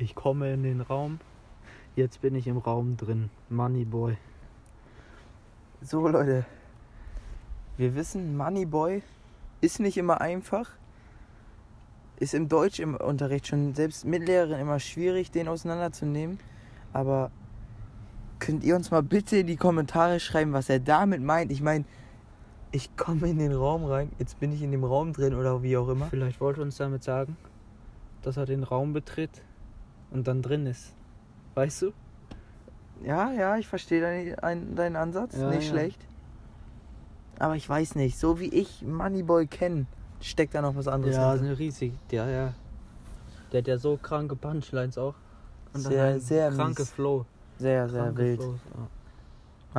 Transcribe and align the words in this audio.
Ich 0.00 0.14
komme 0.14 0.50
in 0.50 0.62
den 0.62 0.80
Raum. 0.80 1.20
Jetzt 1.94 2.22
bin 2.22 2.34
ich 2.34 2.46
im 2.46 2.56
Raum 2.56 2.96
drin. 2.96 3.28
Moneyboy. 3.50 4.16
So, 5.82 6.08
Leute. 6.08 6.46
Wir 7.76 7.94
wissen, 7.94 8.34
Moneyboy 8.34 9.02
ist 9.60 9.78
nicht 9.78 9.98
immer 9.98 10.22
einfach. 10.22 10.70
Ist 12.16 12.32
im 12.32 12.48
Deutsch 12.48 12.80
im 12.80 12.94
Unterricht 12.94 13.46
schon 13.46 13.74
selbst 13.74 14.06
mit 14.06 14.24
Lehrern 14.26 14.58
immer 14.58 14.80
schwierig, 14.80 15.32
den 15.32 15.48
auseinanderzunehmen. 15.48 16.40
Aber 16.94 17.30
könnt 18.38 18.64
ihr 18.64 18.76
uns 18.76 18.90
mal 18.90 19.02
bitte 19.02 19.36
in 19.36 19.48
die 19.48 19.56
Kommentare 19.56 20.18
schreiben, 20.18 20.54
was 20.54 20.70
er 20.70 20.80
damit 20.80 21.20
meint? 21.20 21.52
Ich 21.52 21.60
meine, 21.60 21.84
ich 22.72 22.96
komme 22.96 23.28
in 23.28 23.38
den 23.38 23.52
Raum 23.52 23.84
rein, 23.84 24.10
jetzt 24.18 24.40
bin 24.40 24.50
ich 24.50 24.62
in 24.62 24.70
dem 24.70 24.84
Raum 24.84 25.12
drin 25.12 25.34
oder 25.34 25.62
wie 25.62 25.76
auch 25.76 25.90
immer. 25.90 26.06
Vielleicht 26.06 26.40
wollte 26.40 26.62
uns 26.62 26.78
damit 26.78 27.04
sagen, 27.04 27.36
dass 28.22 28.38
er 28.38 28.46
den 28.46 28.62
Raum 28.62 28.94
betritt 28.94 29.42
und 30.10 30.26
dann 30.28 30.42
drin 30.42 30.66
ist. 30.66 30.92
Weißt 31.54 31.82
du? 31.82 31.92
Ja, 33.02 33.32
ja, 33.32 33.56
ich 33.56 33.66
verstehe 33.66 34.00
deinen, 34.00 34.38
ein- 34.40 34.74
deinen 34.76 34.96
Ansatz. 34.96 35.36
Ja, 35.36 35.48
nicht 35.50 35.64
ja. 35.64 35.70
schlecht. 35.70 35.98
Aber 37.38 37.56
ich 37.56 37.66
weiß 37.68 37.94
nicht, 37.94 38.18
so 38.18 38.38
wie 38.38 38.48
ich 38.48 38.82
Moneyboy 38.82 39.46
kenne, 39.46 39.86
steckt 40.20 40.54
da 40.54 40.60
noch 40.60 40.76
was 40.76 40.86
anderes 40.88 41.16
Ja, 41.16 41.30
hinter. 41.32 41.46
eine 41.46 41.58
riesig. 41.58 41.92
Ja, 42.10 42.28
ja. 42.28 42.52
Der 43.52 43.60
hat 43.62 43.68
ja 43.68 43.78
so 43.78 43.96
kranke 43.96 44.36
Punchlines 44.36 44.98
auch. 44.98 45.14
Und 45.72 45.80
Sehr, 45.80 46.04
ein 46.04 46.20
sehr 46.20 46.50
kranke 46.50 46.82
mies. 46.82 46.90
Flow. 46.90 47.24
Sehr, 47.58 47.88
sehr 47.88 48.02
Kranke 48.04 48.22
wild. 48.22 48.40
Flows, 48.42 48.60
ja. 48.74 48.86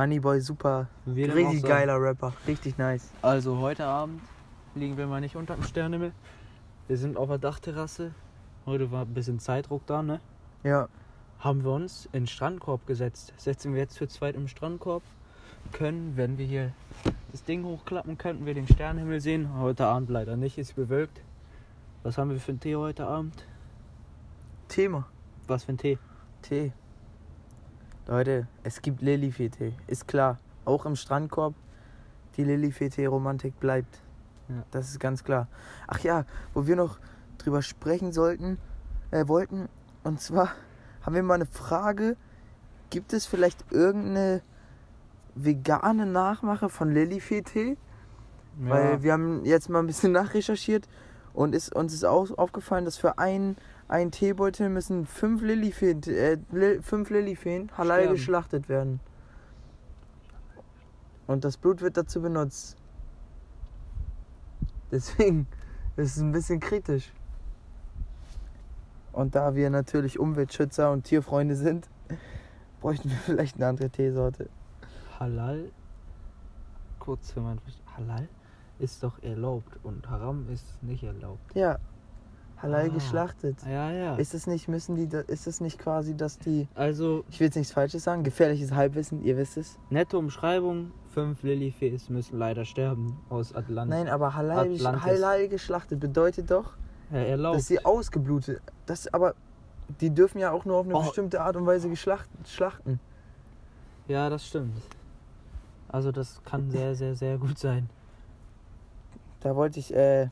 Moneyboy, 0.02 0.40
super. 0.40 0.88
Wie 1.04 1.24
Richtig 1.24 1.62
geiler 1.62 2.00
Rapper. 2.00 2.32
Richtig 2.46 2.78
nice. 2.78 3.10
Also 3.20 3.58
heute 3.58 3.84
Abend 3.84 4.20
liegen 4.74 4.96
wir 4.96 5.06
mal 5.06 5.20
nicht 5.20 5.36
unter 5.36 5.54
dem 5.54 5.62
Sternenhimmel. 5.64 6.12
Wir 6.88 6.96
sind 6.96 7.16
auf 7.16 7.28
der 7.28 7.38
Dachterrasse. 7.38 8.12
Heute 8.64 8.92
war 8.92 9.02
ein 9.02 9.12
bisschen 9.12 9.40
Zeitdruck 9.40 9.84
da, 9.86 10.02
ne? 10.02 10.20
Ja, 10.62 10.88
Haben 11.40 11.64
wir 11.64 11.72
uns 11.72 12.06
in 12.12 12.22
den 12.22 12.26
Strandkorb 12.28 12.86
gesetzt. 12.86 13.32
Setzen 13.36 13.74
wir 13.74 13.80
jetzt 13.80 13.94
zu 13.94 14.06
zweit 14.06 14.36
im 14.36 14.46
Strandkorb. 14.46 15.02
Können, 15.72 16.16
wenn 16.16 16.38
wir 16.38 16.46
hier 16.46 16.72
das 17.32 17.42
Ding 17.42 17.64
hochklappen, 17.64 18.16
könnten 18.16 18.46
wir 18.46 18.54
den 18.54 18.68
Sternenhimmel 18.68 19.20
sehen. 19.20 19.58
Heute 19.58 19.86
Abend 19.86 20.08
leider 20.10 20.36
nicht, 20.36 20.58
ist 20.58 20.76
bewölkt. 20.76 21.20
Was 22.04 22.16
haben 22.18 22.30
wir 22.30 22.38
für 22.38 22.52
einen 22.52 22.60
Tee 22.60 22.76
heute 22.76 23.04
Abend? 23.08 23.34
Thema. 24.68 25.08
Was 25.48 25.64
für 25.64 25.72
ein 25.72 25.78
Tee? 25.78 25.98
Tee. 26.42 26.72
Leute, 28.06 28.46
es 28.62 28.80
gibt 28.80 29.02
Lilifee-Tee. 29.02 29.72
Ist 29.88 30.06
klar. 30.06 30.38
Auch 30.64 30.86
im 30.86 30.94
Strandkorb. 30.94 31.54
Die 32.36 32.44
Lilifee-Tee-Romantik 32.44 33.58
bleibt. 33.58 34.00
Ja. 34.48 34.62
Das 34.70 34.90
ist 34.90 35.00
ganz 35.00 35.24
klar. 35.24 35.48
Ach 35.88 35.98
ja, 36.00 36.24
wo 36.54 36.68
wir 36.68 36.76
noch 36.76 36.98
drüber 37.44 37.62
sprechen 37.62 38.12
sollten, 38.12 38.58
äh, 39.10 39.26
wollten. 39.28 39.68
Und 40.04 40.20
zwar 40.20 40.50
haben 41.02 41.14
wir 41.14 41.22
mal 41.22 41.34
eine 41.34 41.46
Frage. 41.46 42.16
Gibt 42.90 43.12
es 43.12 43.26
vielleicht 43.26 43.72
irgendeine 43.72 44.42
vegane 45.34 46.06
Nachmache 46.06 46.68
von 46.68 46.90
Lilifee-Tee? 46.90 47.76
Weil 48.58 49.02
wir 49.02 49.12
haben 49.14 49.44
jetzt 49.44 49.70
mal 49.70 49.78
ein 49.78 49.86
bisschen 49.86 50.12
nachrecherchiert 50.20 50.88
und 51.32 51.54
ist, 51.54 51.74
uns 51.74 51.94
ist 51.94 52.04
auch 52.04 52.30
aufgefallen, 52.36 52.84
dass 52.84 52.98
für 52.98 53.18
einen, 53.18 53.56
einen 53.88 54.10
Teebeutel 54.10 54.68
müssen 54.68 55.06
fünf 55.06 55.40
Lilifeen, 55.42 56.02
äh, 56.02 56.36
Li, 56.50 56.80
fünf 56.82 57.08
Lilifeen 57.10 57.70
halal 57.76 58.00
Sterben. 58.00 58.14
geschlachtet 58.16 58.68
werden. 58.68 59.00
Und 61.26 61.44
das 61.44 61.56
Blut 61.56 61.80
wird 61.80 61.96
dazu 61.96 62.20
benutzt. 62.20 62.76
Deswegen 64.90 65.46
ist 65.96 66.16
es 66.16 66.22
ein 66.22 66.32
bisschen 66.32 66.60
kritisch. 66.60 67.10
Und 69.12 69.34
da 69.34 69.54
wir 69.54 69.68
natürlich 69.70 70.18
Umweltschützer 70.18 70.90
und 70.90 71.04
Tierfreunde 71.04 71.54
sind, 71.54 71.88
bräuchten 72.80 73.10
wir 73.10 73.16
vielleicht 73.18 73.56
eine 73.56 73.66
andere 73.66 73.90
Teesorte. 73.90 74.48
Halal, 75.20 75.70
kurz 76.98 77.30
für 77.32 77.40
mein 77.40 77.58
Verständnis, 77.58 77.96
Halal 77.96 78.28
ist 78.78 79.02
doch 79.02 79.22
erlaubt 79.22 79.78
und 79.82 80.08
Haram 80.08 80.48
ist 80.50 80.64
nicht 80.82 81.02
erlaubt. 81.04 81.54
Ja, 81.54 81.78
halal 82.60 82.86
Ah. 82.90 82.94
geschlachtet. 82.94 83.58
Ja, 83.66 83.92
ja. 83.92 84.16
Ist 84.16 84.34
es 84.34 84.46
nicht, 84.46 84.66
müssen 84.68 84.96
die, 84.96 85.08
ist 85.26 85.46
es 85.46 85.60
nicht 85.60 85.78
quasi, 85.78 86.16
dass 86.16 86.38
die, 86.38 86.66
also 86.74 87.22
ich 87.28 87.38
will 87.38 87.46
jetzt 87.48 87.56
nichts 87.56 87.72
Falsches 87.72 88.04
sagen, 88.04 88.22
gefährliches 88.24 88.72
Halbwissen, 88.72 89.22
ihr 89.22 89.36
wisst 89.36 89.56
es. 89.58 89.78
nette 89.90 90.16
Umschreibung, 90.16 90.90
fünf 91.10 91.42
Lilifees 91.42 92.08
müssen 92.08 92.38
leider 92.38 92.64
sterben 92.64 93.20
aus 93.28 93.54
Atlantis. 93.54 93.94
Nein, 93.94 94.08
aber 94.08 94.34
halal, 94.34 94.72
Atlantis. 94.72 95.04
halal 95.04 95.48
geschlachtet 95.48 96.00
bedeutet 96.00 96.50
doch, 96.50 96.72
Ja, 97.12 97.18
erlaubt. 97.18 97.58
dass 97.58 97.66
sie 97.66 97.84
ausgeblutet, 97.84 98.60
das 98.86 99.12
aber, 99.12 99.34
die 100.00 100.10
dürfen 100.10 100.38
ja 100.38 100.50
auch 100.50 100.64
nur 100.64 100.78
auf 100.78 100.86
eine 100.86 100.96
Oh. 100.96 101.02
bestimmte 101.02 101.40
Art 101.42 101.56
und 101.56 101.66
Weise 101.66 101.88
geschlacht, 101.88 102.28
schlachten. 102.46 102.98
Ja, 104.08 104.28
das 104.30 104.46
stimmt. 104.46 104.74
Also 105.88 106.10
das 106.10 106.42
kann 106.44 106.70
sehr, 106.70 106.94
sehr, 106.94 107.14
sehr 107.14 107.36
gut 107.38 107.58
sein. 107.58 107.90
Da 109.40 109.54
wollte 109.54 109.78
ich 109.78 109.94
äh, 109.94 110.28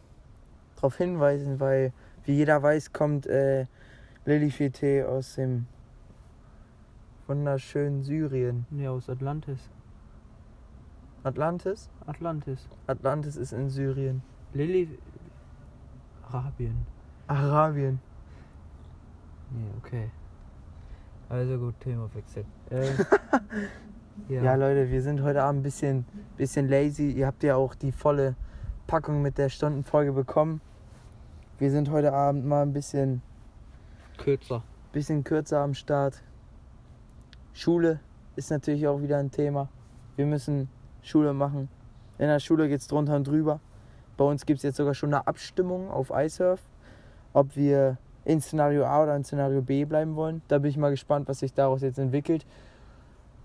darauf 0.77 0.97
hinweisen, 0.97 1.61
weil, 1.61 1.93
wie 2.25 2.33
jeder 2.33 2.63
weiß, 2.63 2.93
kommt 2.93 3.27
äh, 3.27 3.67
Lilifee-Tee 4.25 5.05
aus 5.05 5.35
dem 5.35 5.67
wunderschönen 7.27 8.03
Syrien. 8.03 8.67
Ja, 8.71 8.91
aus 8.91 9.09
Atlantis. 9.11 9.59
Atlantis? 11.23 11.91
Atlantis. 12.07 12.67
Atlantis 12.87 13.37
ist 13.37 13.53
in 13.53 13.69
Syrien. 13.69 14.23
Lili... 14.55 14.99
Arabien. 16.33 16.87
Arabien. 17.27 18.01
Nee, 19.51 19.71
okay. 19.79 20.11
Also 21.29 21.59
gut, 21.59 21.75
Themawechsel. 21.81 22.45
Äh, 22.71 22.93
Ja. 24.29 24.43
ja, 24.43 24.55
Leute, 24.55 24.91
wir 24.91 25.01
sind 25.03 25.23
heute 25.23 25.43
Abend 25.43 25.61
ein 25.61 25.63
bisschen, 25.63 26.05
bisschen 26.37 26.69
lazy. 26.69 27.11
Ihr 27.11 27.27
habt 27.27 27.43
ja 27.43 27.57
auch 27.57 27.75
die 27.75 27.91
volle 27.91 28.37
Packung 28.87 29.23
mit 29.23 29.39
der 29.39 29.49
Stundenfolge 29.49 30.13
bekommen. 30.13 30.61
Wir 31.59 31.71
sind 31.71 31.91
heute 31.91 32.13
Abend 32.13 32.45
mal 32.45 32.63
ein 32.63 32.73
bisschen, 32.73 33.23
kürzer. 34.19 34.63
bisschen 34.93 35.25
kürzer 35.25 35.61
am 35.61 35.75
Start. 35.75 36.23
Schule 37.55 37.99
ist 38.37 38.51
natürlich 38.51 38.87
auch 38.87 39.01
wieder 39.01 39.19
ein 39.19 39.31
Thema. 39.31 39.69
Wir 40.17 40.27
müssen 40.27 40.69
Schule 41.03 41.33
machen. 41.33 41.69
In 42.19 42.27
der 42.27 42.41
Schule 42.41 42.69
geht 42.69 42.81
es 42.83 42.89
drunter 42.89 43.17
und 43.17 43.27
drüber. 43.27 43.59
Bei 44.21 44.27
uns 44.27 44.45
gibt 44.45 44.59
es 44.59 44.65
jetzt 44.65 44.77
sogar 44.77 44.93
schon 44.93 45.15
eine 45.15 45.27
Abstimmung 45.27 45.91
auf 45.91 46.11
iSurf, 46.15 46.61
ob 47.33 47.57
wir 47.57 47.97
in 48.27 48.43
Szenario 48.43 48.85
A 48.85 49.03
oder 49.03 49.17
in 49.17 49.25
Szenario 49.25 49.63
B 49.63 49.87
bleiben 49.87 50.15
wollen. 50.15 50.43
Da 50.47 50.59
bin 50.59 50.69
ich 50.69 50.77
mal 50.77 50.91
gespannt, 50.91 51.27
was 51.27 51.39
sich 51.39 51.55
daraus 51.55 51.81
jetzt 51.81 51.99
entwickelt. 51.99 52.45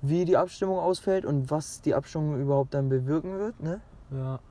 Wie 0.01 0.25
die 0.25 0.35
Abstimmung 0.35 0.77
ausfällt 0.77 1.23
und 1.23 1.49
was 1.49 1.79
die 1.79 1.95
Abstimmung 1.95 2.41
überhaupt 2.41 2.73
dann 2.73 2.89
bewirken 2.89 3.39
wird. 3.39 3.57
Ne? 3.63 3.79
Ja. 4.11 4.41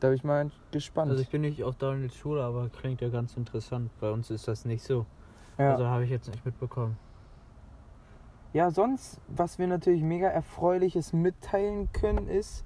Da 0.00 0.08
bin 0.08 0.16
ich 0.16 0.24
mal 0.24 0.50
gespannt. 0.70 1.10
Also 1.10 1.22
ich 1.22 1.28
bin 1.28 1.42
nicht 1.42 1.62
auf 1.62 1.76
Daniels 1.76 2.14
Schule, 2.14 2.42
aber 2.42 2.70
klingt 2.70 3.02
ja 3.02 3.10
ganz 3.10 3.36
interessant. 3.36 3.90
Bei 4.00 4.10
uns 4.10 4.30
ist 4.30 4.48
das 4.48 4.64
nicht 4.64 4.82
so. 4.82 5.04
ja. 5.58 5.72
Also 5.72 5.84
habe 5.84 6.04
ich 6.04 6.10
jetzt 6.10 6.28
nicht 6.28 6.42
mitbekommen. 6.46 6.96
ja, 8.54 8.70
sonst, 8.70 9.20
was 9.28 9.58
wir 9.58 9.66
natürlich 9.66 10.02
mega 10.02 10.28
erfreuliches 10.28 11.12
mitteilen 11.12 11.92
können, 11.92 12.28
ist 12.28 12.64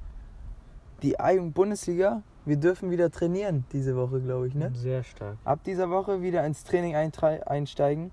die 1.03 1.19
A-Jugend-Bundesliga. 1.21 2.23
Wir 2.45 2.57
dürfen 2.57 2.91
wieder 2.91 3.11
trainieren 3.11 3.65
diese 3.73 3.97
Woche, 3.97 4.21
glaube 4.21 4.49
ich. 4.49 4.55
Ne? 4.55 4.71
Sehr 4.75 5.03
stark. 5.05 5.37
Ab 5.45 5.61
dieser 5.65 5.91
Woche 5.91 6.23
wieder 6.23 6.45
ins 6.47 6.65
Training 6.65 6.95
einsteigen. 6.97 8.11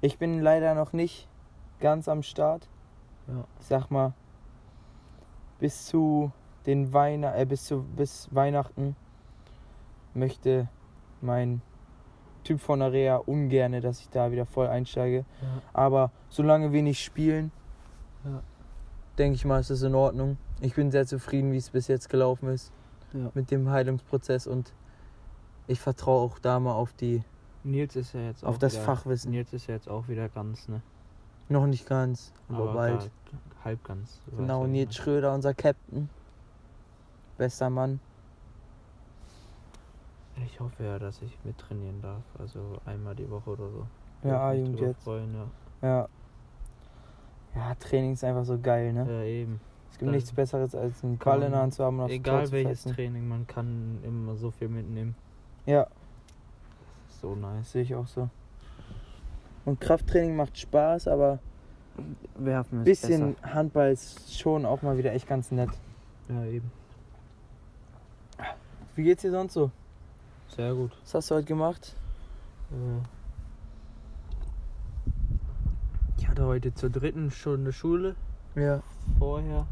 Ich 0.00 0.18
bin 0.18 0.40
leider 0.40 0.74
noch 0.74 0.92
nicht 0.92 1.28
ganz 1.80 2.08
am 2.08 2.22
Start. 2.22 2.68
Ja. 3.28 3.44
Ich 3.60 3.66
sag 3.66 3.90
mal, 3.90 4.12
bis 5.58 5.86
zu 5.86 6.32
den 6.66 6.92
Weihn 6.92 7.22
äh, 7.22 7.46
bis 7.48 7.64
zu 7.64 7.84
bis 7.96 8.28
Weihnachten 8.32 8.96
möchte 10.14 10.68
mein 11.20 11.62
Typ 12.44 12.60
von 12.60 12.80
Area 12.82 13.16
ungerne, 13.16 13.80
dass 13.80 14.00
ich 14.00 14.08
da 14.10 14.30
wieder 14.32 14.46
voll 14.46 14.66
einsteige. 14.68 15.18
Ja. 15.42 15.48
Aber 15.72 16.10
solange 16.28 16.72
wir 16.72 16.82
nicht 16.82 17.02
spielen, 17.02 17.50
Ja. 18.24 18.42
denke 19.18 19.34
ich 19.36 19.44
mal, 19.44 19.60
ist 19.60 19.70
es 19.70 19.82
in 19.82 19.94
Ordnung. 19.94 20.38
Ich 20.60 20.74
bin 20.74 20.90
sehr 20.90 21.06
zufrieden, 21.06 21.52
wie 21.52 21.56
es 21.56 21.70
bis 21.70 21.86
jetzt 21.88 22.08
gelaufen 22.08 22.48
ist 22.48 22.72
Ja. 23.12 23.30
mit 23.34 23.50
dem 23.50 23.68
Heilungsprozess 23.70 24.46
und 24.46 24.72
ich 25.66 25.80
vertraue 25.80 26.22
auch 26.22 26.38
da 26.38 26.58
mal 26.58 26.72
auf 26.74 26.92
die, 26.92 27.22
Nils 27.64 27.96
ist 27.96 28.14
ja 28.14 28.20
jetzt 28.20 28.44
auch 28.44 28.50
auf 28.50 28.58
das 28.58 28.74
wieder, 28.74 28.82
Fachwissen. 28.84 29.30
Nils 29.30 29.52
ist 29.52 29.66
ja 29.66 29.74
jetzt 29.74 29.88
auch 29.88 30.08
wieder 30.08 30.28
ganz, 30.28 30.68
ne? 30.68 30.80
Noch 31.48 31.66
nicht 31.66 31.86
ganz, 31.86 32.32
aber, 32.48 32.72
bald. 32.72 33.02
da- 33.02 33.64
halb 33.64 33.82
ganz. 33.84 34.20
Genau, 34.36 34.66
Nils? 34.66 34.94
Schröder, 34.94 35.34
unser 35.34 35.54
Captain. 35.54 36.08
Bester 37.36 37.70
Mann. 37.70 38.00
Ich 40.44 40.60
hoffe 40.60 40.84
ja, 40.84 40.98
dass 40.98 41.20
ich 41.22 41.36
mittrainieren 41.44 42.00
darf. 42.00 42.22
Also 42.38 42.78
einmal 42.86 43.14
die 43.14 43.28
Woche 43.28 43.50
oder 43.50 43.68
so. 43.70 43.86
Ja, 44.22 44.48
A-Jugend 44.48 44.80
jetzt. 44.80 45.02
Freuen, 45.04 45.34
ja. 45.34 45.88
Ja. 45.88 46.08
Ja, 47.54 47.74
Training 47.74 48.12
ist 48.12 48.22
einfach 48.24 48.44
so 48.44 48.58
geil, 48.58 48.92
ne? 48.92 49.06
ja, 49.10 49.22
eben. 49.24 49.60
Es 49.92 49.98
gibt 49.98 50.10
nichts 50.12 50.32
Besseres, 50.32 50.74
als 50.74 51.02
einen 51.02 51.18
Ball 51.18 51.42
in 51.42 51.50
der 51.52 51.60
Hand 51.60 51.74
zu 51.74 51.84
haben 51.84 51.98
und 52.00 52.10
Egal 52.10 52.50
welches. 52.52 52.84
Training, 52.84 53.26
man 53.26 53.46
kann 53.46 53.98
immer 54.04 54.36
so 54.36 54.50
viel 54.50 54.68
mitnehmen. 54.68 55.16
Ja, 55.66 55.86
So 57.20 57.34
nice. 57.34 57.72
sehe 57.72 57.82
ich 57.82 57.94
auch 57.94 58.06
so. 58.06 58.28
Und 59.64 59.80
Krafttraining 59.80 60.36
macht 60.36 60.56
Spaß, 60.56 61.08
aber 61.08 61.40
Werfen 62.36 62.80
ein 62.82 62.86
ist 62.86 63.02
bisschen 63.02 63.36
Handball 63.42 63.90
ist 63.90 64.38
schon 64.38 64.64
auch 64.64 64.82
mal 64.82 64.96
wieder 64.98 65.12
echt 65.12 65.26
ganz 65.26 65.50
nett. 65.50 65.68
besser. 66.28 66.44
Ja, 66.44 66.44
eben. 66.50 66.70
Wie 68.94 69.02
geht's 69.02 69.22
dir 69.22 69.30
sonst 69.32 69.54
so? 69.54 69.70
Sehr 70.54 70.74
gut. 70.74 70.92
Was 71.02 71.14
hast 71.14 71.30
du 71.30 71.34
heute 71.36 71.46
gemacht? 71.46 71.94
Äh, 72.70 73.04
Ich 76.18 76.28
hatte 76.28 76.44
heute 76.46 76.74
zur 76.74 76.90
dritten 76.90 77.30
Stunde 77.30 77.72
Schule. 77.72 78.14
Ja. 78.54 78.82
Vorher. 79.18 79.66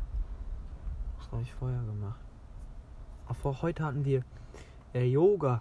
Habe 1.37 1.45
ich 1.45 1.53
vorher 1.55 1.83
gemacht? 1.83 2.19
Ach, 3.29 3.37
vor 3.37 3.61
heute 3.61 3.85
hatten 3.85 4.07
wir 4.07 4.23
äh, 4.95 5.05
Yoga. 5.05 5.61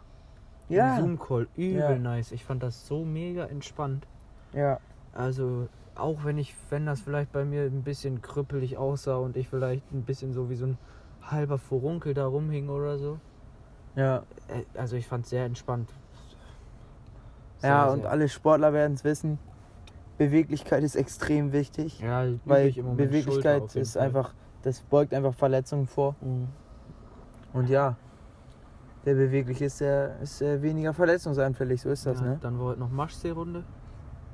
Ja. 0.70 0.96
Zoom-Call. 0.98 1.50
Übel 1.58 1.74
Ja. 1.80 1.96
nice. 1.98 2.32
Ich 2.32 2.46
fand 2.46 2.64
das 2.64 2.88
so 2.88 3.04
mega 3.04 3.44
entspannt. 3.44 4.08
Ja. 4.54 4.80
Also, 5.14 5.68
auch 5.96 6.24
wenn 6.24 6.38
ich, 6.38 6.56
wenn 6.70 6.86
das 6.86 7.02
vielleicht 7.02 7.34
bei 7.34 7.44
mir 7.44 7.64
ein 7.64 7.84
bisschen 7.84 8.22
krüppelig 8.22 8.78
aussah 8.78 9.18
und 9.18 9.36
ich 9.36 9.50
vielleicht 9.50 9.92
ein 9.92 10.04
bisschen 10.04 10.32
so 10.32 10.50
wie 10.50 10.56
so 10.56 10.68
ein 10.68 10.78
halber 11.24 11.58
Furunkel 11.58 12.14
da 12.14 12.26
rumhing 12.26 12.70
oder 12.70 12.98
so. 12.98 13.20
Ja. 13.98 14.24
Äh, 14.48 14.64
Also, 14.80 14.96
ich 14.96 15.08
fand 15.08 15.28
sehr 15.28 15.44
entspannt. 15.44 15.92
Ja, 17.62 17.84
Sehr, 17.84 17.92
und 17.94 18.02
sehr. 18.04 18.12
alle 18.12 18.30
Sportler 18.30 18.72
werden 18.72 18.94
es 18.94 19.04
wissen. 19.04 19.40
Beweglichkeit 20.18 20.84
ist 20.84 20.96
extrem 20.96 21.52
wichtig. 21.52 22.00
Ja, 22.00 22.26
Weil 22.46 22.68
ich 22.68 22.78
im 22.78 22.86
Moment 22.86 23.10
Beweglichkeit 23.10 23.76
ist 23.76 23.98
einfach, 23.98 24.34
das 24.66 24.82
beugt 24.82 25.14
einfach 25.14 25.34
Verletzungen 25.36 25.86
vor. 25.86 26.16
Mhm. 26.22 26.48
Und 27.54 27.70
ja, 27.70 27.96
der 29.06 29.14
beweglich 29.14 29.62
ist, 29.62 29.80
der 29.80 30.20
ist 30.20 30.42
weniger 30.42 30.92
verletzungsanfällig, 30.92 31.82
so 31.82 31.90
ist 31.90 32.06
das, 32.08 32.20
ja, 32.20 32.26
ne? 32.26 32.38
Dann 32.42 32.58
war 32.60 32.68
heute 32.68 32.80
noch 32.80 32.90
Maschseerunde. 32.90 33.64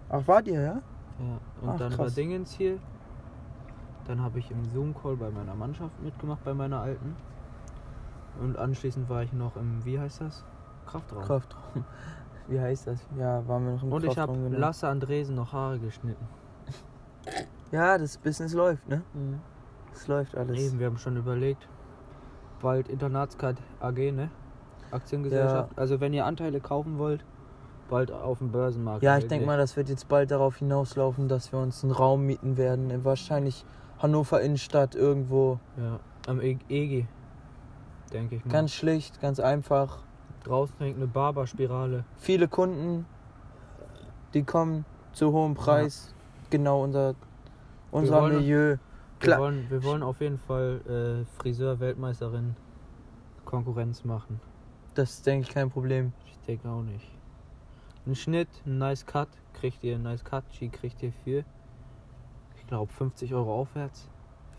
Ach, 0.09 0.25
wart 0.25 0.47
ihr, 0.47 0.61
ja? 0.61 0.67
Ja. 0.67 0.81
Und 1.61 1.69
Ach, 1.69 1.77
dann 1.77 1.91
war 1.91 2.05
krass. 2.05 2.15
Dingens 2.15 2.53
hier. 2.53 2.77
Dann 4.07 4.21
habe 4.23 4.39
ich 4.39 4.49
im 4.49 4.65
Zoom-Call 4.65 5.17
bei 5.17 5.29
meiner 5.29 5.53
Mannschaft 5.53 6.01
mitgemacht, 6.01 6.43
bei 6.45 6.53
meiner 6.53 6.79
alten. 6.79 7.15
Und 8.41 8.57
anschließend 8.57 9.09
war 9.09 9.23
ich 9.23 9.33
noch 9.33 9.57
im, 9.57 9.83
wie 9.83 9.99
heißt 9.99 10.21
das? 10.21 10.45
Kraftraum. 10.85 11.23
Kraftraum. 11.23 11.85
Wie 12.47 12.59
heißt 12.59 12.87
das? 12.87 12.99
Ja, 13.17 13.47
waren 13.47 13.65
wir 13.65 13.73
noch 13.73 13.83
im 13.83 13.93
Und 13.93 14.03
ich 14.03 14.17
habe 14.17 14.33
Kraftraum. 14.33 14.49
genau. 14.49 14.59
Lasse 14.59 14.87
Andresen 14.87 15.35
noch 15.35 15.53
Haare 15.53 15.79
geschnitten. 15.79 16.27
Ja, 17.71 17.97
das 17.97 18.17
Business 18.17 18.53
läuft, 18.53 18.89
ne? 18.89 19.03
Es 19.93 20.07
läuft 20.07 20.35
alles. 20.35 20.59
Eben, 20.59 20.79
wir 20.79 20.87
haben 20.87 20.97
schon 20.97 21.17
überlegt, 21.17 21.67
bald 22.61 22.87
Internatscard 22.87 23.57
AG, 23.79 24.11
ne? 24.11 24.29
Aktiengesellschaft. 24.91 25.77
Also 25.77 25.99
wenn 26.01 26.13
ihr 26.13 26.25
Anteile 26.25 26.59
kaufen 26.59 26.97
wollt, 26.97 27.23
bald 27.89 28.11
auf 28.11 28.39
dem 28.39 28.51
Börsenmarkt. 28.51 29.03
Ja, 29.03 29.17
ich 29.17 29.27
denke 29.27 29.45
mal, 29.45 29.57
das 29.57 29.75
wird 29.77 29.89
jetzt 29.89 30.07
bald 30.07 30.31
darauf 30.31 30.57
hinauslaufen, 30.57 31.27
dass 31.27 31.51
wir 31.51 31.59
uns 31.59 31.83
einen 31.83 31.91
Raum 31.93 32.25
mieten 32.25 32.57
werden. 32.57 32.89
in 32.89 33.03
Wahrscheinlich 33.05 33.65
Hannover 33.99 34.41
Innenstadt 34.41 34.95
irgendwo. 34.95 35.59
Ja, 35.77 35.99
am 36.27 36.41
E- 36.41 36.57
EG. 36.69 37.05
Denke 38.11 38.35
ich 38.35 38.45
mal. 38.45 38.51
Ganz 38.51 38.71
schlicht, 38.73 39.21
ganz 39.21 39.39
einfach. 39.39 39.99
Draußen 40.43 40.75
hängt 40.79 40.97
eine 40.97 41.07
Barberspirale. 41.07 42.03
Viele 42.17 42.47
Kunden, 42.47 43.05
die 44.33 44.43
kommen 44.43 44.85
zu 45.13 45.31
hohem 45.31 45.53
Preis. 45.53 46.13
Genau 46.49 46.83
unser, 46.83 47.13
unser 47.91 48.21
wollen- 48.21 48.43
Milieu. 49.21 49.27
Wir 49.27 49.35
Klar. 49.35 49.39
wollen, 49.39 49.69
wir 49.69 49.83
wollen 49.83 50.03
auf 50.03 50.19
jeden 50.21 50.37
Fall 50.39 50.81
äh, 50.87 51.41
Friseur-Weltmeisterin 51.41 52.55
Konkurrenz 53.45 54.03
machen. 54.03 54.39
Das 54.95 55.11
ist, 55.11 55.25
denke 55.25 55.47
ich, 55.47 55.53
kein 55.53 55.69
Problem. 55.69 56.11
Ich 56.25 56.39
denke 56.47 56.69
auch 56.69 56.81
nicht. 56.81 57.07
Ein 58.05 58.15
Schnitt, 58.15 58.49
ein 58.65 58.77
nice 58.79 59.05
Cut, 59.05 59.29
kriegt 59.53 59.83
ihr, 59.83 59.95
ein 59.95 60.01
nice 60.03 60.23
Cut, 60.23 60.43
G 60.51 60.69
kriegt 60.69 61.01
ihr 61.03 61.13
für, 61.23 61.43
ich 62.57 62.67
glaube, 62.67 62.91
50 62.91 63.33
Euro 63.33 63.53
aufwärts. 63.61 64.09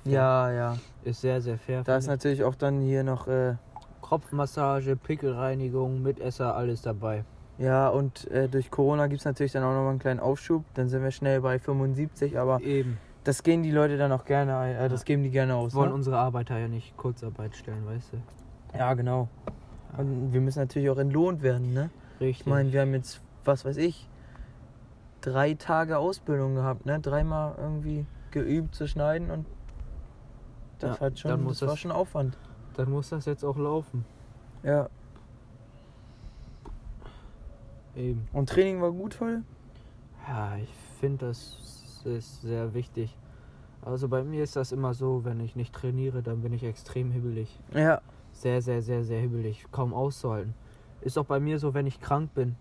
Fair. 0.04 0.12
Ja, 0.12 0.52
ja. 0.52 0.78
Ist 1.04 1.20
sehr, 1.20 1.40
sehr 1.40 1.58
fair. 1.58 1.82
Da 1.84 1.96
ist 1.96 2.06
natürlich 2.06 2.44
auch 2.44 2.54
dann 2.54 2.80
hier 2.80 3.02
noch, 3.04 3.26
äh, 3.28 3.56
Kopfmassage, 4.00 4.96
Pickelreinigung, 4.96 6.02
Mitesser, 6.02 6.54
alles 6.56 6.82
dabei. 6.82 7.24
ja, 7.58 7.88
und 7.88 8.30
äh, 8.30 8.48
durch 8.48 8.70
Corona 8.70 9.06
gibt 9.06 9.20
es 9.20 9.24
natürlich 9.24 9.52
dann 9.52 9.62
auch 9.62 9.72
noch 9.72 9.82
mal 9.82 9.90
einen 9.90 9.98
kleinen 9.98 10.20
Aufschub. 10.20 10.64
Dann 10.74 10.88
sind 10.88 11.02
wir 11.02 11.10
schnell 11.12 11.40
bei 11.40 11.58
75, 11.58 12.38
aber 12.38 12.60
Eben. 12.60 12.98
Das 13.24 13.42
gehen 13.42 13.62
die 13.62 13.70
Leute 13.70 13.96
dann 13.96 14.12
auch 14.12 14.24
gerne, 14.24 14.76
äh, 14.78 14.88
das 14.88 15.04
geben 15.04 15.22
die 15.22 15.30
gerne 15.30 15.54
aus. 15.54 15.72
Wir 15.72 15.78
wollen 15.80 15.90
Ne? 15.90 15.94
unsere 15.94 16.18
Arbeiter 16.18 16.58
ja 16.58 16.68
nicht 16.68 16.96
Kurzarbeit 16.96 17.54
stellen, 17.56 17.86
weißt 17.86 18.12
du? 18.12 18.78
Ja, 18.78 18.94
genau. 18.94 19.28
Und 19.96 20.32
wir 20.32 20.40
müssen 20.40 20.58
natürlich 20.60 20.88
auch 20.90 20.98
entlohnt 20.98 21.42
werden, 21.42 21.72
ne? 21.74 21.90
Richtig. 22.20 22.40
Ich 22.40 22.46
meine, 22.46 22.72
wir 22.72 22.80
haben 22.80 22.94
jetzt, 22.94 23.20
was 23.44 23.64
weiß 23.64 23.76
ich, 23.76 24.08
drei 25.20 25.54
Tage 25.54 25.98
Ausbildung 25.98 26.54
gehabt, 26.54 26.86
ne? 26.86 26.98
Dreimal 27.00 27.54
irgendwie 27.58 28.06
geübt 28.30 28.74
zu 28.74 28.88
schneiden 28.88 29.30
und 29.30 29.46
das 30.78 30.98
Ja, 30.98 31.06
hat 31.06 31.18
schon, 31.18 31.30
dann 31.30 31.42
muss 31.44 31.58
das 31.58 31.66
war 31.68 31.74
das- 31.74 31.80
schon 31.80 31.92
Aufwand. 31.92 32.38
Dann 32.74 32.90
muss 32.90 33.10
das 33.10 33.26
jetzt 33.26 33.44
auch 33.44 33.58
laufen. 33.58 34.04
Ja. 34.62 34.88
Eben. 37.94 38.26
Und 38.32 38.48
Training 38.48 38.80
war 38.80 38.90
gut 38.92 39.12
voll? 39.14 39.42
Ja, 40.26 40.56
ich 40.56 40.70
finde, 40.98 41.26
das 41.26 41.81
ist 42.06 42.42
sehr 42.42 42.74
wichtig. 42.74 43.16
Also 43.84 44.08
bei 44.08 44.22
mir 44.22 44.44
ist 44.44 44.56
das 44.56 44.72
immer 44.72 44.94
so, 44.94 45.24
wenn 45.24 45.40
ich 45.40 45.56
nicht 45.56 45.74
trainiere, 45.74 46.22
dann 46.22 46.42
bin 46.42 46.52
ich 46.52 46.62
extrem 46.62 47.10
hibbelig. 47.10 47.58
Ja. 47.74 48.00
Sehr, 48.32 48.62
sehr, 48.62 48.82
sehr, 48.82 49.04
sehr 49.04 49.20
hibbelig. 49.20 49.66
Kaum 49.72 49.92
auszuhalten. 49.92 50.54
Ist 51.00 51.18
auch 51.18 51.24
bei 51.24 51.40
mir 51.40 51.58
so, 51.58 51.74
wenn 51.74 51.86
ich 51.86 52.00
krank 52.00 52.32
bin, 52.34 52.56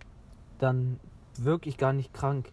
dann 0.57 0.99
wirklich 1.38 1.77
gar 1.77 1.93
nicht 1.93 2.13
krank, 2.13 2.51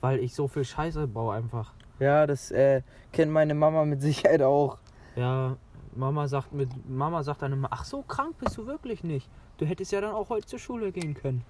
weil 0.00 0.18
ich 0.18 0.34
so 0.34 0.48
viel 0.48 0.64
Scheiße 0.64 1.06
baue 1.06 1.34
einfach. 1.34 1.72
Ja, 2.00 2.26
das 2.26 2.50
äh, 2.50 2.82
kennt 3.12 3.32
meine 3.32 3.54
Mama 3.54 3.84
mit 3.84 4.02
Sicherheit 4.02 4.42
auch. 4.42 4.78
Ja, 5.16 5.56
Mama 5.94 6.28
sagt 6.28 6.52
mit 6.52 6.68
Mama 6.88 7.22
sagt 7.22 7.42
dann 7.42 7.52
immer, 7.52 7.68
ach 7.70 7.84
so 7.84 8.02
krank 8.02 8.36
bist 8.38 8.56
du 8.56 8.66
wirklich 8.66 9.02
nicht. 9.02 9.28
Du 9.58 9.66
hättest 9.66 9.90
ja 9.92 10.00
dann 10.00 10.14
auch 10.14 10.28
heute 10.28 10.46
zur 10.46 10.58
Schule 10.58 10.92
gehen 10.92 11.14
können. 11.14 11.44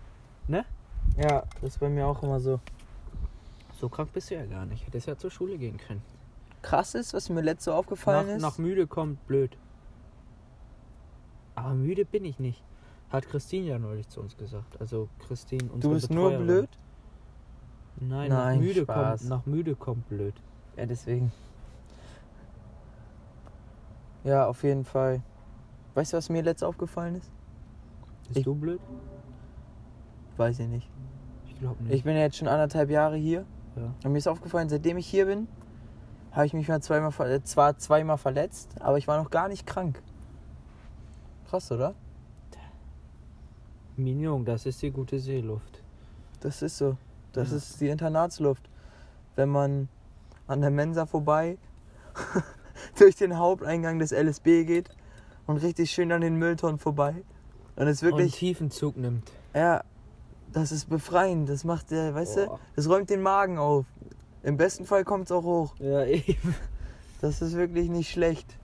Ja, 1.16 1.42
das 1.60 1.74
ist 1.74 1.80
bei 1.80 1.88
mir 1.88 2.06
auch 2.06 2.22
immer 2.22 2.40
so. 2.40 2.60
So 3.78 3.88
krank 3.88 4.12
bist 4.12 4.30
du 4.30 4.34
ja 4.34 4.44
gar 4.44 4.66
nicht. 4.66 4.86
Hättest 4.86 5.06
ja 5.06 5.16
zur 5.16 5.30
Schule 5.30 5.56
gehen 5.56 5.76
können. 5.76 6.02
Krass 6.62 6.94
ist, 6.96 7.14
was 7.14 7.28
mir 7.30 7.42
letzte 7.42 7.72
aufgefallen 7.74 8.26
Nach, 8.26 8.34
ist. 8.36 8.42
nach 8.42 8.58
müde 8.58 8.86
kommt 8.88 9.24
blöd. 9.28 9.56
Aber 11.54 11.74
müde 11.74 12.04
bin 12.04 12.24
ich 12.24 12.38
nicht. 12.40 12.62
Hat 13.10 13.26
Christine 13.28 13.66
ja 13.66 13.78
neulich 13.78 14.08
zu 14.08 14.20
uns 14.20 14.36
gesagt. 14.36 14.80
Also 14.80 15.08
Christine, 15.26 15.70
unsere 15.72 15.92
du 15.94 15.94
bist 16.00 16.10
nur 16.10 16.30
Betreuerin. 16.30 16.46
blöd? 16.46 16.68
Nein, 18.00 18.28
Nein, 18.30 18.56
nach, 18.58 18.64
müde 18.66 18.82
Spaß. 18.82 19.20
kommt, 19.20 19.30
nach 19.30 19.46
müde 19.46 19.74
kommt 19.76 20.08
blöd. 20.08 20.34
Ja, 20.76 20.86
deswegen. 20.86 21.32
Ja, 24.24 24.46
auf 24.46 24.62
jeden 24.62 24.84
Fall. 24.84 25.22
Weißt 25.94 26.12
du, 26.12 26.16
was 26.16 26.28
mir 26.28 26.42
letzt 26.42 26.62
aufgefallen 26.64 27.16
ist? 27.16 27.30
Bist 28.26 28.38
Ich- 28.40 28.44
du 28.44 28.54
blöd? 28.54 28.80
Weiß 30.36 30.58
ich 30.58 30.68
nicht. 30.68 30.88
Ich 31.46 31.58
glaube 31.58 31.82
nicht. 31.84 31.94
Ich 31.94 32.04
bin 32.04 32.14
ja 32.14 32.22
jetzt 32.22 32.36
schon 32.36 32.48
anderthalb 32.48 32.90
Jahre 32.90 33.16
hier. 33.16 33.44
Ja. 33.78 33.94
Und 34.04 34.12
mir 34.12 34.18
ist 34.18 34.28
aufgefallen, 34.28 34.68
seitdem 34.68 34.96
ich 34.98 35.06
hier 35.06 35.26
bin, 35.26 35.48
habe 36.32 36.46
ich 36.46 36.52
mich 36.52 36.68
mal 36.68 36.80
zweimal, 36.82 37.12
äh, 37.30 37.42
zwar 37.42 37.78
zweimal 37.78 38.18
verletzt, 38.18 38.70
aber 38.80 38.98
ich 38.98 39.08
war 39.08 39.22
noch 39.22 39.30
gar 39.30 39.48
nicht 39.48 39.66
krank. 39.66 40.02
Krass, 41.48 41.72
oder? 41.72 41.94
Mignon, 43.96 44.44
das 44.44 44.66
ist 44.66 44.80
die 44.82 44.90
gute 44.90 45.18
Seeluft. 45.18 45.82
Das 46.40 46.62
ist 46.62 46.78
so. 46.78 46.96
Das 47.32 47.50
Ja. 47.50 47.56
ist 47.56 47.80
die 47.80 47.88
Internatsluft. 47.88 48.68
Wenn 49.34 49.48
man 49.48 49.88
an 50.46 50.60
der 50.60 50.70
Mensa 50.70 51.06
vorbei 51.06 51.58
durch 52.98 53.16
den 53.16 53.38
Haupteingang 53.38 53.98
des 53.98 54.12
LSB 54.12 54.64
geht 54.64 54.90
und 55.46 55.56
richtig 55.58 55.90
schön 55.90 56.12
an 56.12 56.20
den 56.20 56.36
Mülltonnen 56.36 56.78
vorbei, 56.78 57.24
dann 57.76 57.88
ist 57.88 58.02
Und 58.02 58.10
wirklich, 58.10 58.36
tiefen 58.36 58.70
Zug 58.70 58.96
nimmt. 58.96 59.30
ja, 59.54 59.82
das 60.52 60.72
ist 60.72 60.88
befreiend. 60.88 61.48
Das 61.48 61.64
macht, 61.64 61.90
der, 61.90 62.14
weißt 62.14 62.36
du, 62.36 62.46
Boah. 62.46 62.60
das 62.76 62.88
räumt 62.88 63.10
den 63.10 63.22
Magen 63.22 63.58
auf. 63.58 63.86
Im 64.42 64.56
besten 64.56 64.84
Fall 64.86 65.04
kommt 65.04 65.26
es 65.26 65.32
auch 65.32 65.44
hoch. 65.44 65.74
Ja, 65.78 66.04
eben. 66.06 66.54
Das 67.20 67.42
ist 67.42 67.54
wirklich 67.54 67.88
nicht 67.88 68.10
schlecht. 68.10 68.56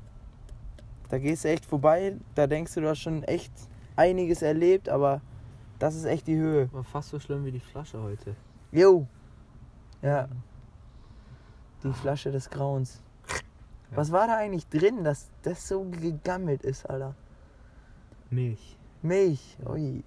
Da 1.09 1.19
gehst 1.19 1.45
du 1.45 1.49
echt 1.49 1.65
vorbei, 1.65 2.17
da 2.35 2.47
denkst 2.47 2.75
du, 2.75 2.81
du 2.81 2.89
hast 2.89 3.01
schon 3.01 3.23
echt 3.25 3.53
einiges 3.95 4.43
erlebt, 4.43 4.89
aber 4.89 5.21
das 5.79 5.95
ist 5.95 6.05
echt 6.05 6.27
die 6.27 6.37
Höhe. 6.37 6.73
War 6.73 6.85
fast 6.85 7.11
so 7.11 7.21
schlimm 7.21 7.45
wie 7.45 7.53
die 7.53 7.61
Flasche 7.61 8.01
heute. 8.03 8.35
Jo. 8.73 9.07
Ja. 10.03 10.29
Die 11.83 11.93
Flasche 11.93 12.33
des 12.33 12.49
Grauens. 12.49 13.03
Ja. 13.91 13.97
Was 13.97 14.11
war 14.11 14.27
da 14.27 14.37
eigentlich 14.37 14.67
drin, 14.69 15.05
dass 15.05 15.29
das 15.43 15.69
so 15.69 15.85
gegammelt 15.85 16.63
ist, 16.63 16.89
Alter? 16.89 17.15
Milch. 18.31 18.77
Milch. 19.03 19.57
Ui. 19.67 20.03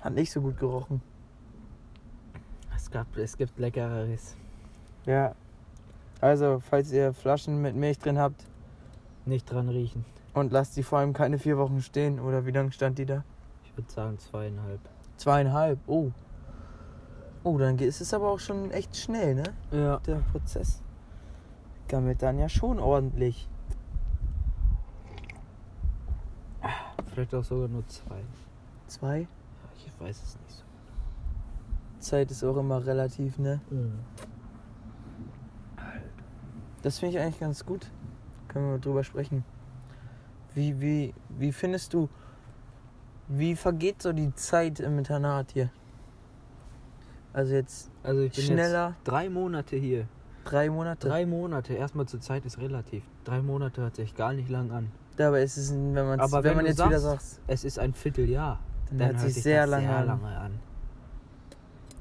Hat 0.00 0.14
nicht 0.14 0.30
so 0.30 0.40
gut 0.40 0.58
gerochen. 0.58 1.00
Es, 2.74 2.90
gab, 2.90 3.16
es 3.16 3.36
gibt 3.36 3.58
leckereres. 3.58 4.36
Ja. 5.06 5.34
Also, 6.20 6.60
falls 6.60 6.92
ihr 6.92 7.12
Flaschen 7.12 7.60
mit 7.60 7.74
Milch 7.76 7.98
drin 7.98 8.18
habt 8.18 8.44
Nicht 9.26 9.50
dran 9.50 9.68
riechen. 9.68 10.04
und 10.34 10.52
lasst 10.52 10.76
die 10.76 10.82
vor 10.82 10.98
allem 11.00 11.12
keine 11.12 11.38
vier 11.38 11.58
Wochen 11.58 11.82
stehen, 11.82 12.20
oder 12.20 12.46
wie 12.46 12.52
lange 12.52 12.72
stand 12.72 12.98
die 12.98 13.06
da? 13.06 13.22
Ich 13.64 13.76
würde 13.76 13.90
sagen 13.92 14.18
zweieinhalb. 14.18 14.80
Zweieinhalb. 15.16 15.78
Oh. 15.86 16.10
Oh, 17.44 17.58
dann 17.58 17.78
ist 17.78 18.00
es 18.00 18.14
aber 18.14 18.30
auch 18.30 18.40
schon 18.40 18.70
echt 18.70 18.96
schnell, 18.96 19.34
ne? 19.34 19.44
Ja. 19.70 19.98
Der 20.06 20.16
Prozess. 20.32 20.82
Gammelt 21.88 22.22
dann 22.22 22.38
ja 22.38 22.48
schon 22.48 22.78
ordentlich. 22.80 23.48
Vielleicht 27.12 27.34
auch 27.34 27.44
sogar 27.44 27.68
nur 27.68 27.86
zwei. 27.86 28.20
Zwei. 28.88 29.28
Ja, 29.78 29.92
Ich 29.92 30.00
weiß 30.00 30.22
es 30.22 30.38
nicht 30.40 30.50
so. 30.56 30.62
Zeit 32.00 32.30
ist 32.30 32.44
auch 32.44 32.56
immer 32.56 32.84
relativ, 32.86 33.38
ne? 33.38 33.60
Das 36.82 36.98
finde 36.98 37.16
ich 37.16 37.22
eigentlich 37.22 37.40
ganz 37.40 37.64
gut. 37.64 37.90
Können 38.48 38.66
wir 38.66 38.72
mal 38.72 38.80
drüber 38.80 39.02
sprechen. 39.04 39.44
Wie, 40.54 40.80
wie, 40.80 41.14
wie 41.38 41.52
findest 41.52 41.92
du, 41.94 42.08
wie 43.28 43.56
vergeht 43.56 44.02
so 44.02 44.12
die 44.12 44.34
Zeit 44.34 44.80
im 44.80 44.98
Internat 44.98 45.52
hier? 45.52 45.70
Also 47.32 47.52
jetzt 47.54 47.90
Also 48.02 48.22
ich 48.22 48.32
bin 48.34 48.44
schneller, 48.44 48.94
jetzt 48.96 49.04
drei 49.08 49.28
Monate 49.28 49.76
hier. 49.76 50.06
drei 50.44 50.70
Monate. 50.70 51.08
Drei 51.08 51.26
Monate. 51.26 51.74
Erstmal 51.74 52.06
zur 52.06 52.20
Zeit 52.20 52.46
ist 52.46 52.58
relativ. 52.58 53.02
Drei 53.24 53.42
Monate 53.42 53.82
hört 53.82 53.96
sich 53.96 54.14
gar 54.14 54.32
nicht 54.32 54.48
lang 54.48 54.70
an. 54.70 54.90
Dabei 55.16 55.42
ist 55.42 55.56
es, 55.56 55.72
wenn, 55.72 55.98
Aber 55.98 56.32
wenn 56.44 56.44
wenn 56.44 56.56
man 56.56 56.66
jetzt 56.66 56.78
wieder 56.84 57.00
sagst, 57.00 57.34
sagt, 57.36 57.42
Es 57.48 57.64
ist 57.64 57.78
ein 57.78 57.92
Vierteljahr. 57.92 58.60
Dann, 58.90 58.98
Dann 58.98 59.20
hört 59.20 59.30
sich 59.30 59.42
sehr 59.42 59.66
lange 59.66 59.86
sehr 59.86 59.96
an. 59.96 60.06
lange 60.06 60.38
an. 60.38 60.60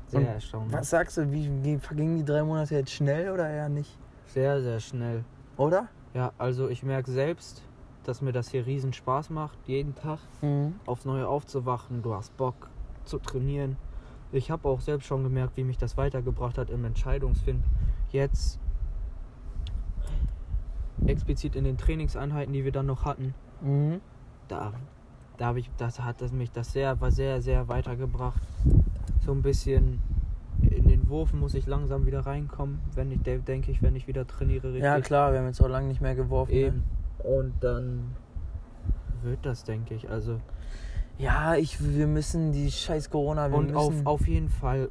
Sehr 0.08 0.20
Und 0.20 0.26
erstaunlich. 0.28 0.74
Was 0.74 0.90
sagst 0.90 1.18
du, 1.18 1.32
wie, 1.32 1.78
vergingen 1.80 2.18
die 2.18 2.26
drei 2.26 2.44
Monate 2.44 2.76
jetzt 2.76 2.92
schnell 2.92 3.32
oder 3.32 3.50
eher 3.50 3.70
nicht? 3.70 3.98
Sehr, 4.28 4.62
sehr 4.62 4.80
schnell. 4.80 5.24
Oder? 5.58 5.88
Ja, 6.14 6.32
also 6.38 6.70
ich 6.70 6.84
merke 6.84 7.12
selbst, 7.12 7.62
dass 8.04 8.22
mir 8.22 8.32
das 8.32 8.50
hier 8.50 8.66
riesen 8.66 8.94
Spaß 8.94 9.30
macht, 9.32 9.58
jeden 9.66 9.96
Tag 9.96 10.20
Mhm. 10.42 10.76
aufs 10.86 11.06
Neue 11.06 11.28
aufzuwachen. 11.28 12.02
Du 12.04 12.14
hast 12.14 12.36
Bock 12.38 12.70
zu 13.04 13.18
trainieren. 13.18 13.78
Ich 14.32 14.52
habe 14.52 14.68
auch 14.68 14.82
selbst 14.82 15.08
schon 15.08 15.24
gemerkt, 15.24 15.58
wie 15.58 15.64
mich 15.64 15.78
das 15.78 15.98
weitergebracht 15.98 16.58
hat 16.58 16.70
im 16.70 16.86
Entscheidungsfind. 16.86 17.64
Jetzt 18.12 18.60
explizit 21.08 21.56
in 21.56 21.64
den 21.64 21.78
Trainingseinheiten, 21.78 22.54
die 22.54 22.64
wir 22.64 22.72
dann 22.72 22.86
noch 22.86 23.06
hatten, 23.06 23.34
Mhm. 23.62 24.02
da, 24.48 24.74
da 25.38 25.48
habe 25.48 25.60
ich, 25.60 25.70
das 25.78 26.00
hat 26.00 26.22
das 26.22 26.32
mich 26.32 26.52
das 26.52 26.72
sehr, 26.72 27.00
war 27.02 27.12
sehr, 27.12 27.42
sehr 27.42 27.68
weitergebracht. 27.68 28.42
So 29.26 29.32
ein 29.32 29.42
bisschen 29.42 30.02
in 30.62 30.88
den 30.88 31.10
Wurf 31.10 31.34
muss 31.34 31.54
ich 31.54 31.66
langsam 31.68 32.06
wieder 32.06 32.22
reinkommen, 32.26 32.80
wenn 32.94 33.12
ich 33.12 33.22
de- 33.22 33.40
denke 33.40 33.72
ich, 33.72 33.82
wenn 33.82 33.96
ich 33.96 34.08
wieder 34.08 34.26
trainiere 34.26 34.68
richtig. 34.68 34.84
Ja 34.84 35.00
klar, 35.02 35.32
wir 35.32 35.40
haben 35.40 35.48
jetzt 35.48 35.62
auch 35.62 35.68
lange 35.68 35.88
nicht 35.88 36.02
mehr 36.02 36.16
geworfen. 36.16 36.52
Eben. 36.54 36.78
Ne? 36.78 37.30
Und 37.30 37.54
dann 37.62 38.16
wird 39.24 39.46
das, 39.46 39.64
denke 39.64 39.96
ich. 39.96 40.10
Also 40.10 40.40
Ja, 41.18 41.56
ich, 41.56 41.82
wir 41.84 42.08
müssen 42.08 42.52
die 42.52 42.72
scheiß 42.72 43.10
Corona, 43.10 43.46
und 43.48 43.76
auf, 43.76 43.94
auf 44.06 44.28
jeden 44.28 44.50
Fall 44.50 44.90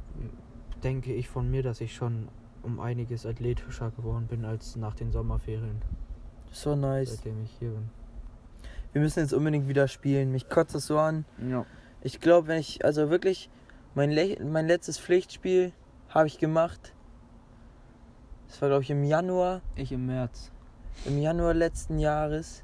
denke 0.83 1.13
ich 1.13 1.29
von 1.29 1.49
mir, 1.49 1.63
dass 1.63 1.81
ich 1.81 1.93
schon 1.95 2.27
um 2.63 2.79
einiges 2.79 3.25
athletischer 3.25 3.91
geworden 3.91 4.27
bin 4.27 4.43
als 4.43 4.75
nach 4.75 4.95
den 4.95 5.11
Sommerferien, 5.11 5.81
so 6.51 6.75
nice. 6.75 7.15
seitdem 7.15 7.43
ich 7.43 7.51
hier 7.59 7.69
bin. 7.69 7.89
Wir 8.95 9.01
müssen 9.01 9.19
jetzt 9.19 9.33
unbedingt 9.33 9.67
wieder 9.67 9.89
spielen. 9.89 10.31
Mich 10.31 10.47
kotzt 10.47 10.73
das 10.73 10.85
so 10.87 10.97
an. 10.97 11.25
Ja. 11.49 11.65
Ich 12.01 12.21
glaube, 12.21 12.47
wenn 12.47 12.59
ich, 12.61 12.85
also 12.85 13.09
wirklich, 13.09 13.49
mein, 13.93 14.09
Le 14.09 14.37
mein 14.41 14.67
letztes 14.67 14.97
Pflichtspiel 14.97 15.73
habe 16.07 16.27
ich 16.27 16.37
gemacht. 16.37 16.93
Das 18.47 18.61
war, 18.61 18.69
glaube 18.69 18.83
ich, 18.83 18.89
im 18.89 19.03
Januar, 19.03 19.59
Ich 19.75 19.91
im 19.91 20.05
März. 20.05 20.49
im 21.03 21.17
Januar 21.17 21.53
letzten 21.53 21.99
Jahres. 21.99 22.63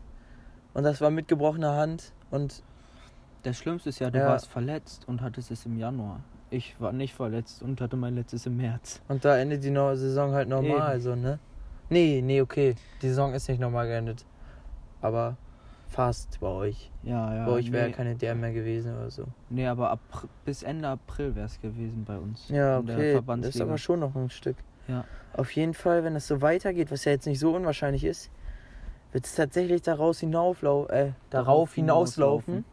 Und 0.73 0.83
das 0.85 1.01
war 1.01 1.09
mit 1.09 1.27
gebrochener 1.27 1.75
Hand. 1.75 2.13
Und 2.29 2.63
Das 3.43 3.57
Schlimmste 3.57 3.89
ist 3.89 3.99
ja, 3.99 4.09
du 4.09 4.19
Ja. 4.19 4.27
warst 4.29 4.47
verletzt 4.47 5.09
und 5.09 5.21
hattest 5.21 5.51
es 5.51 5.65
im 5.65 5.77
Januar. 5.77 6.21
Ich 6.49 6.79
war 6.79 6.93
nicht 6.93 7.13
verletzt 7.13 7.61
und 7.61 7.81
hatte 7.81 7.97
mein 7.97 8.15
letztes 8.15 8.45
im 8.45 8.55
März. 8.55 9.01
Und 9.09 9.25
da 9.25 9.37
endet 9.37 9.65
die 9.65 9.69
no 9.69 9.93
Saison 9.95 10.31
halt 10.31 10.47
normal, 10.47 11.01
so, 11.01 11.13
ne? 11.13 11.39
Nee, 11.89 12.21
nee, 12.23 12.39
okay. 12.39 12.75
Die 13.01 13.09
Saison 13.09 13.33
ist 13.33 13.49
nicht 13.49 13.59
normal 13.59 13.87
geendet. 13.87 14.23
Aber 15.01 15.35
fast 15.91 16.39
bei 16.39 16.47
euch. 16.47 16.91
Ja, 17.03 17.35
ja. 17.35 17.45
bei 17.45 17.51
euch 17.51 17.71
wäre 17.71 17.87
nee, 17.87 17.93
keine 17.93 18.15
DM 18.15 18.39
mehr 18.39 18.53
gewesen 18.53 18.95
oder 18.95 19.11
so. 19.11 19.25
nee, 19.49 19.67
aber 19.67 19.91
Apr 19.91 20.27
bis 20.45 20.63
Ende 20.63 20.87
April 20.87 21.35
wäre 21.35 21.45
es 21.45 21.59
gewesen 21.59 22.05
bei 22.05 22.17
uns. 22.17 22.47
Ja, 22.49 22.79
okay. 22.79 23.21
Das 23.25 23.55
ist 23.55 23.61
aber 23.61 23.77
schon 23.77 23.99
noch 23.99 24.15
ein 24.15 24.29
Stück. 24.29 24.55
Ja. 24.87 25.03
Auf 25.33 25.51
jeden 25.51 25.73
Fall, 25.73 26.03
wenn 26.03 26.15
es 26.15 26.27
so 26.27 26.41
weitergeht, 26.41 26.91
was 26.91 27.05
ja 27.05 27.11
jetzt 27.11 27.25
nicht 27.25 27.39
so 27.39 27.55
unwahrscheinlich 27.55 28.03
ist, 28.03 28.31
wird 29.11 29.25
es 29.25 29.35
tatsächlich 29.35 29.81
daraus 29.81 30.19
hinauflau 30.21 30.87
äh, 30.87 31.11
darauf 31.29 31.75
hinauslaufen, 31.75 32.63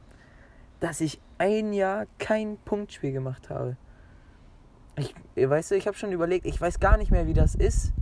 dass 0.81 1.01
ich 1.01 1.21
ein 1.39 1.73
Jahr 1.73 2.07
kein 2.19 2.57
Punktspiel 2.65 3.13
gemacht 3.13 3.51
habe. 3.51 3.77
Ich, 4.97 5.15
weißt 5.37 5.73
du, 5.73 5.75
ich 5.75 5.87
habe 5.87 5.97
schon 5.97 6.13
überlegt, 6.13 6.47
ich 6.47 6.61
weiß 6.61 6.81
gar 6.81 6.97
nicht 6.97 7.11
mehr, 7.11 7.27
wie 7.27 7.35
das 7.35 7.55
ist. 7.55 7.93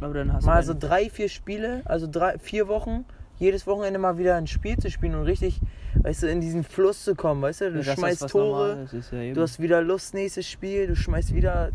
Aber 0.00 0.14
dann 0.14 0.32
hast 0.32 0.44
mal 0.44 0.60
du 0.60 0.66
so 0.66 0.74
drei, 0.78 1.08
vier 1.08 1.28
Spiele, 1.28 1.82
also 1.84 2.08
drei, 2.10 2.38
vier 2.38 2.68
Wochen, 2.68 3.04
jedes 3.38 3.66
Wochenende 3.66 3.98
mal 3.98 4.18
wieder 4.18 4.36
ein 4.36 4.46
Spiel 4.46 4.76
zu 4.78 4.90
spielen 4.90 5.14
und 5.14 5.24
richtig, 5.24 5.60
weißt 5.96 6.22
du, 6.22 6.30
in 6.30 6.40
diesen 6.40 6.64
Fluss 6.64 7.04
zu 7.04 7.14
kommen, 7.14 7.42
weißt 7.42 7.62
du, 7.62 7.72
du 7.72 7.84
schmeißt 7.84 8.28
Tore, 8.28 8.86
du 9.34 9.40
hast 9.40 9.60
wieder 9.60 9.82
Lust, 9.82 10.14
nächstes 10.14 10.48
Spiel, 10.48 10.86
du 10.86 10.96
schmeißt 10.96 11.34
wieder 11.34 11.70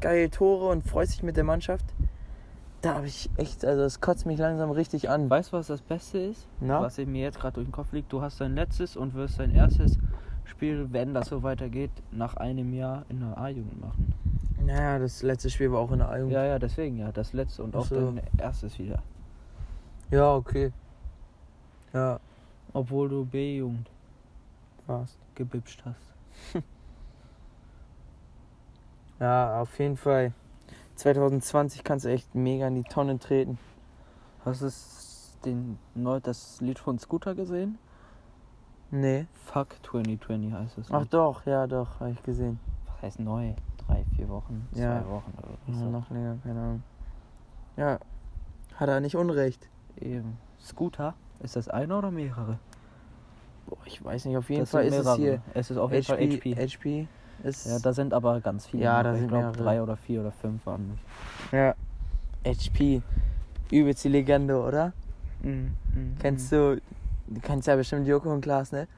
geile 0.00 0.30
Tore 0.30 0.68
und 0.68 0.82
freust 0.82 1.14
dich 1.14 1.22
mit 1.22 1.36
der 1.36 1.44
Mannschaft. 1.44 1.84
Da 2.82 2.94
habe 2.94 3.06
ich 3.06 3.28
echt, 3.36 3.64
also 3.64 3.82
das 3.82 4.00
kotzt 4.00 4.24
mich 4.24 4.38
langsam 4.38 4.70
richtig 4.70 5.10
an. 5.10 5.28
Weißt 5.28 5.52
du, 5.52 5.58
was 5.58 5.66
das 5.66 5.82
Beste 5.82 6.18
ist? 6.18 6.46
Na? 6.60 6.80
Was 6.80 6.96
mir 6.96 7.22
jetzt 7.22 7.38
gerade 7.38 7.54
durch 7.54 7.66
den 7.66 7.72
Kopf 7.72 7.92
liegt? 7.92 8.10
Du 8.10 8.22
hast 8.22 8.40
dein 8.40 8.54
letztes 8.54 8.96
und 8.96 9.12
wirst 9.14 9.38
dein 9.38 9.54
erstes 9.54 9.98
Spiel, 10.44 10.86
wenn 10.90 11.12
das 11.12 11.28
so 11.28 11.42
weitergeht, 11.42 11.90
nach 12.10 12.36
einem 12.36 12.72
Jahr 12.72 13.04
in 13.10 13.20
der 13.20 13.36
A-Jugend 13.36 13.80
machen. 13.80 14.14
Naja, 14.64 14.98
das 14.98 15.22
letzte 15.22 15.50
Spiel 15.50 15.70
war 15.72 15.80
auch 15.80 15.92
in 15.92 15.98
der 15.98 16.08
A-Jugend. 16.08 16.32
Ja, 16.32 16.44
ja, 16.44 16.58
deswegen 16.58 16.96
ja. 16.96 17.12
Das 17.12 17.34
letzte 17.34 17.62
und 17.62 17.76
auch 17.76 17.84
so. 17.84 17.96
dein 17.96 18.22
erstes 18.38 18.78
wieder. 18.78 19.02
ja, 20.10 20.34
okay. 20.34 20.72
Ja, 21.92 22.20
Obwohl 22.72 23.08
du 23.08 23.24
B-Jugend 23.24 23.88
war's. 24.86 25.16
gebipscht 25.34 25.82
hast. 25.84 26.14
Ja, 29.18 29.60
auf 29.60 29.78
jeden 29.78 29.96
Fall. 29.96 30.32
2020 30.96 31.84
kannst 31.84 32.04
du 32.06 32.10
echt 32.10 32.34
mega 32.34 32.66
in 32.68 32.74
die 32.74 32.84
Tonne 32.84 33.18
treten. 33.18 33.58
Hast 34.44 34.62
du 34.62 34.70
den 35.44 35.78
neu 35.94 36.20
das 36.20 36.60
Lied 36.62 36.78
von 36.78 36.98
Scooter 36.98 37.34
gesehen? 37.34 37.78
Nee. 38.90 39.26
Fuck 39.44 39.76
2020 39.82 40.52
heißt 40.52 40.78
es. 40.78 40.90
Ach 40.90 41.04
doch, 41.06 41.44
ja 41.46 41.66
doch, 41.66 42.00
habe 42.00 42.12
ich 42.12 42.22
gesehen. 42.22 42.58
Was 42.86 43.02
heißt 43.02 43.20
neu? 43.20 43.52
Drei, 43.86 44.04
vier 44.16 44.28
Wochen, 44.28 44.66
Ja. 44.72 45.02
zwei 45.02 45.10
Wochen 45.10 45.32
oder 45.38 45.58
Ja, 45.66 45.74
so. 45.78 45.90
noch 45.90 46.10
länger, 46.10 46.36
keine 46.42 46.60
Ahnung. 46.60 46.82
Ja, 47.76 47.98
hat 48.76 48.88
er 48.88 49.00
nicht 49.00 49.16
unrecht. 49.16 49.68
Eben. 50.00 50.38
Scooter? 50.60 51.14
Ist 51.42 51.56
das 51.56 51.68
einer 51.68 51.98
oder 51.98 52.10
mehrere? 52.10 52.58
Boah, 53.66 53.78
ich 53.84 54.04
weiß 54.04 54.24
nicht, 54.26 54.36
auf 54.36 54.48
jeden 54.50 54.62
Das 54.62 54.70
Fall 54.70 54.84
ist 54.84 54.94
es 54.94 55.04
mehrere. 55.04 55.16
hier 55.18 55.42
Es 55.54 55.70
ist 55.70 55.76
auf 55.78 55.92
jeden 55.92 56.04
Fall 56.04 56.18
HP. 56.18 56.54
HP. 56.54 56.66
HP 56.68 57.08
ist. 57.44 57.66
Ja, 57.66 57.78
da 57.78 57.92
sind 57.92 58.12
aber 58.12 58.40
ganz 58.40 58.66
viele. 58.66 58.82
Ja, 58.84 59.02
da 59.02 59.12
ich 59.14 59.20
sind 59.20 59.28
glaube 59.28 59.44
mehrere. 59.46 59.62
drei 59.62 59.82
oder 59.82 59.96
vier 59.96 60.20
oder 60.20 60.32
fünf 60.32 60.64
waren 60.66 60.90
nicht. 60.90 61.02
ja. 61.52 61.74
HP. 62.46 63.02
Übelst 63.70 64.02
die 64.04 64.08
Legende, 64.08 64.60
oder? 64.60 64.92
Mhm. 65.42 65.74
Kennst 66.18 66.50
du. 66.52 66.80
Du 67.28 67.40
kennst 67.40 67.68
ja 67.68 67.76
bestimmt 67.76 68.06
Joko 68.08 68.32
und 68.32 68.40
Klaas, 68.40 68.72
ne? 68.72 68.88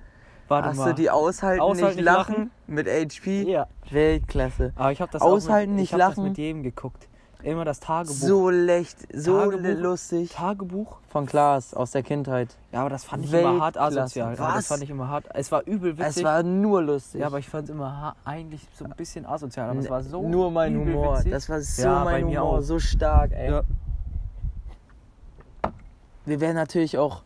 Warte 0.48 0.68
Hast 0.70 0.78
mal. 0.78 0.86
du 0.90 0.94
die 0.94 1.10
Aushalten, 1.10 1.60
Aushalten, 1.60 1.86
nicht 1.86 1.96
nicht 1.96 2.04
lachen, 2.04 2.34
lachen? 2.34 2.50
mit 2.66 2.86
HP? 2.88 3.42
Ja. 3.50 3.66
Weltklasse. 3.90 4.72
Aber 4.74 4.90
ich 4.90 5.00
habe 5.00 5.12
das 5.12 5.20
Aushalten, 5.22 5.72
auch 5.72 5.74
mit, 5.74 5.80
nicht 5.82 5.92
ich 5.92 6.00
hab 6.00 6.08
das 6.08 6.16
lachen? 6.16 6.28
mit 6.28 6.38
jedem 6.38 6.62
geguckt. 6.62 7.08
Immer 7.42 7.64
das 7.64 7.80
Tagebuch. 7.80 8.14
So 8.14 8.50
lecht, 8.50 8.98
so 9.12 9.38
Tagebuch. 9.40 9.80
lustig. 9.80 10.30
Tagebuch? 10.32 10.98
Von 11.08 11.26
Klaas 11.26 11.74
aus 11.74 11.90
der 11.90 12.02
Kindheit. 12.04 12.56
Ja, 12.70 12.80
aber 12.82 12.90
das 12.90 13.04
fand 13.04 13.24
ich 13.24 13.32
immer 13.32 13.60
hart 13.60 13.74
Weltklasse. 13.74 14.00
asozial. 14.02 14.38
Was? 14.38 14.54
das 14.54 14.66
fand 14.68 14.82
ich 14.84 14.90
immer 14.90 15.08
hart. 15.08 15.24
Es 15.34 15.50
war 15.50 15.66
übel 15.66 15.98
witzig. 15.98 16.18
Es 16.18 16.24
war 16.24 16.42
nur 16.44 16.82
lustig. 16.82 17.20
ja, 17.20 17.26
aber 17.26 17.38
ich 17.40 17.48
fand 17.48 17.64
es 17.64 17.70
immer 17.70 18.14
eigentlich 18.24 18.66
so 18.74 18.84
ein 18.84 18.92
bisschen 18.96 19.26
asozial. 19.26 19.70
Aber 19.70 19.80
es 19.80 19.90
war 19.90 20.02
so 20.02 20.22
Nur 20.22 20.50
mein 20.52 20.76
Humor. 20.76 21.18
Witzig. 21.18 21.32
Das 21.32 21.48
war 21.48 21.60
so 21.60 21.82
Ja, 21.82 22.04
mein 22.04 22.24
Humor. 22.26 22.42
auch. 22.42 22.60
So 22.60 22.78
stark, 22.78 23.32
ey. 23.32 23.50
Ja. 23.50 23.62
Wir 26.24 26.40
werden 26.40 26.54
natürlich 26.56 26.98
auch 26.98 27.22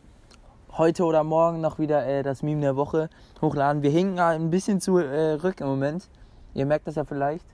heute 0.77 1.03
oder 1.05 1.23
morgen 1.23 1.61
noch 1.61 1.77
wieder 1.77 2.05
äh, 2.07 2.23
das 2.23 2.41
Meme 2.41 2.61
der 2.61 2.75
Woche 2.75 3.09
hochladen. 3.41 3.83
Wir 3.83 3.91
hinken 3.91 4.19
ein 4.19 4.49
bisschen 4.49 4.81
zurück 4.81 5.59
im 5.61 5.67
Moment. 5.67 6.09
Ihr 6.55 6.65
merkt 6.65 6.87
das 6.87 6.95
ja 6.95 7.03
vielleicht. 7.03 7.45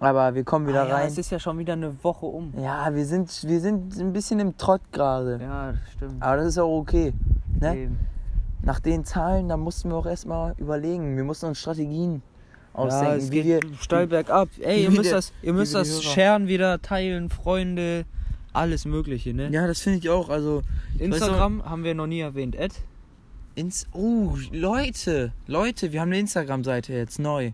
Aber 0.00 0.34
wir 0.34 0.44
kommen 0.44 0.66
wieder 0.66 0.82
ah, 0.82 0.88
ja, 0.88 0.94
rein. 0.96 1.08
Es 1.08 1.18
ist 1.18 1.30
ja 1.30 1.38
schon 1.38 1.58
wieder 1.58 1.74
eine 1.74 2.02
Woche 2.02 2.26
um. 2.26 2.52
Ja, 2.58 2.94
wir 2.94 3.06
sind, 3.06 3.44
wir 3.46 3.60
sind 3.60 3.96
ein 3.98 4.12
bisschen 4.12 4.40
im 4.40 4.56
Trott 4.58 4.82
gerade. 4.92 5.38
Ja, 5.40 5.72
das 5.72 5.92
stimmt. 5.92 6.22
Aber 6.22 6.36
das 6.36 6.46
ist 6.46 6.58
auch 6.58 6.78
okay. 6.78 7.12
Ne? 7.60 7.76
Eben. 7.76 7.98
Nach 8.62 8.80
den 8.80 9.04
Zahlen, 9.04 9.48
da 9.48 9.56
mussten 9.56 9.90
wir 9.90 9.96
auch 9.96 10.06
erstmal 10.06 10.54
überlegen. 10.58 11.16
Wir 11.16 11.24
mussten 11.24 11.46
uns 11.46 11.58
Strategien 11.58 12.22
ausdenken, 12.72 13.10
ja, 13.12 13.16
es 13.16 13.30
wie 13.30 13.44
wir. 13.44 13.60
geht 13.60 13.76
steil 13.78 14.06
bergab. 14.06 14.48
Ey, 14.60 14.82
ihr 14.82 14.90
wir 14.90 14.98
müsst 14.98 15.12
das, 15.12 15.32
ihr 15.42 15.52
müsst 15.52 15.74
wir 15.74 15.80
das 15.80 16.02
sharen 16.02 16.48
wieder, 16.48 16.80
teilen, 16.82 17.28
Freunde, 17.28 18.04
alles 18.52 18.84
Mögliche, 18.84 19.32
ne? 19.32 19.50
Ja, 19.50 19.66
das 19.66 19.80
finde 19.80 19.98
ich 19.98 20.10
auch. 20.10 20.28
Also 20.28 20.62
Instagram 20.98 21.64
haben 21.64 21.84
wir 21.84 21.94
noch 21.94 22.06
nie 22.06 22.20
erwähnt. 22.20 22.56
Ed? 22.56 22.72
ins. 23.54 23.86
Oh, 23.92 24.36
Leute, 24.52 25.32
Leute, 25.46 25.92
wir 25.92 26.00
haben 26.00 26.08
eine 26.08 26.18
Instagram-Seite 26.20 26.92
jetzt 26.92 27.18
neu. 27.18 27.52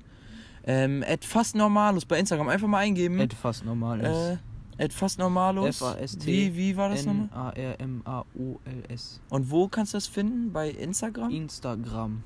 Ähm, 0.65 1.05
at 1.07 1.25
fast 1.25 1.55
normalos 1.57 2.05
bei 2.05 2.19
Instagram. 2.19 2.49
Einfach 2.49 2.69
mal 2.69 2.79
eingeben. 2.79 3.19
Etwas 3.19 3.65
normal 3.65 4.01
ist. 4.01 4.39
Äh, 4.79 4.85
at 4.85 4.93
fast 4.93 5.19
normalos. 5.19 5.81
F-A-S-T. 5.81 6.27
Wie, 6.27 6.57
wie 6.57 6.77
war 6.77 6.91
das 6.91 7.07
nochmal? 7.07 7.29
N-A-R-M-A-O-L-S. 7.55 9.21
Und 9.31 9.51
wo 9.51 9.69
kannst 9.69 9.95
du 9.95 9.97
das 9.97 10.07
finden? 10.07 10.53
Bei 10.53 10.71
Instagram? 10.71 11.31
Instagram. 11.31 12.23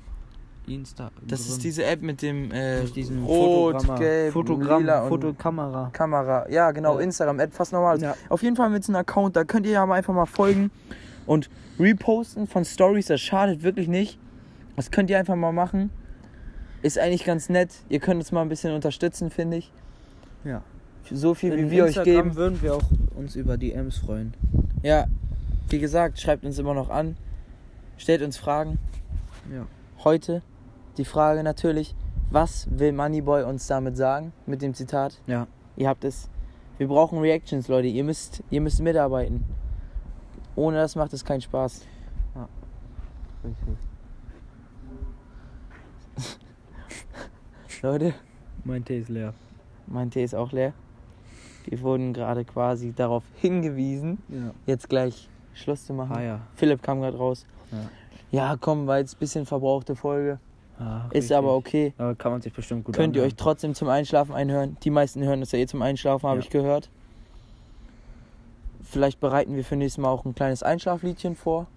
Insta. 0.67 1.11
Das 1.27 1.47
ist 1.47 1.63
diese 1.63 1.85
App 1.85 2.01
mit 2.01 2.21
dem 2.21 2.51
äh, 2.51 2.79
Rot, 2.79 3.75
Fotogramma. 3.75 3.99
Gelb, 3.99 4.33
Fotogramm, 4.33 4.81
Lila 4.81 5.07
Fotokamera. 5.07 5.89
Kamera. 5.93 6.49
Ja, 6.49 6.71
genau, 6.71 6.95
Ja. 6.97 7.01
Instagram, 7.03 7.39
etwas 7.39 7.71
normales. 7.71 8.01
Ja. 8.01 8.15
Auf 8.29 8.41
jeden 8.41 8.55
Fall 8.55 8.69
mit 8.69 8.83
so 8.83 8.91
einem 8.91 9.01
Account, 9.01 9.35
da 9.35 9.43
könnt 9.43 9.65
ihr 9.65 9.73
ja 9.73 9.85
mal 9.85 9.95
einfach 9.95 10.13
mal 10.13 10.25
folgen 10.25 10.71
und 11.25 11.49
reposten 11.79 12.47
von 12.47 12.65
Stories, 12.65 13.07
das 13.07 13.21
schadet 13.21 13.63
wirklich 13.63 13.87
nicht. 13.87 14.17
Das 14.75 14.91
könnt 14.91 15.09
ihr 15.09 15.19
einfach 15.19 15.35
mal 15.35 15.53
machen. 15.53 15.89
Ist 16.81 16.99
eigentlich 16.99 17.25
ganz 17.25 17.49
nett. 17.49 17.71
Ihr 17.89 17.99
könnt 17.99 18.17
uns 18.17 18.31
mal 18.31 18.41
ein 18.41 18.49
bisschen 18.49 18.73
unterstützen, 18.73 19.29
finde 19.29 19.57
ich. 19.57 19.71
Ja. 20.43 20.61
So 21.11 21.33
viel, 21.33 21.55
wie 21.55 21.61
In 21.61 21.71
wir 21.71 21.83
euch 21.83 21.97
Instagram 21.97 22.23
geben. 22.23 22.35
würden 22.35 22.61
wir 22.61 22.75
auch 22.75 22.83
uns 23.15 23.35
über 23.35 23.57
DMs 23.57 23.97
freuen. 23.97 24.33
Ja, 24.83 25.05
wie 25.69 25.79
gesagt, 25.79 26.19
schreibt 26.19 26.45
uns 26.45 26.59
immer 26.59 26.73
noch 26.73 26.89
an. 26.89 27.17
Stellt 27.97 28.21
uns 28.21 28.37
Fragen. 28.37 28.79
Ja. 29.53 29.65
Heute 30.03 30.41
die 30.97 31.05
Frage 31.05 31.43
natürlich, 31.43 31.95
was 32.29 32.67
will 32.69 32.91
Moneyboy 32.91 33.43
uns 33.43 33.67
damit 33.67 33.97
sagen 33.97 34.33
mit 34.45 34.61
dem 34.61 34.73
Zitat? 34.73 35.19
Ja. 35.27 35.47
Ihr 35.75 35.87
habt 35.87 36.03
es. 36.03 36.29
Wir 36.77 36.87
brauchen 36.87 37.19
Reactions, 37.19 37.67
Leute. 37.67 37.87
Ihr 37.87 38.03
müsst, 38.03 38.43
ihr 38.49 38.61
müsst 38.61 38.81
mitarbeiten. 38.81 39.43
Ohne 40.55 40.77
das 40.77 40.95
macht 40.95 41.13
es 41.13 41.23
keinen 41.23 41.41
Spaß. 41.41 41.81
Richtig. 43.43 43.77
Leute, 47.85 48.15
Mein 48.63 48.83
Tee 48.83 48.97
ist 48.97 49.09
leer. 49.09 49.35
mein 49.85 50.09
Tee 50.09 50.23
ist 50.23 50.33
auch 50.33 50.51
leer. 50.51 50.73
Wir 51.65 51.79
wurden 51.81 52.13
gerade 52.13 52.43
quasi 52.43 52.93
darauf 52.95 53.23
hingewiesen, 53.35 54.17
Ja. 54.27 54.55
jetzt 54.65 54.89
gleich 54.89 55.29
Schluss 55.53 55.85
zu 55.85 55.93
machen. 55.93 56.15
Ah 56.15 56.21
ja. 56.23 56.39
Philipp 56.55 56.81
kam 56.81 56.99
gerade 57.01 57.15
raus. 57.15 57.45
Ja. 57.71 57.77
Ja, 58.31 58.57
komm, 58.59 58.87
war 58.87 58.97
jetzt 58.97 59.13
ein 59.15 59.19
bisschen 59.19 59.45
verbrauchte 59.45 59.95
Folge. 59.95 60.39
Ah, 60.79 61.05
Ist 61.11 61.13
richtig. 61.25 61.37
aber 61.37 61.55
okay. 61.55 61.93
Aber 61.99 62.15
kann 62.15 62.31
man 62.31 62.41
sich 62.41 62.51
bestimmt 62.53 62.85
gut 62.85 62.95
Könnt 62.95 63.15
ihr 63.15 63.21
euch 63.21 63.25
anhören. 63.33 63.37
trotzdem 63.37 63.75
zum 63.75 63.87
Einschlafen 63.89 64.33
einhören. 64.33 64.77
Die 64.81 64.89
meisten 64.89 65.21
hören 65.21 65.41
das 65.41 65.51
ja 65.51 65.59
eh 65.59 65.67
zum 65.67 65.83
Einschlafen, 65.83 66.27
habe 66.27 66.39
ich 66.39 66.49
gehört. 66.49 66.89
Vielleicht 68.81 69.19
bereiten 69.19 69.55
wir 69.55 69.63
für 69.63 69.75
nächstes 69.75 70.01
Mal 70.01 70.09
auch 70.09 70.25
ein 70.25 70.33
kleines 70.33 70.63
Einschlafliedchen 70.63 71.35
vor. 71.35 71.67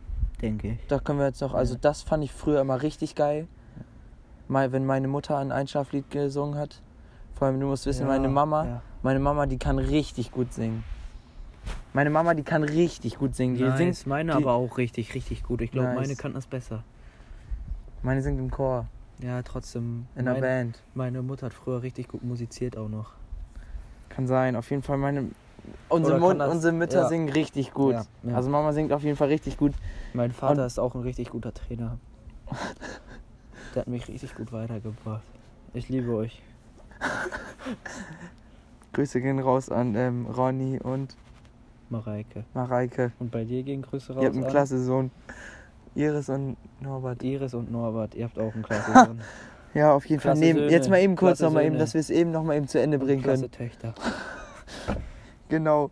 Denke 0.41 0.69
ich. 0.69 0.79
Da 0.89 1.01
können 1.01 1.19
wir 1.19 1.27
jetzt 1.27 1.43
noch, 1.43 1.53
also 1.53 1.75
das 1.79 2.01
fand 2.01 2.25
ich 2.25 2.33
früher 2.33 2.63
immer 2.63 2.81
richtig 2.81 3.15
geil. 3.15 3.47
Mal, 4.49 4.73
wenn 4.73 4.87
meine 4.87 5.09
Mutter 5.09 5.37
ein 5.39 5.53
Einschlaflied 5.53 6.11
gesungen 6.11 6.59
hat. 6.59 6.81
Vor 7.35 7.47
allem, 7.49 7.61
du 7.61 7.67
musst 7.67 7.87
wissen, 7.87 8.03
Ja, 8.03 8.09
meine 8.09 8.29
Mama, 8.29 8.65
ja. 8.65 8.83
meine 9.03 9.21
Mama, 9.21 9.47
die 9.47 9.59
kann 9.59 9.79
richtig 9.79 10.31
gut 10.33 10.53
singen. 10.53 10.85
Meine 11.93 12.11
Mama, 12.11 12.35
die 12.35 12.43
kann 12.43 12.63
richtig 12.65 13.19
gut 13.19 13.35
singen. 13.35 13.57
Die 13.57 13.63
Nice. 13.63 13.77
singt, 13.79 14.07
meine 14.07 14.33
die- 14.33 14.39
aber 14.39 14.55
auch 14.55 14.79
richtig, 14.79 15.15
richtig 15.15 15.43
gut. 15.43 15.61
Ich 15.61 15.71
glaube, 15.71 15.89
Nice. 15.89 15.97
meine 16.01 16.17
kann 16.17 16.33
das 16.35 16.47
besser. 16.47 16.83
meine 18.03 18.23
singt 18.23 18.39
im 18.39 18.51
Chor, 18.51 18.87
Ja, 19.21 19.43
trotzdem. 19.43 20.07
in 20.15 20.25
der 20.25 20.35
meine, 20.35 20.47
Band. 20.47 20.83
meine 20.95 21.21
Mutter 21.23 21.47
hat 21.47 21.53
früher 21.53 21.83
richtig 21.83 22.09
gut 22.09 22.23
musiziert 22.23 22.77
auch 22.77 22.89
noch. 22.89 23.13
Kann 24.09 24.27
sein, 24.29 24.55
auf 24.57 24.71
jeden 24.71 24.83
Fall 24.83 24.97
meine, 24.99 25.31
unsere, 25.89 26.19
Mut, 26.21 26.39
das- 26.41 26.51
unsere 26.51 26.73
Mütter 26.73 27.03
ja. 27.03 27.09
singen 27.09 27.29
richtig 27.29 27.73
gut. 27.75 27.93
Ja, 27.95 28.05
ja. 28.23 28.35
Also 28.37 28.49
Mama 28.51 28.73
singt 28.73 28.93
auf 28.93 29.03
jeden 29.03 29.17
Fall 29.17 29.29
richtig 29.29 29.57
gut. 29.59 29.75
Mein 30.15 30.33
Vater 30.33 30.61
Und- 30.63 30.67
ist 30.67 30.79
auch 30.79 30.95
ein 30.95 31.03
richtig 31.03 31.31
guter 31.31 31.53
Trainer. 31.53 31.99
Der 33.75 33.83
hat 33.83 33.89
mich 33.89 34.09
richtig 34.09 34.35
gut 34.35 34.53
weitergebracht. 34.53 35.23
Ich 35.75 35.89
liebe 35.89 36.15
euch. 36.15 36.43
Grüße 38.93 39.21
gehen 39.21 39.39
raus 39.39 39.71
an 39.71 39.95
ähm, 39.95 40.27
Ronny 40.27 40.81
und 40.81 41.17
Mareike. 41.91 42.45
Mareike. 42.55 43.13
Und 43.19 43.31
bei 43.31 43.45
dir 43.45 43.63
gehen 43.63 43.83
Grüße 43.83 44.13
raus 44.13 44.23
Ihr 44.23 44.29
habt 44.29 44.37
einen 44.37 44.47
an 44.47 44.51
klasse 44.51 44.83
Sohn. 44.83 45.11
Iris 45.95 46.29
und 46.29 46.57
Norbert. 46.81 47.23
Iris 47.23 47.55
und 47.55 47.71
Norbert. 47.71 48.15
Ihr 48.15 48.25
habt 48.25 48.39
auch 48.39 48.53
einen 48.55 48.63
klasse 48.63 48.93
Sohn. 49.07 49.21
Ja, 49.75 49.93
auf 49.93 50.07
jeden 50.07 50.21
Fall. 50.21 50.33
Klasse 50.33 50.45
Nehmen, 50.45 50.71
jetzt 50.71 50.89
mal 50.89 51.01
eben 51.01 51.17
kurz 51.17 51.39
Klasse 51.39 51.45
noch 51.45 51.53
mal 51.53 51.65
eben, 51.65 51.79
dass 51.79 51.95
wir 51.95 52.01
es 52.01 52.11
eben 52.11 52.31
noch 52.31 52.43
mal 52.43 52.57
eben 52.57 52.69
zu 52.69 52.81
Ende 52.81 52.99
bringen 52.99 53.23
klasse 53.23 53.49
können. 53.49 53.71
Töchter. 53.71 53.95
Genau. 55.51 55.91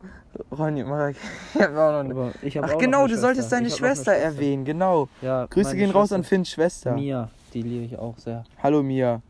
Ronny 0.52 0.82
und 0.82 0.90
Mareike. 0.90 1.18
Ich 1.54 1.60
hab 1.62 1.70
auch 1.70 2.02
noch 2.02 2.10
eine. 2.10 2.32
Ach 2.62 2.78
genau, 2.78 3.06
du 3.06 3.16
solltest 3.16 3.48
Schwester. 3.48 3.56
deine 3.56 3.66
eine 3.68 3.74
Schwester 3.74 4.12
erwähnen, 4.12 4.66
genau. 4.66 5.08
Ja, 5.22 5.46
Grüße 5.46 5.74
gehen 5.76 5.90
raus 5.90 6.12
an 6.12 6.24
Schwester 6.24 6.28
Finns 6.28 6.50
Schwester. 6.50 6.92
Mia, 6.92 7.30
die 7.54 7.62
liebe 7.62 7.84
ich 7.84 7.98
auch 7.98 8.16
sehr. 8.18 8.44
Hallo 8.62 8.82
Mia. 8.82 9.22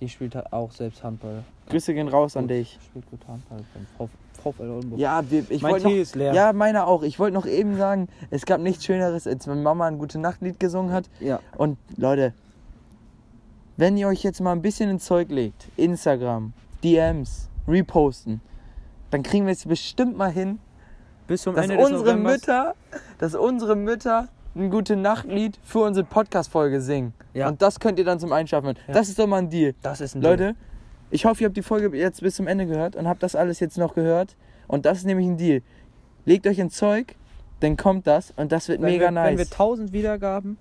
Die 0.00 0.08
spielt 0.08 0.34
halt 0.34 0.52
auch 0.52 0.70
selbst 0.72 1.02
Handball. 1.02 1.44
Grüße 1.68 1.94
gehen 1.94 2.08
raus 2.08 2.36
an 2.36 2.44
Gut, 2.44 2.50
dich. 2.50 2.78
Spielt 2.84 3.08
gut 3.10 3.20
Handball 3.26 3.60
beim 3.72 3.86
Vf- 4.08 4.10
VfL 4.42 4.68
Oldenburg. 4.70 5.00
Ja, 5.00 5.22
wir, 5.30 5.44
ich 5.50 5.62
mein 5.62 5.72
wollte 5.72 5.86
Tee 5.86 5.94
noch, 5.94 6.00
ist 6.02 6.14
leer. 6.16 6.34
Ja, 6.34 6.52
meiner 6.52 6.86
auch. 6.86 7.02
Ich 7.02 7.18
wollte 7.18 7.34
noch 7.34 7.46
eben 7.46 7.76
sagen, 7.76 8.08
es 8.30 8.44
gab 8.44 8.60
nichts 8.60 8.84
Schöneres, 8.84 9.26
als 9.26 9.46
wenn 9.48 9.62
Mama 9.62 9.86
ein 9.86 9.98
gute 9.98 10.18
Nachtlied 10.18 10.60
gesungen 10.60 10.92
hat. 10.92 11.08
ja. 11.20 11.40
Und 11.56 11.78
Leute, 11.96 12.34
wenn 13.76 13.96
ihr 13.96 14.08
euch 14.08 14.22
jetzt 14.22 14.40
mal 14.40 14.52
ein 14.52 14.62
bisschen 14.62 14.90
ins 14.90 15.04
Zeug 15.06 15.30
legt, 15.30 15.68
Instagram, 15.76 16.52
DMs, 16.82 17.48
reposten, 17.66 18.40
dann 19.10 19.22
kriegen 19.22 19.46
wir 19.46 19.52
es 19.52 19.64
bestimmt 19.64 20.16
mal 20.16 20.30
hin, 20.30 20.58
Bis 21.26 21.42
zum 21.42 21.54
dass 21.54 21.68
Ende 21.68 21.78
unsere. 21.82 22.16
Mütter, 22.16 22.74
dass 23.18 23.34
unsere 23.34 23.74
Mütter 23.76 24.28
ein 24.54 24.70
gute 24.70 24.96
Nachtlied 24.96 25.58
für 25.64 25.80
unsere 25.80 26.06
Podcast-Folge 26.06 26.80
singen. 26.80 27.14
Ja. 27.32 27.48
Und 27.48 27.60
das 27.62 27.80
könnt 27.80 27.98
ihr 27.98 28.04
dann 28.04 28.20
zum 28.20 28.32
Einschlafen 28.32 28.66
hören. 28.66 28.78
Ja. 28.86 28.94
Das 28.94 29.08
ist 29.08 29.18
doch 29.18 29.26
mal 29.26 29.38
ein 29.38 29.50
Deal. 29.50 29.74
Das 29.82 30.00
ist 30.00 30.14
ein 30.14 30.22
Leute, 30.22 30.54
ich 31.10 31.24
hoffe, 31.24 31.42
ihr 31.42 31.46
habt 31.46 31.56
die 31.56 31.62
Folge 31.62 31.96
jetzt 31.96 32.20
bis 32.20 32.36
zum 32.36 32.46
Ende 32.46 32.66
gehört 32.66 32.96
und 32.96 33.08
habt 33.08 33.22
das 33.22 33.36
alles 33.36 33.60
jetzt 33.60 33.78
noch 33.78 33.94
gehört. 33.94 34.36
Und 34.66 34.86
das 34.86 34.98
ist 34.98 35.04
nämlich 35.04 35.26
ein 35.26 35.36
Deal. 35.36 35.62
Legt 36.24 36.46
euch 36.46 36.58
ins 36.58 36.76
Zeug, 36.76 37.16
dann 37.60 37.76
kommt 37.76 38.06
das 38.06 38.32
und 38.36 38.52
das 38.52 38.68
wird 38.68 38.80
wenn 38.80 38.92
mega 38.92 39.06
wir, 39.06 39.10
nice. 39.10 39.30
Wenn 39.30 39.38
wir 39.38 39.44
1000 39.44 39.92
Wiedergaben 39.92 40.58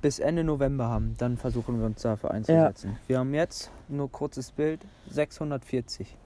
bis 0.00 0.18
Ende 0.18 0.44
November 0.44 0.88
haben, 0.88 1.14
dann 1.18 1.36
versuchen 1.36 1.78
wir 1.78 1.86
uns 1.86 2.02
dafür 2.02 2.30
einzusetzen. 2.30 2.96
Wir 3.06 3.18
haben 3.18 3.34
jetzt 3.34 3.70
nur 3.88 4.10
kurzes 4.10 4.52
Bild 4.52 4.80
640. 5.10 6.16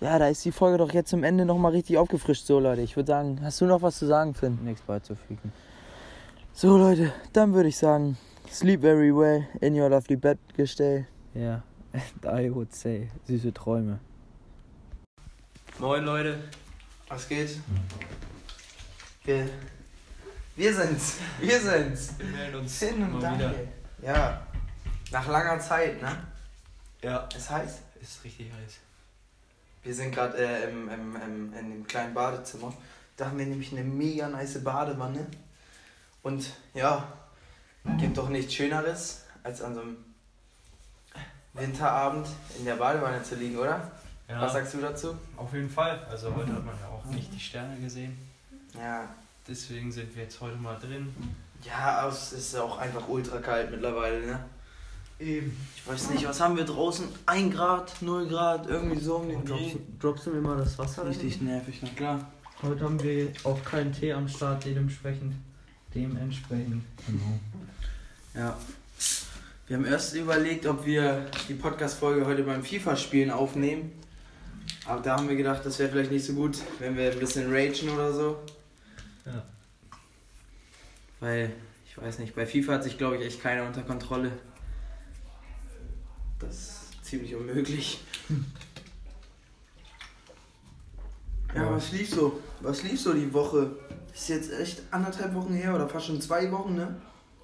Ja, 0.00 0.18
da 0.18 0.28
ist 0.28 0.44
die 0.44 0.52
Folge 0.52 0.78
doch 0.78 0.92
jetzt 0.92 1.10
zum 1.10 1.24
Ende 1.24 1.44
nochmal 1.44 1.72
richtig 1.72 1.98
aufgefrischt. 1.98 2.46
So, 2.46 2.60
Leute, 2.60 2.82
ich 2.82 2.96
würde 2.96 3.08
sagen, 3.08 3.40
hast 3.42 3.60
du 3.60 3.66
noch 3.66 3.82
was 3.82 3.98
zu 3.98 4.06
sagen, 4.06 4.34
Finn? 4.34 4.58
Nichts 4.64 4.82
beizufügen. 4.82 5.52
So, 6.60 6.76
Leute, 6.76 7.12
dann 7.32 7.54
würde 7.54 7.68
ich 7.68 7.78
sagen, 7.78 8.18
sleep 8.50 8.80
very 8.80 9.14
well 9.14 9.46
in 9.60 9.80
your 9.80 9.88
lovely 9.88 10.16
bed 10.16 10.38
gestell. 10.56 11.06
Ja, 11.32 11.62
I 12.24 12.52
would 12.52 12.74
say, 12.74 13.08
süße 13.28 13.54
Träume. 13.54 14.00
Moin 15.78 16.02
Leute. 16.02 16.36
Was 17.06 17.28
geht? 17.28 17.60
Wir, 19.22 19.48
wir 20.56 20.74
sind's. 20.74 21.18
Wir 21.38 21.60
sind's. 21.60 22.18
Wir 22.18 22.26
melden 22.26 22.56
uns 22.56 22.76
Finn 22.76 23.04
und 23.04 23.22
Daniel. 23.22 23.68
Ja, 24.02 24.44
nach 25.12 25.28
langer 25.28 25.60
Zeit, 25.60 26.02
ne? 26.02 26.10
Ja, 27.04 27.28
Es 27.36 27.48
heißt, 27.48 27.82
ist 28.00 28.24
richtig 28.24 28.50
heiß. 28.52 28.80
wir 29.84 29.94
sind 29.94 30.12
gerade 30.12 30.36
äh, 30.36 30.68
im, 30.68 30.88
im, 30.88 31.14
im, 31.14 31.52
in 31.52 31.70
dem 31.70 31.86
kleinen 31.86 32.14
Badezimmer. 32.14 32.74
Da 33.16 33.26
haben 33.26 33.38
wir 33.38 33.46
nämlich 33.46 33.70
eine 33.70 33.84
mega 33.84 34.28
nice 34.28 34.64
Badewanne. 34.64 35.24
Und 36.28 36.50
ja, 36.74 37.10
gibt 37.98 38.18
doch 38.18 38.28
nichts 38.28 38.52
Schöneres, 38.52 39.24
als 39.42 39.62
an 39.62 39.74
so 39.74 39.80
einem 39.80 39.96
Winterabend 41.54 42.26
in 42.58 42.66
der 42.66 42.74
Badewanne 42.74 43.22
zu 43.22 43.34
liegen, 43.36 43.56
oder? 43.56 43.90
Ja, 44.28 44.42
Was 44.42 44.52
sagst 44.52 44.74
du 44.74 44.78
dazu? 44.82 45.16
auf 45.38 45.54
jeden 45.54 45.70
Fall. 45.70 46.06
Also 46.10 46.34
heute 46.34 46.52
hat 46.52 46.66
man 46.66 46.74
ja 46.82 46.88
auch 46.88 47.02
nicht 47.06 47.32
die 47.32 47.40
Sterne 47.40 47.80
gesehen. 47.80 48.18
Ja, 48.74 49.08
Deswegen 49.48 49.90
sind 49.90 50.14
wir 50.14 50.24
jetzt 50.24 50.38
heute 50.42 50.58
mal 50.58 50.78
drin. 50.78 51.14
ja, 51.64 52.06
es 52.06 52.34
ist 52.34 52.54
auch 52.56 52.76
einfach 52.76 53.08
ultra 53.08 53.38
kalt 53.38 53.70
mittlerweile, 53.70 54.26
ne? 54.26 54.44
Eben. 55.18 55.56
Ich 55.74 55.88
weiß 55.88 56.10
nicht, 56.10 56.28
was 56.28 56.38
haben 56.42 56.58
wir 56.58 56.66
draußen? 56.66 57.08
1 57.24 57.54
Grad, 57.54 58.02
0 58.02 58.28
Grad, 58.28 58.66
irgendwie 58.66 59.00
so 59.00 59.16
um 59.16 59.28
den 59.30 59.46
Dreh. 59.46 59.76
droppst 59.98 60.26
du 60.26 60.30
mir 60.32 60.42
mal 60.42 60.58
das 60.58 60.78
Wasser? 60.78 61.06
Richtig 61.06 61.40
nervig, 61.40 61.78
na 61.80 61.88
klar. 61.96 62.20
Heute 62.60 62.84
haben 62.84 63.02
wir 63.02 63.32
auch 63.44 63.64
keinen 63.64 63.94
Tee 63.94 64.12
am 64.12 64.28
Start, 64.28 64.66
dementsprechend. 64.66 65.34
Dementsprechend. 66.02 66.84
Genau. 67.06 67.40
Ja. 68.34 68.56
Wir 69.66 69.76
haben 69.76 69.84
erst 69.84 70.14
überlegt, 70.14 70.64
ob 70.66 70.86
wir 70.86 71.26
die 71.48 71.54
Podcast-Folge 71.54 72.24
heute 72.24 72.42
beim 72.44 72.62
FIFA-Spielen 72.64 73.30
aufnehmen. 73.30 73.92
Aber 74.86 75.02
da 75.02 75.16
haben 75.16 75.28
wir 75.28 75.36
gedacht, 75.36 75.66
das 75.66 75.78
wäre 75.78 75.90
vielleicht 75.90 76.12
nicht 76.12 76.24
so 76.24 76.34
gut, 76.34 76.56
wenn 76.78 76.96
wir 76.96 77.10
ein 77.10 77.18
bisschen 77.18 77.52
ragen 77.52 77.88
oder 77.90 78.12
so. 78.12 78.38
Ja. 79.26 79.42
Weil, 81.20 81.50
ich 81.86 81.98
weiß 82.00 82.20
nicht, 82.20 82.34
bei 82.34 82.46
FIFA 82.46 82.74
hat 82.74 82.84
sich, 82.84 82.96
glaube 82.96 83.16
ich, 83.16 83.26
echt 83.26 83.42
keiner 83.42 83.66
unter 83.66 83.82
Kontrolle. 83.82 84.30
Das 86.38 86.54
ist 86.54 87.04
ziemlich 87.04 87.34
unmöglich. 87.34 88.00
Ja, 91.54 91.64
Ja. 91.64 91.72
was 91.72 91.90
lief 91.92 92.08
so? 92.10 92.40
Was 92.60 92.82
lief 92.84 93.00
so 93.00 93.12
die 93.12 93.32
Woche? 93.32 93.70
Ist 94.18 94.28
jetzt 94.30 94.52
echt 94.52 94.82
anderthalb 94.90 95.32
Wochen 95.34 95.54
her 95.54 95.72
oder 95.76 95.88
fast 95.88 96.06
schon 96.06 96.20
zwei 96.20 96.50
Wochen, 96.50 96.74
ne? 96.74 96.96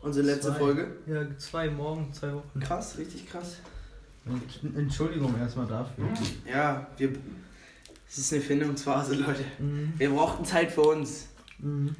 Unsere 0.02 0.26
letzte 0.26 0.48
Zwei. 0.50 0.58
Folge. 0.58 0.96
Ja, 1.06 1.38
zwei 1.38 1.70
morgen, 1.70 2.12
zwei 2.12 2.34
Wochen. 2.34 2.58
Krass, 2.60 2.98
richtig 2.98 3.28
krass. 3.28 3.58
Entschuldigung 4.76 5.38
erstmal 5.38 5.66
dafür. 5.66 6.04
Ja, 6.50 6.86
wir. 6.96 7.12
Es 8.08 8.18
ist 8.18 8.32
eine 8.32 8.42
Findungsphase, 8.42 9.14
Leute. 9.14 9.44
Mhm. 9.58 9.92
Wir 9.96 10.10
brauchten 10.10 10.44
Zeit 10.44 10.72
für 10.72 10.82
uns. 10.82 11.26
Mhm. 11.58 11.94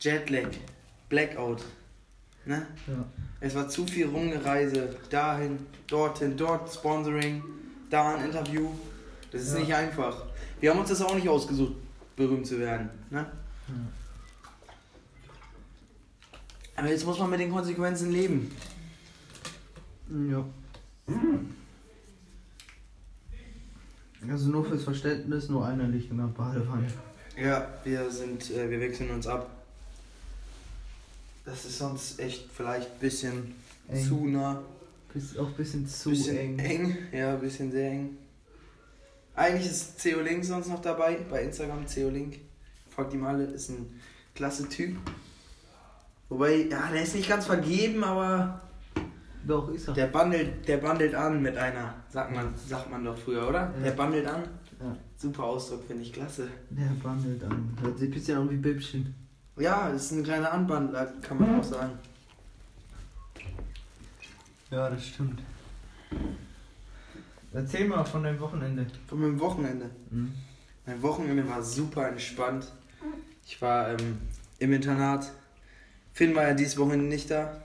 Jetlag, 0.00 0.48
Blackout. 1.10 1.62
Ne? 2.46 2.66
Ja. 2.86 3.04
Es 3.40 3.54
war 3.54 3.68
zu 3.68 3.86
viel 3.86 4.06
Rumgereise. 4.06 4.96
Dahin, 5.10 5.58
dorthin, 5.86 6.36
dort 6.36 6.72
Sponsoring, 6.72 7.42
da 7.90 8.14
ein 8.16 8.24
Interview. 8.26 8.70
Das 9.30 9.42
ist 9.42 9.52
Ja. 9.54 9.60
nicht 9.60 9.74
einfach. 9.74 10.24
Wir 10.60 10.70
haben 10.70 10.80
uns 10.80 10.88
das 10.88 11.02
auch 11.02 11.14
nicht 11.14 11.28
ausgesucht, 11.28 11.74
berühmt 12.16 12.46
zu 12.46 12.58
werden. 12.58 12.88
Ne? 13.10 13.26
Aber 16.76 16.88
jetzt 16.88 17.04
muss 17.04 17.18
man 17.18 17.30
mit 17.30 17.40
den 17.40 17.50
Konsequenzen 17.50 18.10
leben. 18.10 18.50
Ja. 20.30 20.44
Also 24.28 24.48
nur 24.48 24.64
fürs 24.64 24.84
Verständnis, 24.84 25.48
nur 25.48 25.66
einer 25.66 25.86
liegt 25.86 26.10
in 26.10 26.16
der 26.16 26.24
Badewanne. 26.24 26.86
Ja, 27.36 27.68
wir 27.84 28.10
sind, 28.10 28.50
äh, 28.50 28.70
wir 28.70 28.80
wechseln 28.80 29.10
uns 29.10 29.26
ab. 29.26 29.50
Das 31.44 31.64
ist 31.64 31.78
sonst 31.78 32.18
echt 32.18 32.48
vielleicht 32.52 32.90
ein 32.90 32.98
bisschen 33.00 33.54
Eng. 33.88 34.06
zu 34.06 34.26
nah. 34.26 34.62
Ist 35.14 35.38
auch 35.38 35.46
ein 35.46 35.54
bisschen 35.54 35.86
zu 35.86 36.10
bisschen 36.10 36.58
eng. 36.58 36.96
Ja, 37.12 37.34
ein 37.34 37.40
bisschen 37.40 37.70
sehr 37.70 37.90
eng. 37.90 38.16
Eigentlich 39.36 39.70
ist 39.70 40.02
CO 40.02 40.20
Link 40.20 40.44
sonst 40.44 40.68
noch 40.68 40.80
dabei, 40.80 41.18
bei 41.30 41.42
Instagram 41.42 41.84
CO 41.86 42.08
Link. 42.08 42.40
Folgt 42.90 43.14
ihm 43.14 43.24
alle, 43.24 43.44
ist 43.44 43.68
ein 43.70 44.00
klasse 44.34 44.68
Typ. 44.68 44.96
Wobei, 46.34 46.66
ja, 46.68 46.90
der 46.90 47.04
ist 47.04 47.14
nicht 47.14 47.28
ganz 47.28 47.46
vergeben, 47.46 48.02
aber 48.02 48.60
Doch, 49.46 49.68
ist 49.68 49.86
er. 49.86 49.94
der 49.94 50.08
bandelt, 50.08 50.66
der 50.66 50.78
bandelt 50.78 51.14
an 51.14 51.40
mit 51.40 51.56
einer, 51.56 51.94
sagt 52.08 52.34
man, 52.34 52.52
sagt 52.56 52.90
man 52.90 53.04
doch 53.04 53.16
früher, 53.16 53.48
oder? 53.48 53.72
Ja. 53.76 53.84
Der 53.84 53.90
bandelt 53.92 54.26
an. 54.26 54.42
Ja. 54.80 54.96
Super 55.16 55.44
Ausdruck, 55.44 55.84
finde 55.86 56.02
ich 56.02 56.12
klasse. 56.12 56.48
Der 56.70 56.88
bandelt 57.00 57.44
an. 57.44 57.78
Hört 57.80 58.00
sich 58.00 58.08
ein 58.08 58.14
bisschen 58.14 58.38
an 58.38 58.50
wie 58.50 58.56
Bibchen. 58.56 59.14
Ja, 59.56 59.90
ist 59.90 60.10
ein 60.10 60.24
kleiner 60.24 60.52
Anbandler, 60.52 61.06
kann 61.22 61.38
man 61.38 61.60
auch 61.60 61.62
sagen. 61.62 61.92
Ja, 64.72 64.90
das 64.90 65.06
stimmt. 65.06 65.40
Erzähl 67.52 67.86
mal 67.86 68.04
von 68.04 68.24
deinem 68.24 68.40
Wochenende. 68.40 68.86
Von 69.06 69.20
meinem 69.20 69.38
Wochenende. 69.38 69.88
Mhm. 70.10 70.32
Mein 70.84 71.00
Wochenende 71.00 71.48
war 71.48 71.62
super 71.62 72.08
entspannt. 72.08 72.66
Ich 73.46 73.62
war 73.62 73.90
ähm, 73.90 74.18
im 74.58 74.72
Internat. 74.72 75.30
Finn 76.14 76.34
war 76.34 76.44
ja 76.48 76.54
dieses 76.54 76.78
Wochenende 76.78 77.04
nicht 77.06 77.30
da. 77.30 77.60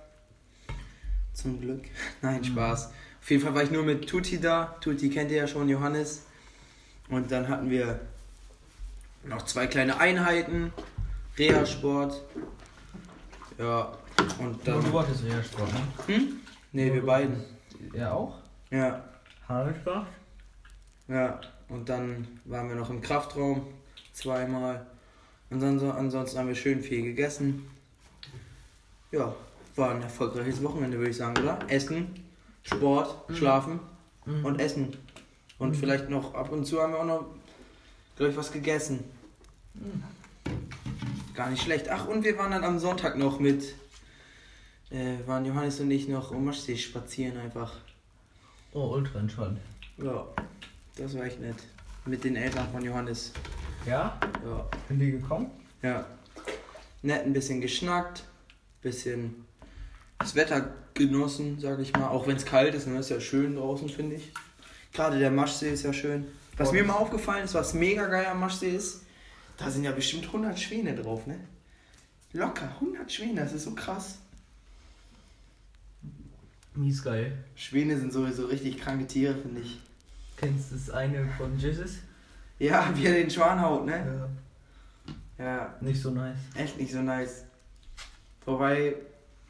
Zum 1.33 1.61
Glück. 1.61 1.83
Nein, 2.21 2.39
Mhm. 2.41 2.45
Spaß. 2.45 2.89
Auf 3.21 3.29
jeden 3.31 3.43
Fall 3.43 3.53
war 3.55 3.63
ich 3.63 3.71
nur 3.71 3.83
mit 3.83 4.07
Tuti 4.09 4.39
da. 4.41 4.75
Tuti 4.81 5.09
kennt 5.09 5.31
ihr 5.31 5.37
ja 5.37 5.47
schon, 5.47 5.69
Johannes. 5.69 6.23
Und 7.09 7.31
dann 7.31 7.47
hatten 7.47 7.69
wir 7.69 7.99
noch 9.23 9.43
zwei 9.45 9.67
kleine 9.67 9.99
Einheiten. 9.99 10.73
Reha-Sport. 11.37 12.21
Ja, 13.57 13.93
und 14.39 14.67
dann. 14.67 14.83
du 14.83 14.99
hattest 14.99 15.23
ja 15.23 15.41
Sport, 15.43 15.71
ne? 15.73 16.15
Hm? 16.15 16.27
Nee, 16.71 16.93
wir 16.93 17.05
beiden. 17.05 17.43
Er 17.93 18.13
auch? 18.13 18.37
Ja, 18.71 19.03
Haarsport? 19.47 20.07
ja. 21.07 21.39
Und 21.69 21.87
dann 21.87 22.27
waren 22.45 22.67
wir 22.69 22.75
noch 22.75 22.89
im 22.89 23.01
Kraftraum. 23.01 23.67
Zweimal. 24.13 24.85
Und 25.49 25.59
dann, 25.61 25.77
so- 25.79 25.91
ansonsten 25.91 26.39
haben 26.39 26.47
wir 26.47 26.55
schön 26.55 26.81
viel 26.81 27.03
gegessen. 27.03 27.69
Ja, 29.11 29.33
war 29.75 29.91
ein 29.91 30.01
erfolgreiches 30.01 30.63
Wochenende, 30.63 30.97
würde 30.97 31.11
ich 31.11 31.17
sagen, 31.17 31.37
oder? 31.41 31.59
Essen, 31.67 32.23
Sport, 32.63 33.29
Mhm. 33.29 33.35
Schlafen 33.35 33.79
Mhm. 34.25 34.45
und 34.45 34.59
Essen. 34.59 34.95
Und 35.57 35.69
Mhm. 35.71 35.75
vielleicht 35.75 36.09
noch 36.09 36.33
ab 36.35 36.51
und 36.51 36.65
zu 36.65 36.81
haben 36.81 36.93
wir 36.93 36.99
auch 36.99 37.05
noch, 37.05 37.25
glaube 38.15 38.31
ich, 38.31 38.37
was 38.37 38.51
gegessen. 38.51 39.03
Mhm. 39.73 40.03
Gar 41.33 41.49
nicht 41.49 41.63
schlecht. 41.63 41.89
Ach, 41.89 42.07
und 42.07 42.23
wir 42.23 42.37
waren 42.37 42.51
dann 42.51 42.63
am 42.63 42.79
Sonntag 42.79 43.17
noch 43.17 43.39
mit, 43.39 43.63
äh, 44.91 45.15
waren 45.25 45.45
Johannes 45.45 45.79
und 45.79 45.89
ich 45.91 46.07
noch 46.07 46.31
um 46.31 46.45
Maschsee 46.45 46.77
spazieren 46.77 47.37
einfach. 47.37 47.73
Oh, 48.73 48.89
ultra 48.93 49.19
entspannt. 49.19 49.59
Ja, 49.97 50.25
das 50.97 51.15
war 51.17 51.23
echt 51.25 51.39
nett. 51.39 51.55
Mit 52.05 52.23
den 52.23 52.35
Eltern 52.35 52.67
von 52.71 52.83
Johannes. 52.83 53.31
Ja? 53.85 54.19
Ja, 54.45 54.65
Sind 54.87 54.99
die 54.99 55.11
gekommen? 55.11 55.49
ja. 55.81 56.05
Nett 57.01 57.25
ein 57.25 57.31
bisschen 57.33 57.61
geschnackt, 57.61 58.23
bisschen 58.81 59.45
das 60.17 60.35
Wetter 60.35 60.73
genossen, 60.93 61.59
sag 61.59 61.79
ich 61.79 61.93
mal. 61.93 62.07
Auch 62.09 62.27
wenn 62.27 62.35
es 62.35 62.45
kalt 62.45 62.73
ist, 62.75 62.87
ne? 62.87 62.99
ist 62.99 63.09
ja 63.09 63.19
schön 63.19 63.55
draußen, 63.55 63.87
finde 63.89 64.15
ich. 64.17 64.31
Gerade 64.93 65.19
der 65.19 65.31
Maschsee 65.31 65.71
ist 65.71 65.83
ja 65.83 65.93
schön. 65.93 66.27
Was 66.57 66.69
Oh. 66.69 66.73
mir 66.73 66.83
mal 66.83 66.93
aufgefallen 66.95 67.45
ist, 67.45 67.53
was 67.53 67.73
mega 67.73 68.05
geil 68.07 68.25
am 68.25 68.39
Maschsee 68.41 68.75
ist, 68.75 69.03
da 69.57 69.69
sind 69.69 69.83
ja 69.83 69.91
bestimmt 69.91 70.25
100 70.25 70.59
Schwäne 70.59 70.95
drauf, 70.95 71.25
ne? 71.27 71.39
Locker, 72.33 72.69
100 72.79 73.11
Schwäne, 73.11 73.41
das 73.41 73.53
ist 73.53 73.63
so 73.63 73.71
krass. 73.75 74.17
Mies 76.75 77.03
geil. 77.03 77.37
Schwäne 77.55 77.97
sind 77.97 78.13
sowieso 78.13 78.45
richtig 78.45 78.77
kranke 78.79 79.07
Tiere, 79.07 79.35
finde 79.35 79.61
ich. 79.61 79.79
Kennst 80.37 80.71
du 80.71 80.75
das 80.75 80.89
eine 80.91 81.27
von 81.37 81.57
Jesus? 81.57 81.97
Ja, 82.59 82.91
wie 82.95 83.05
er 83.05 83.13
den 83.13 83.29
Schwan 83.29 83.59
haut, 83.61 83.85
ne? 83.85 84.29
Ja. 85.37 85.45
Ja, 85.45 85.75
Nicht 85.81 86.01
so 86.01 86.11
nice. 86.11 86.37
echt 86.55 86.77
nicht 86.77 86.91
so 86.91 87.01
nice. 87.01 87.45
Wobei, 88.49 88.95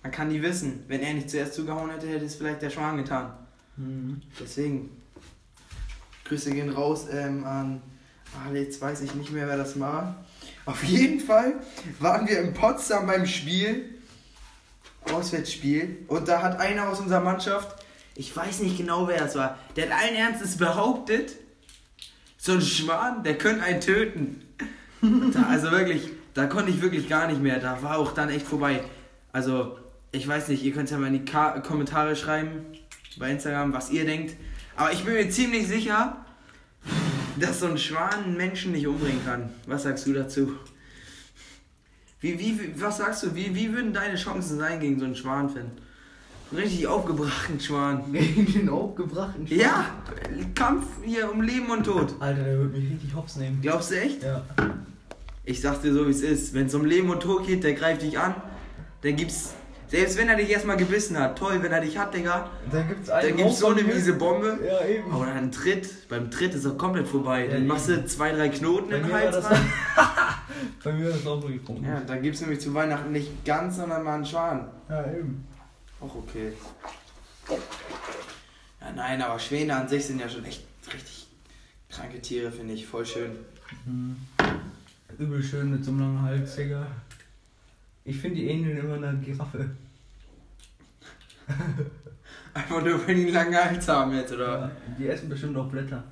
man 0.04 0.12
kann 0.12 0.28
nie 0.28 0.42
wissen. 0.42 0.84
Wenn 0.88 1.02
er 1.02 1.14
nicht 1.14 1.30
zuerst 1.30 1.54
zugehauen 1.54 1.90
hätte, 1.90 2.08
hätte 2.08 2.26
es 2.26 2.36
vielleicht 2.36 2.62
der 2.62 2.70
Schwan 2.70 2.98
getan. 2.98 3.32
Mhm. 3.78 4.22
Deswegen. 4.40 4.92
Grüße 6.26 6.52
gehen 6.52 6.70
raus 6.70 7.08
ähm, 7.12 7.44
an. 7.46 7.82
Ah, 8.36 8.54
jetzt 8.54 8.82
weiß 8.82 9.02
ich 9.02 9.16
nicht 9.16 9.32
mehr, 9.32 9.48
wer 9.48 9.58
das 9.58 9.80
war. 9.80 10.24
Auf 10.66 10.84
jeden 10.84 11.20
Fall 11.20 11.56
waren 12.00 12.28
wir 12.28 12.40
in 12.40 12.54
Potsdam 12.54 13.08
beim 13.08 13.26
Spiel. 13.26 13.96
Auswärtsspiel. 15.12 16.06
Und 16.08 16.28
da 16.28 16.44
hat 16.44 16.60
einer 16.60 16.90
aus 16.90 17.00
unserer 17.00 17.22
Mannschaft, 17.22 17.84
ich 18.16 18.36
weiß 18.36 18.60
nicht 18.60 18.78
genau, 18.78 19.08
wer 19.08 19.18
das 19.18 19.36
war, 19.36 19.58
der 19.76 19.90
hat 19.90 20.04
allen 20.04 20.16
Ernstes 20.16 20.58
behauptet, 20.58 21.36
so 22.38 22.52
ein 22.52 22.62
Schwan, 22.62 23.24
der 23.24 23.38
könnte 23.38 23.64
einen 23.64 23.82
töten. 23.82 24.46
Da, 25.02 25.44
also 25.44 25.72
wirklich, 25.72 26.10
da 26.40 26.46
konnte 26.46 26.72
ich 26.72 26.82
wirklich 26.82 27.10
gar 27.10 27.28
nicht 27.28 27.42
mehr. 27.42 27.60
Da 27.60 27.84
war 27.84 27.98
auch 27.98 28.14
dann 28.14 28.30
echt 28.30 28.48
vorbei. 28.48 28.82
Also, 29.34 29.78
ich 30.14 30.26
weiß 30.26 30.48
nicht, 30.48 30.64
ihr 30.64 30.72
könnt 30.72 30.90
ja 30.90 30.98
mal 30.98 31.08
in 31.08 31.14
die 31.14 31.26
Ka 31.26 31.60
Kommentare 31.60 32.16
schreiben 32.16 32.62
bei 33.18 33.30
Instagram, 33.30 33.74
was 33.74 33.92
ihr 33.92 34.06
denkt. 34.06 34.38
Aber 34.78 34.94
ich 34.94 35.04
bin 35.04 35.16
mir 35.16 35.30
ziemlich 35.30 35.68
sicher, 35.68 36.26
dass 37.38 37.60
so 37.60 37.66
ein 37.66 37.78
Schwan 37.78 38.24
einen 38.24 38.38
Menschen 38.38 38.72
nicht 38.72 38.88
umbringen 38.88 39.20
kann. 39.26 39.50
Was 39.68 39.84
sagst 39.84 40.08
du 40.08 40.14
dazu? 40.14 40.54
Wie, 42.22 42.40
wie, 42.40 42.74
was 42.82 43.00
sagst 43.00 43.24
du? 43.24 43.36
Wie, 43.36 43.54
wie 43.54 43.74
würden 43.74 43.92
deine 43.92 44.16
Chancen 44.16 44.58
sein 44.58 44.80
gegen 44.80 44.98
so 44.98 45.06
einen 45.06 45.16
Schwan, 45.18 45.50
Finn? 45.50 45.72
Richtig 46.56 46.88
aufgebrachten 46.88 47.60
Schwan. 47.60 48.06
Gegen 48.14 48.52
den 48.52 48.70
aufgebrachten 48.70 49.46
Schwan? 49.46 49.60
Ja, 49.60 49.86
Kampf 50.56 50.88
hier 51.04 51.32
um 51.32 51.42
Leben 51.42 51.70
und 51.70 51.84
Tod. 51.84 52.16
Alter, 52.20 52.44
der 52.44 52.60
wird 52.60 52.74
mich 52.74 52.92
richtig 52.92 53.14
hops 53.14 53.36
nehmen. 53.36 53.60
Glaubst 53.62 53.92
du 53.92 54.02
echt? 54.02 54.24
Ja. 54.24 54.44
Ich 55.44 55.62
sag 55.62 55.82
dir 55.82 55.94
so, 55.94 56.06
wie 56.08 56.12
es 56.12 56.22
ist. 56.22 56.54
Wenn 56.54 56.68
es 56.68 56.74
um 56.76 56.86
Leben 56.86 57.10
und 57.10 57.22
Tod 57.22 57.46
geht, 57.48 57.64
der 57.64 57.74
greift 57.74 58.02
dich 58.02 58.20
an. 58.20 58.36
Dann 59.02 59.16
gibt's. 59.16 59.54
Selbst 59.88 60.18
wenn 60.20 60.30
er 60.30 60.36
dich 60.36 60.50
erstmal 60.52 60.78
gebissen 60.78 61.18
hat, 61.18 61.36
toll, 61.40 61.64
wenn 61.64 61.72
er 61.72 61.82
dich 61.82 61.98
hat, 61.98 62.14
Digga. 62.14 62.48
Da 62.72 62.82
gibt's 62.84 63.08
Dann 63.08 63.18
einen 63.22 63.38
gibt's 63.38 63.58
so 63.58 63.70
eine 63.70 63.82
miese 63.82 64.14
Bombe. 64.14 64.60
Ja, 64.64 64.86
eben. 64.86 65.12
Aber 65.12 65.26
dann 65.26 65.52
Tritt. 65.52 66.08
Beim 66.10 66.30
Tritt 66.30 66.54
ist 66.54 66.66
er 66.66 66.72
komplett 66.78 67.08
vorbei. 67.08 67.46
Ja, 67.48 67.54
Dann 67.54 67.66
machst 67.66 67.90
du 67.90 67.94
eben. 67.94 68.06
zwei, 68.08 68.32
drei 68.32 68.50
Knoten 68.50 68.90
Bei 68.92 69.02
war 69.10 69.20
Hals 69.20 69.50
rein. 69.50 69.72
Bei 70.84 70.92
mir 70.92 71.10
ist 71.10 71.20
das 71.22 71.28
auch 71.28 71.42
so 71.42 71.48
getrunken. 71.48 71.86
Ja, 71.86 72.02
dann 72.02 72.22
gibt's 72.22 72.42
nämlich 72.42 72.60
zu 72.60 72.72
Weihnachten 72.74 73.12
nicht 73.12 73.44
ganz, 73.46 73.78
sondern 73.78 74.04
mal 74.04 74.16
einen 74.16 74.26
Schwan. 74.26 74.70
ja 74.90 75.12
eben. 75.12 75.48
Auch 76.02 76.14
okay. 76.16 76.54
Ja, 78.82 78.92
nein, 78.96 79.22
aber 79.24 79.40
Schwäne 79.40 79.76
an 79.76 79.88
sich 79.88 80.06
sind 80.06 80.20
ja 80.22 80.30
schon 80.30 80.46
echt 80.46 80.64
richtig 80.94 81.28
kranke 81.90 82.22
Tiere, 82.22 82.52
finde 82.52 82.74
ich. 82.76 82.86
Voll 82.86 83.06
schön. 83.06 83.32
Mhm. 83.86 84.18
Übel 85.18 85.42
schön 85.42 85.72
mit 85.72 85.84
so 85.84 85.92
einem 85.92 86.02
langen 86.02 86.22
Hals, 86.22 86.56
Digga. 86.56 86.86
Ich 88.06 88.18
finde, 88.18 88.38
die 88.38 88.48
ähneln 88.48 88.78
immer 88.78 88.96
einer 88.96 89.14
Giraffe. 89.14 89.70
Einfach 92.54 92.84
nur, 92.84 93.08
wenn 93.08 93.16
die 93.16 93.26
einen 93.26 93.34
langen 93.34 93.56
Hals 93.56 93.88
haben 93.88 94.14
jetzt, 94.16 94.34
oder? 94.34 94.60
Ja, 94.60 94.72
die 94.98 95.08
essen 95.08 95.30
bestimmt 95.30 95.58
auch 95.58 95.68
Blätter. 95.68 96.04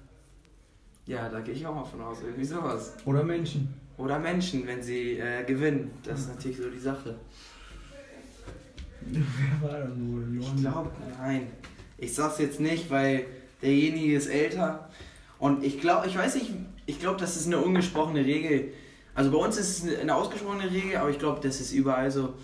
Ja, 1.05 1.29
da 1.29 1.39
gehe 1.39 1.53
ich 1.53 1.65
auch 1.65 1.73
mal 1.73 1.85
von 1.85 2.01
aus. 2.01 2.21
Irgendwie 2.21 2.45
sowas. 2.45 2.93
Oder 3.05 3.23
Menschen. 3.23 3.73
Oder 3.97 4.19
Menschen, 4.19 4.67
wenn 4.67 4.83
sie 4.83 5.17
äh, 5.17 5.43
gewinnen. 5.45 5.91
Das 6.03 6.19
ist 6.21 6.29
natürlich 6.29 6.57
so 6.57 6.69
die 6.69 6.79
Sache. 6.79 7.15
Wer 9.01 9.69
war 9.69 9.79
das 9.79 9.89
wohl? 9.95 10.37
Ich 10.39 10.55
glaube, 10.57 10.91
nein. 11.17 11.47
Ich 11.97 12.13
sag's 12.13 12.39
jetzt 12.39 12.59
nicht, 12.59 12.91
weil 12.91 13.25
derjenige 13.61 14.15
ist 14.15 14.27
älter. 14.27 14.89
Und 15.39 15.63
ich 15.63 15.79
glaube, 15.79 16.07
ich 16.07 16.17
weiß 16.17 16.35
nicht, 16.35 16.51
ich 16.85 16.99
glaube, 16.99 17.19
das 17.19 17.37
ist 17.37 17.47
eine 17.47 17.59
ungesprochene 17.59 18.23
Regel. 18.25 18.73
Also 19.17 19.31
bei 19.31 19.37
uns 19.39 19.57
ist 19.57 19.83
es 19.83 19.99
eine 19.99 20.13
ausgesprochene 20.13 20.69
Regel, 20.69 20.95
aber 20.97 21.09
ich 21.09 21.17
glaube, 21.17 21.39
das 21.41 21.59
ist 21.59 21.71
überall 21.71 22.11
so. 22.11 22.35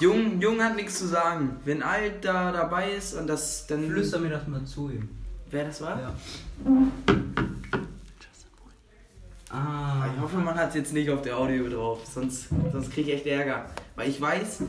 Jung, 0.00 0.40
Jung 0.40 0.62
hat 0.62 0.76
nichts 0.76 0.98
zu 0.98 1.06
sagen. 1.06 1.58
Wenn 1.66 1.82
Alt 1.82 2.24
da 2.24 2.50
dabei 2.52 2.92
ist 2.92 3.12
und 3.12 3.26
das 3.26 3.66
dann. 3.66 3.86
Flüster 3.86 4.18
mir 4.18 4.30
das 4.30 4.46
mal 4.46 4.64
zu 4.64 4.88
ihm. 4.88 5.10
Wer 5.50 5.66
das 5.66 5.82
war? 5.82 6.00
Ja. 6.00 6.14
Ah. 9.50 10.06
Ich 10.14 10.22
hoffe, 10.22 10.38
man 10.38 10.54
hat 10.54 10.70
es 10.70 10.74
jetzt 10.76 10.94
nicht 10.94 11.10
auf 11.10 11.20
der 11.20 11.36
Audio 11.36 11.68
drauf, 11.68 12.00
sonst, 12.06 12.48
sonst 12.72 12.90
kriege 12.90 13.10
ich 13.10 13.16
echt 13.16 13.26
Ärger. 13.26 13.66
Weil 13.94 14.08
ich 14.08 14.18
weiß, 14.18 14.62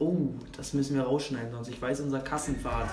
oh, 0.00 0.34
das 0.54 0.74
müssen 0.74 0.96
wir 0.96 1.04
rausschneiden, 1.04 1.50
sonst 1.50 1.68
ich 1.68 1.80
weiß, 1.80 2.00
unser 2.00 2.20
Kassenwart, 2.20 2.90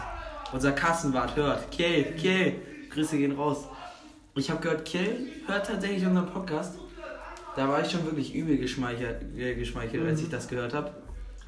unser 0.53 0.71
Kassenwart 0.71 1.35
hört. 1.35 1.69
Kiel, 1.71 2.05
Kiel, 2.13 2.55
Grüße 2.89 3.17
gehen 3.17 3.33
raus. 3.33 3.65
Ich 4.35 4.49
habe 4.49 4.61
gehört, 4.61 4.85
Kiel 4.85 5.27
hört 5.45 5.67
tatsächlich 5.67 6.05
unseren 6.05 6.27
Podcast. 6.27 6.79
Da 7.55 7.67
war 7.67 7.81
ich 7.81 7.91
schon 7.91 8.05
wirklich 8.05 8.33
übel 8.33 8.57
geschmeichelt, 8.57 9.37
äh, 9.37 9.55
geschmeichelt 9.55 10.05
als 10.05 10.21
ich 10.21 10.29
das 10.29 10.47
gehört 10.47 10.73
habe. 10.73 10.91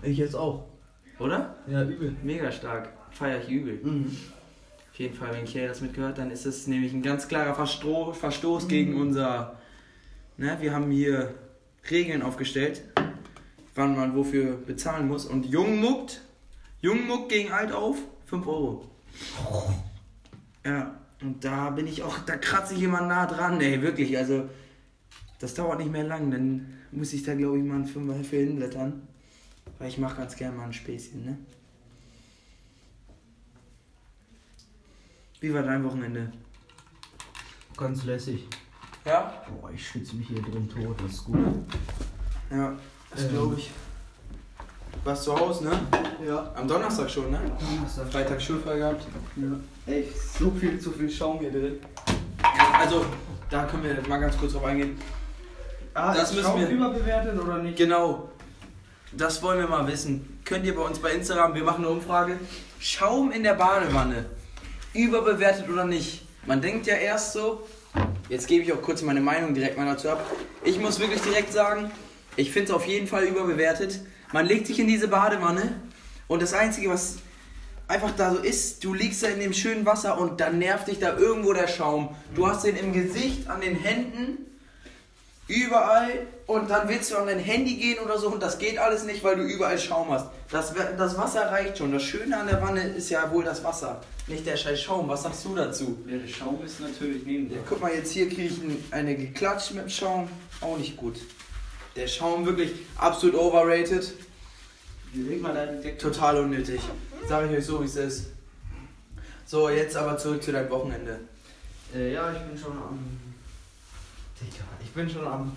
Ich 0.03 0.17
jetzt 0.17 0.35
auch. 0.35 0.67
Oder? 1.19 1.55
Ja, 1.67 1.83
übel. 1.83 2.15
Mega 2.23 2.51
stark. 2.51 2.89
Feier 3.11 3.41
ich 3.41 3.49
übel. 3.49 3.79
Mhm. 3.83 4.17
Auf 4.91 4.99
jeden 4.99 5.15
Fall, 5.15 5.31
wenn 5.33 5.45
Kiel 5.45 5.67
das 5.67 5.81
mitgehört, 5.81 6.17
dann 6.17 6.31
ist 6.31 6.45
es 6.45 6.67
nämlich 6.67 6.93
ein 6.93 7.01
ganz 7.01 7.27
klarer 7.27 7.55
Verstro 7.55 8.11
Verstoß 8.13 8.67
gegen 8.67 8.99
unser. 8.99 9.57
Ne, 10.37 10.57
wir 10.59 10.73
haben 10.73 10.91
hier 10.91 11.33
Regeln 11.89 12.21
aufgestellt, 12.21 12.81
wann 13.75 13.95
man 13.95 14.15
wofür 14.15 14.57
bezahlen 14.57 15.07
muss. 15.07 15.25
Und 15.25 15.45
Jung 15.45 15.79
muckt, 15.79 16.21
Jung 16.81 17.05
muckt 17.07 17.29
gegen 17.29 17.51
Alt 17.51 17.71
auf, 17.71 17.97
5 18.25 18.47
Euro. 18.47 18.85
Ja, 20.65 20.99
und 21.21 21.43
da 21.43 21.69
bin 21.69 21.87
ich 21.87 22.03
auch, 22.03 22.19
da 22.19 22.35
kratze 22.37 22.73
ich 22.73 22.83
immer 22.83 23.01
nah 23.01 23.25
dran, 23.25 23.61
ey, 23.61 23.81
wirklich. 23.81 24.17
Also, 24.17 24.49
das 25.41 25.53
dauert 25.53 25.79
nicht 25.79 25.91
mehr 25.91 26.03
lang, 26.03 26.31
dann 26.31 26.73
muss 26.91 27.13
ich 27.13 27.23
da, 27.23 27.33
glaube 27.35 27.57
ich, 27.57 27.63
mal 27.63 27.75
einen 27.75 27.85
Fünfer 27.85 28.23
für 28.23 28.37
hinblättern. 28.37 29.01
Weil 29.79 29.89
ich 29.89 29.97
mache 29.97 30.17
ganz 30.17 30.35
gerne 30.35 30.55
mal 30.57 30.65
ein 30.65 30.73
Späßchen, 30.73 31.25
ne? 31.25 31.37
Wie 35.39 35.53
war 35.53 35.63
dein 35.63 35.83
Wochenende? 35.83 36.31
Ganz 37.75 38.03
lässig. 38.03 38.47
Ja? 39.05 39.43
Boah, 39.59 39.71
ich 39.71 39.87
schwitze 39.87 40.15
mich 40.15 40.27
hier 40.27 40.41
drin 40.41 40.69
tot, 40.69 40.95
das 41.03 41.13
ist 41.13 41.25
gut. 41.25 41.37
Ja, 42.51 42.77
das 43.09 43.23
Ähm. 43.23 43.29
glaube 43.31 43.55
ich. 43.57 43.71
Warst 45.03 45.23
zu 45.23 45.35
Hause, 45.35 45.63
ne? 45.63 45.79
Ja. 46.27 46.53
Am 46.55 46.67
Donnerstag 46.67 47.09
schon, 47.09 47.31
ne? 47.31 47.39
Freitag 48.11 48.39
schulfrei 48.39 48.77
gehabt. 48.77 49.07
ja. 49.37 49.59
Ey, 49.91 50.07
so 50.37 50.51
viel 50.51 50.79
zu 50.79 50.91
viel 50.91 51.09
Schaum 51.09 51.39
hier 51.39 51.49
drin. 51.51 51.79
Also, 52.73 53.03
da 53.49 53.65
können 53.65 53.83
wir 53.83 54.07
mal 54.07 54.19
ganz 54.19 54.37
kurz 54.37 54.53
drauf 54.53 54.65
eingehen. 54.65 54.95
Ah, 55.93 56.13
Das 56.13 56.33
müssen 56.33 56.59
wir- 56.59 56.67
überbewertet 56.69 57.39
oder 57.39 57.57
nicht? 57.57 57.77
Genau. 57.77 58.29
Das 59.11 59.41
wollen 59.43 59.59
wir 59.59 59.67
mal 59.67 59.85
wissen. 59.87 60.39
Könnt 60.45 60.65
ihr 60.65 60.73
bei 60.75 60.81
uns 60.83 60.99
bei 60.99 61.11
Instagram, 61.11 61.53
wir 61.53 61.63
machen 61.63 61.83
eine 61.83 61.89
Umfrage. 61.93 62.39
Schaum 62.79 63.31
in 63.31 63.43
der 63.43 63.55
Badewanne. 63.55 64.25
Überbewertet 64.93 65.69
oder 65.69 65.85
nicht? 65.85 66.25
Man 66.45 66.61
denkt 66.61 66.87
ja 66.87 66.95
erst 66.95 67.33
so. 67.33 67.67
Jetzt 68.29 68.47
gebe 68.47 68.63
ich 68.63 68.71
auch 68.71 68.81
kurz 68.81 69.01
meine 69.01 69.19
Meinung 69.21 69.53
direkt 69.53 69.77
mal 69.77 69.85
dazu 69.85 70.09
ab. 70.09 70.25
Ich 70.63 70.79
muss 70.79 70.99
wirklich 70.99 71.21
direkt 71.21 71.51
sagen, 71.51 71.91
ich 72.37 72.51
finde 72.51 72.69
es 72.69 72.75
auf 72.75 72.85
jeden 72.87 73.07
Fall 73.07 73.23
überbewertet. 73.25 73.99
Man 74.31 74.45
legt 74.45 74.67
sich 74.67 74.79
in 74.79 74.87
diese 74.87 75.09
Badewanne 75.09 75.73
und 76.27 76.41
das 76.41 76.53
Einzige, 76.53 76.89
was 76.89 77.17
einfach 77.89 78.11
da 78.15 78.31
so 78.31 78.37
ist, 78.37 78.83
du 78.85 78.93
liegst 78.93 79.21
da 79.23 79.27
in 79.27 79.41
dem 79.41 79.51
schönen 79.51 79.85
Wasser 79.85 80.17
und 80.17 80.39
dann 80.39 80.57
nervt 80.59 80.87
dich 80.87 80.99
da 80.99 81.17
irgendwo 81.17 81.51
der 81.51 81.67
Schaum. 81.67 82.15
Du 82.33 82.47
hast 82.47 82.63
den 82.63 82.77
im 82.77 82.93
Gesicht, 82.93 83.49
an 83.49 83.59
den 83.59 83.75
Händen, 83.75 84.37
überall 85.47 86.27
und 86.47 86.69
dann 86.69 86.87
willst 86.87 87.11
du 87.11 87.17
an 87.17 87.27
dein 87.27 87.39
Handy 87.39 87.75
gehen 87.75 87.99
oder 87.99 88.17
so 88.17 88.29
und 88.29 88.41
das 88.41 88.57
geht 88.57 88.77
alles 88.77 89.03
nicht, 89.03 89.23
weil 89.23 89.35
du 89.35 89.43
überall 89.43 89.77
Schaum 89.77 90.09
hast. 90.11 90.27
Das, 90.49 90.73
das 90.97 91.17
Wasser 91.17 91.51
reicht 91.51 91.77
schon. 91.77 91.91
Das 91.91 92.03
Schöne 92.03 92.37
an 92.39 92.47
der 92.47 92.61
Wanne 92.61 92.83
ist 92.83 93.09
ja 93.09 93.29
wohl 93.31 93.43
das 93.43 93.63
Wasser, 93.63 94.01
nicht 94.27 94.45
der 94.45 94.55
scheiß 94.57 94.81
Schaum. 94.81 95.07
Was 95.09 95.23
sagst 95.23 95.43
du 95.45 95.55
dazu? 95.55 95.97
Ja, 96.07 96.17
der 96.17 96.27
Schaum 96.27 96.63
ist 96.63 96.79
natürlich 96.79 97.25
neben 97.25 97.49
Ja, 97.49 97.57
dir. 97.57 97.63
guck 97.67 97.81
mal, 97.81 97.93
jetzt 97.93 98.11
hier 98.11 98.27
kriege 98.29 98.43
ich 98.43 98.57
ein- 98.61 98.83
eine 98.91 99.15
geklatscht 99.15 99.71
mit 99.71 99.83
dem 99.83 99.89
Schaum. 99.89 100.29
Auch 100.61 100.77
nicht 100.77 100.95
gut. 100.97 101.17
Der 101.95 102.07
Schaum 102.07 102.45
wirklich 102.45 102.71
absolut 102.97 103.35
overrated. 103.35 104.13
Leg 105.13 105.41
mal 105.41 105.53
deinen. 105.53 105.97
Total 105.97 106.37
unnötig. 106.39 106.79
Sag 107.27 107.49
ich 107.51 107.57
euch 107.57 107.65
so, 107.65 107.81
wie 107.81 107.85
es 107.85 107.95
ist. 107.97 108.27
So, 109.45 109.69
jetzt 109.69 109.97
aber 109.97 110.17
zurück 110.17 110.41
zu 110.41 110.53
deinem 110.53 110.69
Wochenende. 110.69 111.19
Äh, 111.93 112.13
ja, 112.13 112.31
ich 112.31 112.39
bin 112.39 112.57
schon 112.57 112.71
am. 112.71 112.97
Digga, 114.39 114.63
ich 114.91 114.95
bin 114.95 115.09
schon 115.09 115.25
am. 115.25 115.49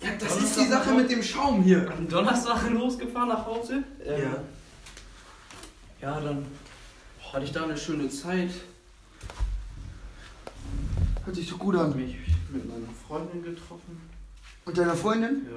Ja, 0.00 0.10
das 0.20 0.36
Was 0.36 0.44
ist 0.44 0.60
die 0.60 0.66
Sache 0.66 0.94
mit 0.94 1.10
dem 1.10 1.20
Schaum 1.20 1.64
hier. 1.64 1.90
am 1.90 2.08
Donnerstag 2.08 2.70
losgefahren 2.72 3.28
nach 3.30 3.44
Hause. 3.44 3.82
Ähm, 4.04 4.22
Ja. 4.22 4.40
Ja, 6.00 6.20
dann 6.20 6.46
hatte 7.32 7.44
ich 7.44 7.50
da 7.50 7.64
eine 7.64 7.76
schöne 7.76 8.08
Zeit. 8.08 8.50
Hört 11.24 11.34
sich 11.34 11.48
so 11.48 11.56
gut 11.56 11.76
Hab 11.76 11.92
mich 11.96 12.14
mit 12.52 12.68
meiner 12.68 12.86
Freundin 13.08 13.42
getroffen. 13.42 14.00
Und 14.64 14.78
deiner 14.78 14.94
Freundin? 14.94 15.42
Ja. 15.50 15.56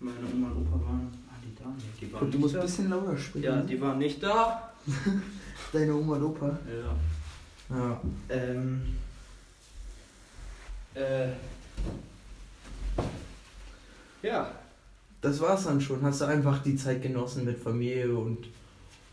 Meine 0.00 0.16
Oma 0.34 0.48
und 0.48 0.66
Opa 0.66 0.84
waren. 0.84 1.12
Ah, 1.30 1.36
die 1.44 1.54
da 1.62 1.68
nicht. 1.68 2.00
Die 2.00 2.12
waren 2.12 2.28
Du 2.28 2.38
musst 2.38 2.56
ein 2.56 2.62
bisschen 2.62 2.90
lauter 2.90 3.16
sprechen. 3.16 3.44
Ja, 3.44 3.60
die 3.62 3.80
waren 3.80 3.98
nicht 3.98 4.20
da. 4.20 4.72
Deine 5.72 5.94
Oma 5.94 6.16
und 6.16 6.22
Opa. 6.24 6.58
Ja. 6.66 7.76
Ja. 7.76 8.00
Ähm. 8.30 8.82
Äh. 10.94 11.28
Ja. 14.22 14.50
Das 15.20 15.40
war's 15.40 15.64
dann 15.64 15.80
schon. 15.80 16.02
Hast 16.02 16.20
du 16.20 16.24
einfach 16.24 16.62
die 16.62 16.76
Zeit 16.76 17.02
genossen 17.02 17.44
mit 17.44 17.58
Familie 17.58 18.14
und 18.14 18.46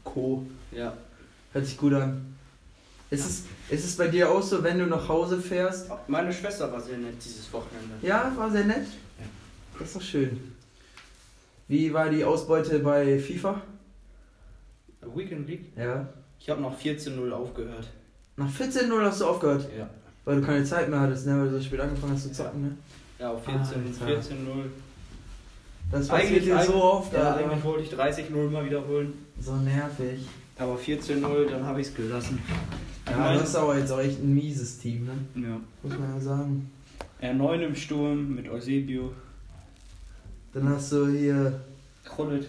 Co. 0.04 0.46
Ja. 0.72 0.94
Hört 1.54 1.66
sich 1.66 1.78
gut 1.78 1.94
an. 1.94 2.36
Ist 3.12 3.26
es, 3.26 3.44
ist 3.70 3.86
es 3.86 3.98
bei 3.98 4.08
dir 4.08 4.30
auch 4.30 4.42
so, 4.42 4.64
wenn 4.64 4.78
du 4.78 4.86
nach 4.86 5.08
Hause 5.08 5.42
fährst? 5.42 5.90
Meine 6.08 6.32
Schwester 6.32 6.72
war 6.72 6.80
sehr 6.80 6.98
nett 6.98 7.16
dieses 7.24 7.52
Wochenende. 7.52 7.96
Ja, 8.02 8.32
war 8.36 8.52
sehr 8.52 8.66
nett. 8.66 8.86
Ja. 9.18 9.26
Das 9.80 9.88
ist 9.90 9.96
doch 9.96 10.02
schön. 10.02 10.40
Wie 11.68 11.92
war 11.94 12.10
die 12.10 12.24
Ausbeute 12.24 12.80
bei 12.80 13.20
FIFA? 13.20 13.62
Weekend 15.16 15.48
League? 15.48 15.66
Ja. 15.76 16.08
Ich 16.40 16.50
habe 16.50 16.62
noch 16.62 16.80
14-0 16.80 17.32
aufgehört. 17.32 17.88
Nach 18.38 18.50
14-0 18.50 19.02
hast 19.02 19.22
du 19.22 19.26
aufgehört, 19.26 19.68
Ja. 19.78 19.90
Weil 20.26 20.40
du 20.40 20.46
keine 20.46 20.64
Zeit 20.64 20.90
mehr 20.90 21.00
hattest, 21.00 21.26
ne? 21.26 21.40
weil 21.40 21.50
du 21.50 21.58
so 21.58 21.64
spät 21.64 21.80
angefangen 21.80 22.14
hast 22.14 22.24
zu 22.24 22.32
zocken. 22.32 22.62
Ne? 22.62 22.78
Ja, 23.20 23.32
auf 23.32 23.44
14 23.44 23.62
Alter. 23.64 24.22
14-0. 24.22 24.36
Das 25.92 26.08
passiert 26.08 26.46
dir 26.46 26.62
so 26.64 26.76
oft, 26.76 27.14
Ja, 27.14 27.34
Alter. 27.34 27.50
eigentlich 27.50 27.64
wollte 27.64 27.84
ich 27.84 27.90
30-0 27.92 28.50
mal 28.50 28.66
wiederholen. 28.66 29.14
So 29.40 29.56
nervig. 29.56 30.28
Aber 30.58 30.76
14-0, 30.76 31.50
dann 31.50 31.66
habe 31.66 31.82
ich 31.82 31.88
es 31.88 31.96
gelassen. 31.96 32.40
Ja, 33.10 33.34
das 33.34 33.50
ist 33.50 33.56
aber 33.56 33.78
jetzt 33.78 33.92
auch 33.92 34.00
echt 34.00 34.22
ein 34.22 34.34
mieses 34.36 34.78
Team, 34.78 35.06
ne? 35.06 35.48
Ja. 35.48 35.60
Muss 35.82 35.98
man 35.98 36.14
ja 36.16 36.20
sagen. 36.20 36.70
R9 37.22 37.62
im 37.62 37.76
Sturm 37.76 38.36
mit 38.36 38.48
Eusebio, 38.50 39.12
Dann 40.54 40.70
hast 40.70 40.92
du 40.92 41.08
hier 41.08 41.60
Krullet, 42.06 42.48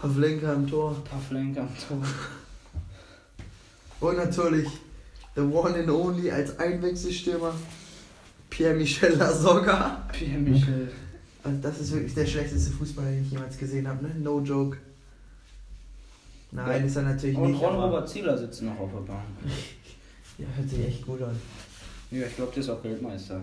Pavlenka 0.00 0.52
im 0.54 0.66
Tor. 0.68 0.96
Pavlenka 1.04 1.60
am 1.60 1.68
Tor. 1.88 1.98
Und 4.00 4.16
natürlich 4.16 4.68
the 5.38 5.44
one 5.44 5.74
and 5.78 5.88
only 5.88 6.30
als 6.30 6.58
Einwechselstürmer 6.58 7.54
Pierre-Michel 8.50 9.14
Lasogga. 9.16 10.04
Pierre 10.12 10.38
Michel. 10.38 10.90
Also 11.44 11.58
das 11.62 11.78
ist 11.80 11.92
wirklich 11.92 12.14
der 12.14 12.26
schlechteste 12.26 12.72
Fußballer, 12.72 13.10
den 13.10 13.22
ich 13.24 13.30
jemals 13.30 13.56
gesehen 13.56 13.86
habe, 13.86 14.04
ne? 14.04 14.14
No 14.18 14.40
joke. 14.40 14.76
Nein, 16.50 16.86
ist 16.86 16.96
er 16.96 17.02
natürlich 17.02 17.36
Und 17.36 17.52
nicht. 17.52 17.60
Ron 17.62 17.74
aber- 17.74 17.84
Robert 17.84 18.08
Zieler 18.08 18.36
sitzt 18.36 18.62
noch 18.62 18.78
auf 18.78 18.90
der 18.92 19.00
Bank. 19.12 19.22
Ja, 20.38 20.46
hört 20.56 20.70
sich 20.70 20.86
echt 20.86 21.04
gut 21.04 21.20
an. 21.20 21.36
Ja, 22.12 22.24
ich 22.24 22.36
glaube, 22.36 22.52
der 22.54 22.62
ist 22.62 22.68
auch 22.70 22.84
Weltmeister. 22.84 23.40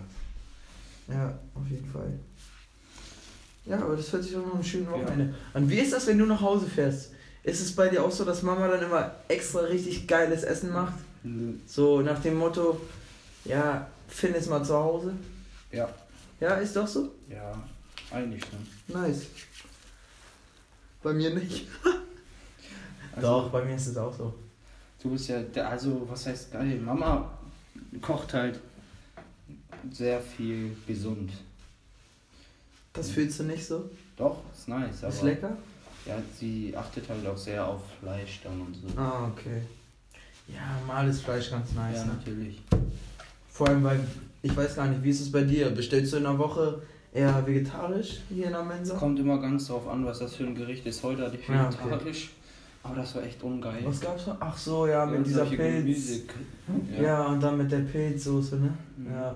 Ja, 1.09 1.37
auf 1.53 1.69
jeden 1.69 1.85
Fall. 1.91 2.09
Ja, 3.65 3.79
aber 3.81 3.97
das 3.97 4.13
hört 4.13 4.23
sich 4.23 4.31
doch 4.31 4.45
nach 4.45 4.53
einem 4.53 4.63
schönen 4.63 4.89
Wochenende 4.89 5.35
an. 5.53 5.69
Wie 5.69 5.75
ist 5.79 5.91
das, 5.91 6.07
wenn 6.07 6.17
du 6.19 6.25
nach 6.25 6.39
Hause 6.39 6.67
fährst? 6.67 7.11
Ist 7.43 7.59
es 7.61 7.75
bei 7.75 7.89
dir 7.89 8.01
auch 8.01 8.11
so, 8.11 8.23
dass 8.23 8.43
Mama 8.43 8.69
dann 8.69 8.81
immer 8.81 9.11
extra 9.27 9.59
richtig 9.59 10.07
geiles 10.07 10.43
Essen 10.43 10.71
macht? 10.71 10.93
So 11.65 12.01
nach 12.01 12.21
dem 12.21 12.37
Motto, 12.37 12.79
ja, 13.45 13.87
Finn 14.07 14.33
ist 14.35 14.49
mal 14.49 14.63
zu 14.63 14.75
Hause. 14.75 15.13
Ja. 15.71 15.89
Ja, 16.39 16.55
ist 16.55 16.75
doch 16.75 16.87
so? 16.87 17.11
Ja, 17.29 17.51
eigentlich 18.11 18.43
schon. 18.45 19.01
Nice. 19.01 19.27
Bei 21.01 21.13
mir 21.13 21.33
nicht. 21.33 21.67
Also, 23.15 23.27
Doch, 23.29 23.49
bei 23.49 23.63
mir 23.63 23.75
ist 23.77 23.87
es 23.87 23.95
auch 23.95 24.13
so. 24.13 24.33
Du 25.01 25.11
bist 25.11 25.29
ja, 25.29 25.41
der, 25.41 25.69
also 25.69 26.05
was 26.09 26.25
heißt 26.25 26.51
geil? 26.51 26.77
Mama 26.83 27.31
kocht 28.01 28.33
halt 28.33 28.59
sehr 29.89 30.19
viel 30.19 30.75
gesund. 30.85 31.31
Das 32.91 33.09
fühlst 33.11 33.39
du 33.39 33.43
nicht 33.43 33.65
so? 33.65 33.89
Doch, 34.17 34.39
ist 34.53 34.67
nice. 34.67 35.03
Aber 35.03 35.13
Ist 35.13 35.21
lecker? 35.21 35.55
Ja, 36.05 36.21
sie 36.37 36.73
achtet 36.75 37.07
halt 37.07 37.25
auch 37.25 37.37
sehr 37.37 37.65
auf 37.65 37.81
Fleisch 38.01 38.41
dann 38.43 38.59
und 38.59 38.75
so. 38.75 38.99
Ah, 38.99 39.31
okay. 39.31 39.61
Ja, 40.47 40.79
males 40.87 41.21
Fleisch 41.21 41.49
ganz 41.51 41.73
nice. 41.73 41.97
ja, 41.97 42.05
ne? 42.05 42.13
natürlich. 42.17 42.61
Vor 43.49 43.67
allem, 43.69 43.83
weil 43.83 43.99
ich 44.41 44.55
weiß 44.55 44.75
gar 44.75 44.87
nicht, 44.87 45.01
wie 45.03 45.09
ist 45.09 45.21
es 45.21 45.31
bei 45.31 45.41
dir? 45.43 45.69
Bestellst 45.71 46.13
du 46.13 46.17
in 46.17 46.25
einer 46.25 46.37
Woche 46.37 46.81
eher 47.13 47.45
vegetarisch 47.47 48.19
hier 48.29 48.47
in 48.47 48.51
der 48.51 48.63
Mensa? 48.63 48.95
Kommt 48.95 49.19
immer 49.19 49.39
ganz 49.39 49.67
drauf 49.67 49.87
an, 49.87 50.05
was 50.05 50.19
das 50.19 50.35
für 50.35 50.43
ein 50.43 50.55
Gericht 50.55 50.85
ist. 50.85 51.01
Heute 51.03 51.23
hatte 51.25 51.37
ich 51.37 51.47
Ja, 51.47 51.67
okay. 51.67 51.77
vegetarisch, 51.89 52.29
aber 52.83 52.95
das 52.97 53.15
war 53.15 53.23
echt 53.23 53.41
ungeil. 53.41 53.79
Was 53.85 54.01
gab's 54.01 54.27
noch? 54.27 54.37
Ach 54.39 54.57
so, 54.57 54.85
ja, 54.87 55.05
mit 55.05 55.19
Und 55.19 55.27
dieser 55.27 55.45
Pilz. 55.45 56.21
Gemüse- 56.27 57.01
Ja. 57.01 57.25
und 57.27 57.41
dann 57.41 57.57
mit 57.57 57.71
der 57.71 57.79
Pilzsoße, 57.79 58.57
ne? 58.57 58.73
Mhm. 58.97 59.11
Ja. 59.11 59.35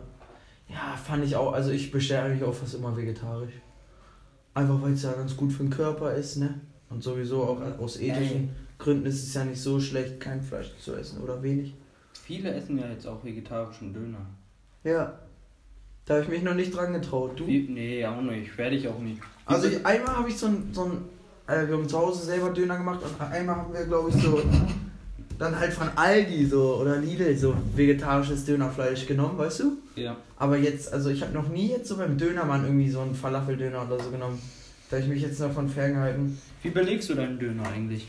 Ja, 0.72 0.96
fand 1.04 1.26
ich 1.26 1.36
auch, 1.36 1.54
also 1.54 1.72
ich 1.72 1.90
bestelle 1.90 2.24
eigentlich 2.24 2.44
auch 2.44 2.54
fast 2.54 2.76
immer 2.76 2.96
vegetarisch. 2.96 3.54
Einfach 4.54 4.80
weil 4.82 4.94
es 4.94 5.02
ja 5.02 5.14
ganz 5.14 5.36
gut 5.36 5.52
für 5.52 5.64
den 5.64 5.72
Körper 5.72 6.14
ist, 6.14 6.38
ne? 6.38 6.60
Und 6.92 7.02
sowieso 7.04 7.44
auch 7.44 7.60
aus 7.80 7.98
ethischen 8.00 8.50
Gründen 8.80 9.06
ist 9.06 9.28
es 9.28 9.34
ja 9.34 9.46
nicht 9.46 9.62
so 9.62 9.80
schlecht, 9.80 10.20
kein 10.20 10.42
Fleisch 10.42 10.72
zu 10.80 10.96
essen 10.96 11.22
oder 11.22 11.44
wenig. 11.44 11.76
Viele 12.14 12.52
essen 12.54 12.80
ja 12.80 12.88
jetzt 12.90 13.06
auch 13.06 13.24
vegetarischen 13.24 13.94
Döner. 13.94 14.26
Ja. 14.84 15.20
Da 16.06 16.16
habe 16.16 16.24
ich 16.24 16.30
mich 16.30 16.44
noch 16.44 16.56
nicht 16.56 16.76
dran 16.76 16.94
getraut. 16.94 17.40
Du? 17.40 17.46
Wie, 17.46 17.68
nee, 17.70 18.06
auch 18.06 18.22
nicht. 18.22 18.58
Werde 18.58 18.76
ich 18.76 18.88
auch 18.88 19.00
nicht. 19.00 19.22
Also 19.46 19.68
ich, 19.68 19.86
einmal 19.86 20.16
habe 20.16 20.30
ich 20.30 20.38
so 20.38 20.48
ein, 20.48 20.70
so 20.72 20.86
ein 20.86 20.92
äh, 21.48 21.68
wir 21.68 21.76
haben 21.76 21.90
zu 21.90 21.98
Hause 21.98 22.26
selber 22.26 22.52
Döner 22.52 22.78
gemacht 22.78 23.02
und 23.04 23.20
einmal 23.22 23.58
haben 23.58 23.74
wir, 23.74 23.86
glaube 23.86 24.10
ich, 24.10 24.16
so 24.16 24.42
dann 25.40 25.60
halt 25.60 25.74
von 25.74 25.90
Aldi 25.96 26.46
so 26.46 26.76
oder 26.76 26.98
Lidl 26.98 27.36
so 27.36 27.56
vegetarisches 27.76 28.46
Dönerfleisch 28.46 29.08
genommen, 29.08 29.38
weißt 29.38 29.62
du? 29.62 29.78
ja. 29.96 30.16
Aber 30.38 30.58
jetzt, 30.58 30.94
also 30.94 31.10
ich 31.10 31.22
habe 31.22 31.34
noch 31.34 31.50
nie 31.50 31.70
jetzt 31.70 31.90
so 31.90 31.98
beim 31.98 32.18
Dönermann 32.18 32.64
irgendwie 32.64 32.90
so 32.90 33.02
einen 33.02 33.14
Falafeldöner 33.14 33.86
oder 33.86 34.02
so 34.02 34.10
genommen. 34.10 34.42
Da 34.90 34.98
habe 34.98 35.06
ich 35.06 35.12
mich 35.12 35.22
jetzt 35.22 35.40
noch 35.40 35.52
von 35.52 35.68
ferngehalten. 35.68 36.38
Wie 36.62 36.70
belegst 36.70 37.10
du 37.10 37.16
deinen 37.16 37.38
Döner 37.40 37.68
eigentlich? 37.68 38.08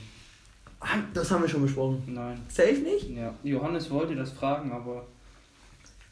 Ah, 0.81 0.87
Das 1.15 1.31
haben 1.31 1.43
wir 1.43 1.49
schon 1.49 1.63
besprochen. 1.63 2.03
Nein. 2.07 2.41
Safe 2.49 2.75
nicht? 2.75 3.11
Ja. 3.11 3.35
Johannes 3.43 3.91
wollte 3.91 4.15
das 4.17 4.31
fragen, 4.33 4.73
aber 4.73 5.07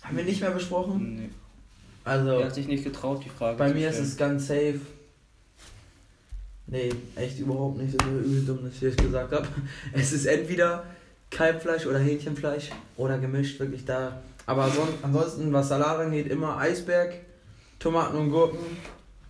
Haben 0.03 0.17
wir 0.17 0.25
nicht 0.25 0.41
mehr 0.41 0.51
besprochen? 0.51 1.17
nee. 1.17 1.31
Also, 2.05 2.31
er 2.31 2.47
hat 2.47 2.55
sich 2.55 2.67
nicht 2.67 2.85
getraut, 2.85 3.23
die 3.23 3.29
Frage 3.29 3.59
bei 3.59 3.73
mir 3.73 3.89
ist 3.89 3.97
stellen. 3.97 4.09
es 4.09 4.17
ganz 4.17 4.47
safe. 4.47 4.81
Nee, 6.67 6.91
echt 7.17 7.39
überhaupt 7.39 7.79
nicht. 7.79 8.01
Das 8.01 8.07
ist 8.07 8.15
übel 8.27 8.45
dumm, 8.47 8.65
dass 8.65 8.75
ich 8.83 8.95
das 8.95 8.97
gesagt 8.97 9.33
habe. 9.33 9.47
Es 9.93 10.13
ist 10.13 10.25
entweder 10.27 10.85
Kalbfleisch 11.31 11.85
oder 11.87 11.99
Hähnchenfleisch 11.99 12.71
oder 12.97 13.19
gemischt, 13.19 13.59
wirklich 13.61 13.85
da. 13.85 14.23
Aber 14.47 14.69
son 14.71 14.89
ansonsten, 15.03 15.53
was 15.53 15.69
Salat 15.69 15.99
angeht, 15.99 16.29
immer 16.29 16.57
Eisberg, 16.57 17.15
Tomaten 17.79 18.17
und 18.17 18.31
Gurken 18.31 18.59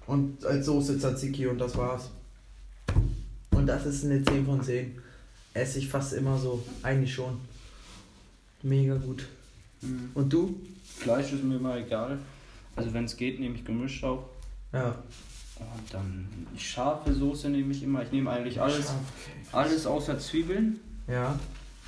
und 0.07 0.45
als 0.47 0.67
Soße 0.67 0.99
Tzatziki 0.99 1.47
und 1.49 1.59
das 1.59 1.77
war's. 1.77 2.11
Und 3.51 3.67
das 3.67 3.87
ist 3.87 4.05
eine 4.05 4.23
10 4.23 4.45
von 4.47 4.63
10. 4.63 5.01
Esse 5.59 5.79
ich 5.79 5.89
fast 5.89 6.13
immer 6.15 6.39
so, 6.39 6.63
eigentlich 6.83 7.13
schon. 7.15 7.39
Mega 8.63 8.95
gut. 8.97 9.27
Mhm. 9.83 10.11
Und 10.15 10.33
du? 10.33 10.55
Fleisch 10.97 11.33
ist 11.33 11.45
mir 11.45 11.59
mal 11.59 11.79
egal. 11.81 12.19
Also 12.77 12.93
wenn 12.93 13.05
es 13.05 13.17
geht, 13.17 13.41
nehme 13.41 13.55
ich 13.55 13.65
gemischt 13.65 14.03
auch. 14.05 14.25
Ja. 14.73 14.95
Und 15.59 15.93
dann 15.93 16.29
scharfe 16.57 17.13
Soße 17.13 17.49
nehme 17.51 17.73
ich 17.73 17.83
immer. 17.83 18.03
Ich 18.03 18.13
nehme 18.13 18.31
eigentlich 18.31 18.61
alles, 18.61 18.93
alles 19.53 19.87
außer 19.87 20.19
Zwiebeln. 20.19 20.79
Ja. 21.09 21.39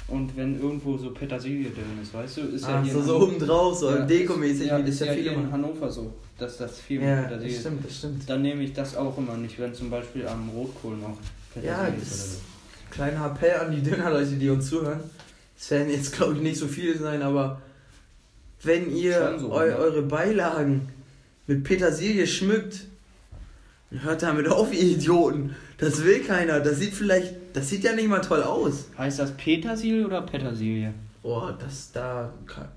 Und 0.08 0.36
wenn 0.36 0.60
irgendwo 0.60 0.98
so 0.98 1.10
Petersilie 1.10 1.70
drin 1.70 1.84
ist, 2.02 2.12
weißt 2.12 2.38
du, 2.38 2.40
ist 2.42 2.62
ja 2.66 2.78
Ach, 2.80 2.84
hier 2.84 2.92
so, 2.94 3.02
so 3.02 3.20
oben 3.20 3.38
drauf, 3.38 3.78
so 3.78 3.90
Ja, 3.90 4.04
dekomäßig, 4.04 4.66
ja, 4.66 4.78
wie 4.78 4.82
das 4.82 4.90
ist 4.94 5.00
ja 5.00 5.06
ja 5.06 5.12
viele 5.12 5.30
hier 5.30 5.38
in. 5.38 5.52
Hannover 5.52 5.88
so, 5.90 6.12
dass 6.36 6.56
das 6.56 6.80
viel 6.80 7.00
Ja, 7.00 7.22
Petersilie 7.22 7.52
das 7.52 7.60
stimmt, 7.60 7.84
das 7.84 7.96
stimmt. 7.98 8.28
Dann 8.28 8.42
nehme 8.42 8.62
ich 8.64 8.72
das 8.72 8.96
auch 8.96 9.16
immer 9.16 9.36
nicht, 9.36 9.56
wenn 9.60 9.72
zum 9.72 9.88
Beispiel 9.88 10.26
am 10.26 10.48
Rotkohl 10.48 10.96
noch 10.96 11.16
Ja, 11.62 11.84
Petersilie 11.84 12.02
ist 12.02 12.10
das- 12.10 12.20
oder 12.20 12.28
so. 12.32 12.38
Kleiner 12.90 13.26
Appell 13.26 13.54
an 13.54 13.70
die 13.70 13.82
Dönerleute, 13.82 14.32
die 14.32 14.50
uns 14.50 14.68
zuhören. 14.68 15.00
Es 15.58 15.70
werden 15.70 15.90
jetzt, 15.90 16.14
glaube 16.14 16.34
ich, 16.34 16.40
nicht 16.40 16.58
so 16.58 16.66
viele 16.66 16.98
sein, 16.98 17.22
aber 17.22 17.60
wenn 18.62 18.94
ihr 18.94 19.38
so, 19.38 19.52
eu 19.52 19.66
ne? 19.66 19.76
eure 19.76 20.02
Beilagen 20.02 20.88
mit 21.46 21.64
Petersilie 21.64 22.26
schmückt, 22.26 22.84
dann 23.90 24.02
hört 24.02 24.22
damit 24.22 24.48
auf, 24.48 24.72
ihr 24.72 24.82
Idioten. 24.82 25.54
Das 25.78 26.04
will 26.04 26.20
keiner. 26.20 26.60
Das 26.60 26.78
sieht 26.78 26.94
vielleicht, 26.94 27.34
das 27.54 27.68
sieht 27.68 27.84
ja 27.84 27.92
nicht 27.94 28.08
mal 28.08 28.20
toll 28.20 28.42
aus. 28.42 28.86
Heißt 28.96 29.18
das 29.18 29.32
Petersilie 29.32 30.06
oder 30.06 30.22
Petersilie? 30.22 30.92
Oh, 31.22 31.50
das 31.58 31.92
da, 31.92 32.32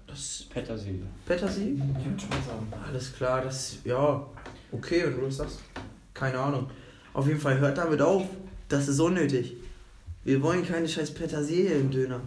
das 0.07 0.45
Petersilie. 0.49 1.05
Petersilie? 1.25 1.73
Ich 1.75 2.05
würde 2.05 2.19
schon 2.19 2.29
sagen. 2.29 2.73
Alles 2.87 3.13
klar, 3.15 3.41
das, 3.41 3.77
ja, 3.85 4.25
okay, 4.71 5.03
wenn 5.05 5.15
du 5.15 5.25
das 5.25 5.37
sagst. 5.37 5.59
Keine 6.13 6.37
Ahnung. 6.37 6.69
Auf 7.13 7.27
jeden 7.27 7.39
Fall 7.39 7.59
hört 7.59 7.77
damit 7.77 8.01
auf. 8.01 8.23
Das 8.69 8.87
ist 8.87 8.99
unnötig. 8.99 9.55
Wir 10.23 10.41
wollen 10.41 10.65
keine 10.65 10.87
scheiß 10.87 11.13
Petersilie 11.13 11.73
im 11.75 11.91
Döner. 11.91 12.21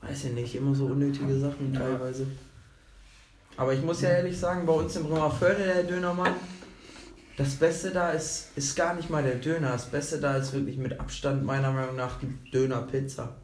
Weiß 0.00 0.24
ja 0.24 0.30
nicht, 0.30 0.54
immer 0.54 0.74
so 0.74 0.86
unnötige 0.86 1.38
Sachen 1.38 1.72
Ja. 1.72 1.80
teilweise. 1.80 2.26
Aber 3.56 3.72
ich 3.72 3.82
muss 3.82 4.00
ja 4.02 4.10
ehrlich 4.10 4.38
sagen, 4.38 4.66
bei 4.66 4.72
uns 4.72 4.96
im 4.96 5.04
Bremerförde 5.04 5.62
der 5.64 5.82
Dönermann, 5.84 6.34
das 7.36 7.54
Beste 7.54 7.90
da 7.90 8.10
ist, 8.10 8.48
ist 8.56 8.74
gar 8.76 8.94
nicht 8.94 9.08
mal 9.10 9.22
der 9.22 9.36
Döner. 9.36 9.72
Das 9.72 9.86
Beste 9.86 10.18
da 10.20 10.36
ist 10.36 10.52
wirklich 10.52 10.76
mit 10.76 10.98
Abstand 10.98 11.44
meiner 11.44 11.70
Meinung 11.72 11.96
nach 11.96 12.18
die 12.20 12.50
Dönerpizza. 12.50 13.34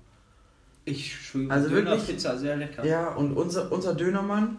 Ich 0.85 1.15
schwöre, 1.15 1.51
Also 1.53 1.71
wirklich- 1.71 2.07
Pizza 2.07 2.37
sehr 2.39 2.57
lecker. 2.57 2.85
Ja, 2.85 3.09
und 3.15 3.35
unser, 3.37 3.71
unser 3.71 3.95
Dönermann 3.95 4.57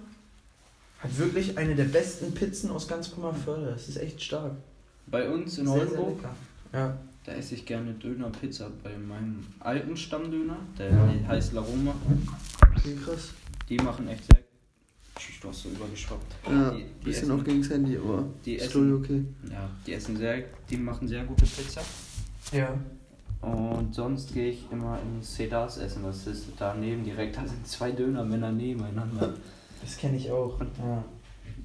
hat 1.00 1.18
wirklich 1.18 1.58
eine 1.58 1.76
der 1.76 1.86
besten 1.86 2.34
Pizzen 2.34 2.70
aus 2.72 2.88
ganz 2.88 3.10
Bremerförde. 3.10 3.72
Das 3.72 3.90
ist 3.90 3.98
echt 3.98 4.22
stark. 4.22 4.54
Bei 5.08 5.28
uns 5.30 5.58
in 5.58 5.66
sehr, 5.66 5.74
sehr 5.76 5.84
Oldenburg, 6.00 6.18
lecker. 6.18 6.36
Ja. 6.74 6.98
Da 7.30 7.36
esse 7.36 7.54
ich 7.56 7.66
gerne 7.66 7.94
Döner-Pizza 7.94 8.72
bei 8.84 8.98
meinem 8.98 9.46
alten 9.60 9.96
Stammdöner, 9.96 10.58
der 10.78 10.90
Ja. 10.90 11.28
heißt 11.28 11.54
Laroma. 11.54 11.94
Krass. 13.06 13.34
Die 13.70 13.78
machen 13.78 14.08
echt 14.08 14.24
sehr. 14.26 14.40
Du 15.42 15.50
hast 15.50 15.62
so 15.64 15.70
übergeschwappt. 15.70 16.36
Ja, 16.50 16.72
Die- 16.72 16.78
die 16.84 17.06
bisschen 17.06 17.24
essen- 17.30 17.40
auch 17.40 17.44
gegen 17.44 17.62
das 17.62 17.70
Handy, 17.72 17.98
aber 17.98 18.26
die 18.46 18.56
ist 18.56 18.66
essen- 18.66 18.94
okay. 18.96 19.24
Ja, 19.52 19.70
die 19.86 19.94
essen 19.94 20.18
sehr, 20.18 20.44
die 20.70 20.78
machen 20.78 21.08
sehr 21.08 21.24
gute 21.24 21.46
Pizza. 21.46 21.82
Ja. 22.52 22.74
Und 23.42 23.94
sonst 23.96 24.34
gehe 24.34 24.50
ich 24.52 24.66
immer 24.72 24.98
in 25.02 25.22
Cedars 25.24 25.78
essen. 25.78 26.04
Das 26.04 26.26
ist 26.28 26.48
daneben 26.58 27.04
direkt. 27.06 27.38
Da 27.38 27.46
sind 27.48 27.66
zwei 27.68 27.92
Dönermänner 27.92 28.52
nebeneinander. 28.52 29.34
Das 29.82 29.98
kenne 29.98 30.18
ich 30.18 30.30
auch. 30.32 30.60
Ja. 30.80 31.04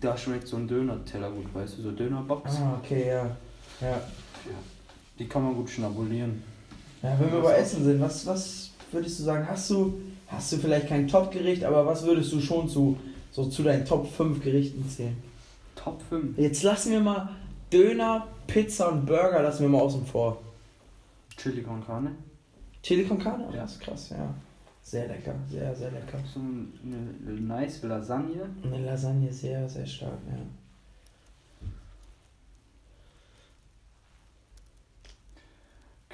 Da 0.01 0.17
schmeckt 0.17 0.47
so 0.47 0.57
ein 0.57 0.69
Döner-Teller 0.69 1.31
gut, 1.31 1.53
weißt 1.55 1.79
du, 1.79 1.83
so 1.83 1.91
Dönerbox. 1.93 2.57
Ah, 2.57 2.79
okay, 2.83 3.09
ja. 3.09 3.37
Ja. 3.81 4.01
Die 5.19 5.27
kann 5.27 5.45
man 5.45 5.55
gut 5.55 5.71
schnabulieren. 5.71 6.43
Ja, 7.03 7.19
wenn 7.21 7.33
wir 7.33 7.41
bei 7.41 7.55
Essen 7.57 7.85
sind, 7.85 8.01
was, 8.01 8.27
was 8.27 8.71
würdest 8.91 9.19
du 9.19 9.25
sagen? 9.25 9.47
Hast 9.49 9.71
du, 9.71 10.01
hast 10.29 10.53
du 10.53 10.57
vielleicht 10.57 10.89
kein 10.89 11.07
Top-Gericht, 11.07 11.65
aber 11.65 11.87
was 11.87 12.05
würdest 12.05 12.33
du 12.33 12.41
schon 12.41 12.69
zu, 12.69 12.97
so 13.31 13.47
zu 13.47 13.63
deinen 13.63 13.85
Top 13.85 14.11
5 14.11 14.43
Gerichten 14.43 14.89
zählen? 14.89 15.17
Top 15.77 16.01
5. 16.09 16.39
Jetzt 16.39 16.63
lassen 16.63 16.93
wir 16.93 17.01
mal 17.01 17.29
Döner, 17.73 18.27
Pizza 18.47 18.91
und 18.91 19.07
Burger 19.07 19.43
lassen 19.43 19.63
wir 19.63 19.69
mal 19.69 19.81
außen 19.81 20.07
vor. 20.07 20.41
Chili 21.37 21.63
con 21.63 21.85
Carne. 21.85 22.13
Chili 22.83 23.05
con 23.05 23.19
Carne? 23.19 23.49
Ja. 23.53 23.63
Das 23.63 23.73
ist 23.73 23.81
krass, 23.81 24.11
ja. 24.11 24.35
Sehr 24.83 25.09
lecker, 25.09 25.35
sehr, 25.51 25.75
sehr 25.75 25.91
lecker. 25.91 26.19
So 26.33 26.41
eine, 26.41 27.09
eine 27.27 27.41
nice 27.41 27.83
Lasagne. 27.83 28.49
Eine 28.63 28.85
Lasagne 28.85 29.33
sehr, 29.33 29.69
sehr 29.69 29.87
stark, 29.87 30.19
ja. 30.29 30.37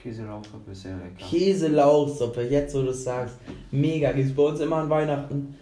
Käselauchsuppe 0.03 0.71
ist 0.73 0.83
sehr 0.83 0.97
lecker. 0.97 1.25
Käselauchsuppe, 1.29 2.43
jetzt 2.43 2.75
wo 2.75 2.83
du 2.83 2.91
es 2.91 3.05
sagst. 3.05 3.37
Mega, 3.71 4.13
gibt's 4.13 4.35
bei 4.35 4.43
uns 4.43 4.61
immer 4.61 4.77
an 4.77 4.91
Weihnachten. 4.91 5.55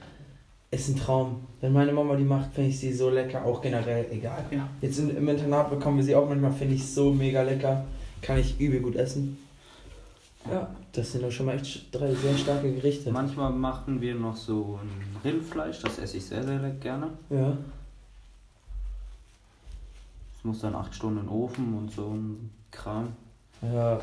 Ist 0.71 0.89
ein 0.89 0.97
Traum. 0.97 1.47
Wenn 1.61 1.73
meine 1.73 1.93
Mama 1.93 2.15
die 2.15 2.25
macht, 2.25 2.53
finde 2.53 2.71
ich 2.71 2.79
sie 2.79 2.93
so 2.93 3.11
lecker, 3.11 3.45
auch 3.45 3.61
generell 3.61 4.07
egal. 4.11 4.45
Ja. 4.51 4.69
Jetzt 4.81 4.99
im, 4.99 5.17
im 5.17 5.29
Internat 5.29 5.71
bekommen 5.71 5.97
wir 5.97 6.05
sie 6.05 6.15
auch 6.15 6.29
manchmal, 6.29 6.53
finde 6.53 6.75
ich 6.75 6.87
so 6.87 7.13
mega 7.13 7.43
lecker. 7.43 7.85
Kann 8.21 8.39
ich 8.39 8.61
übel 8.61 8.81
gut 8.81 8.97
essen. 8.97 9.39
Ja, 10.51 10.69
das 10.93 11.13
sind 11.13 11.25
doch 11.25 11.31
schon 11.31 11.47
mal 11.47 11.57
echt 11.57 11.95
drei 11.95 12.15
sehr 12.15 12.37
starke 12.37 12.73
Gerichte. 12.73 13.11
Manchmal 13.11 13.53
machen 13.53 14.01
wir 14.01 14.15
noch 14.15 14.37
so 14.37 14.79
ein 14.83 15.17
Rindfleisch, 15.25 15.81
das 15.81 15.99
esse 15.99 16.17
ich 16.17 16.25
sehr, 16.25 16.43
sehr 16.43 16.59
gerne. 16.81 17.11
Ja. 17.29 17.57
Es 20.37 20.45
muss 20.45 20.61
dann 20.61 20.75
acht 20.75 20.95
Stunden 20.95 21.19
in 21.19 21.27
den 21.27 21.33
Ofen 21.33 21.75
und 21.77 21.91
so 21.91 22.11
ein 22.11 22.51
Kram. 22.71 23.09
Ja. 23.63 24.01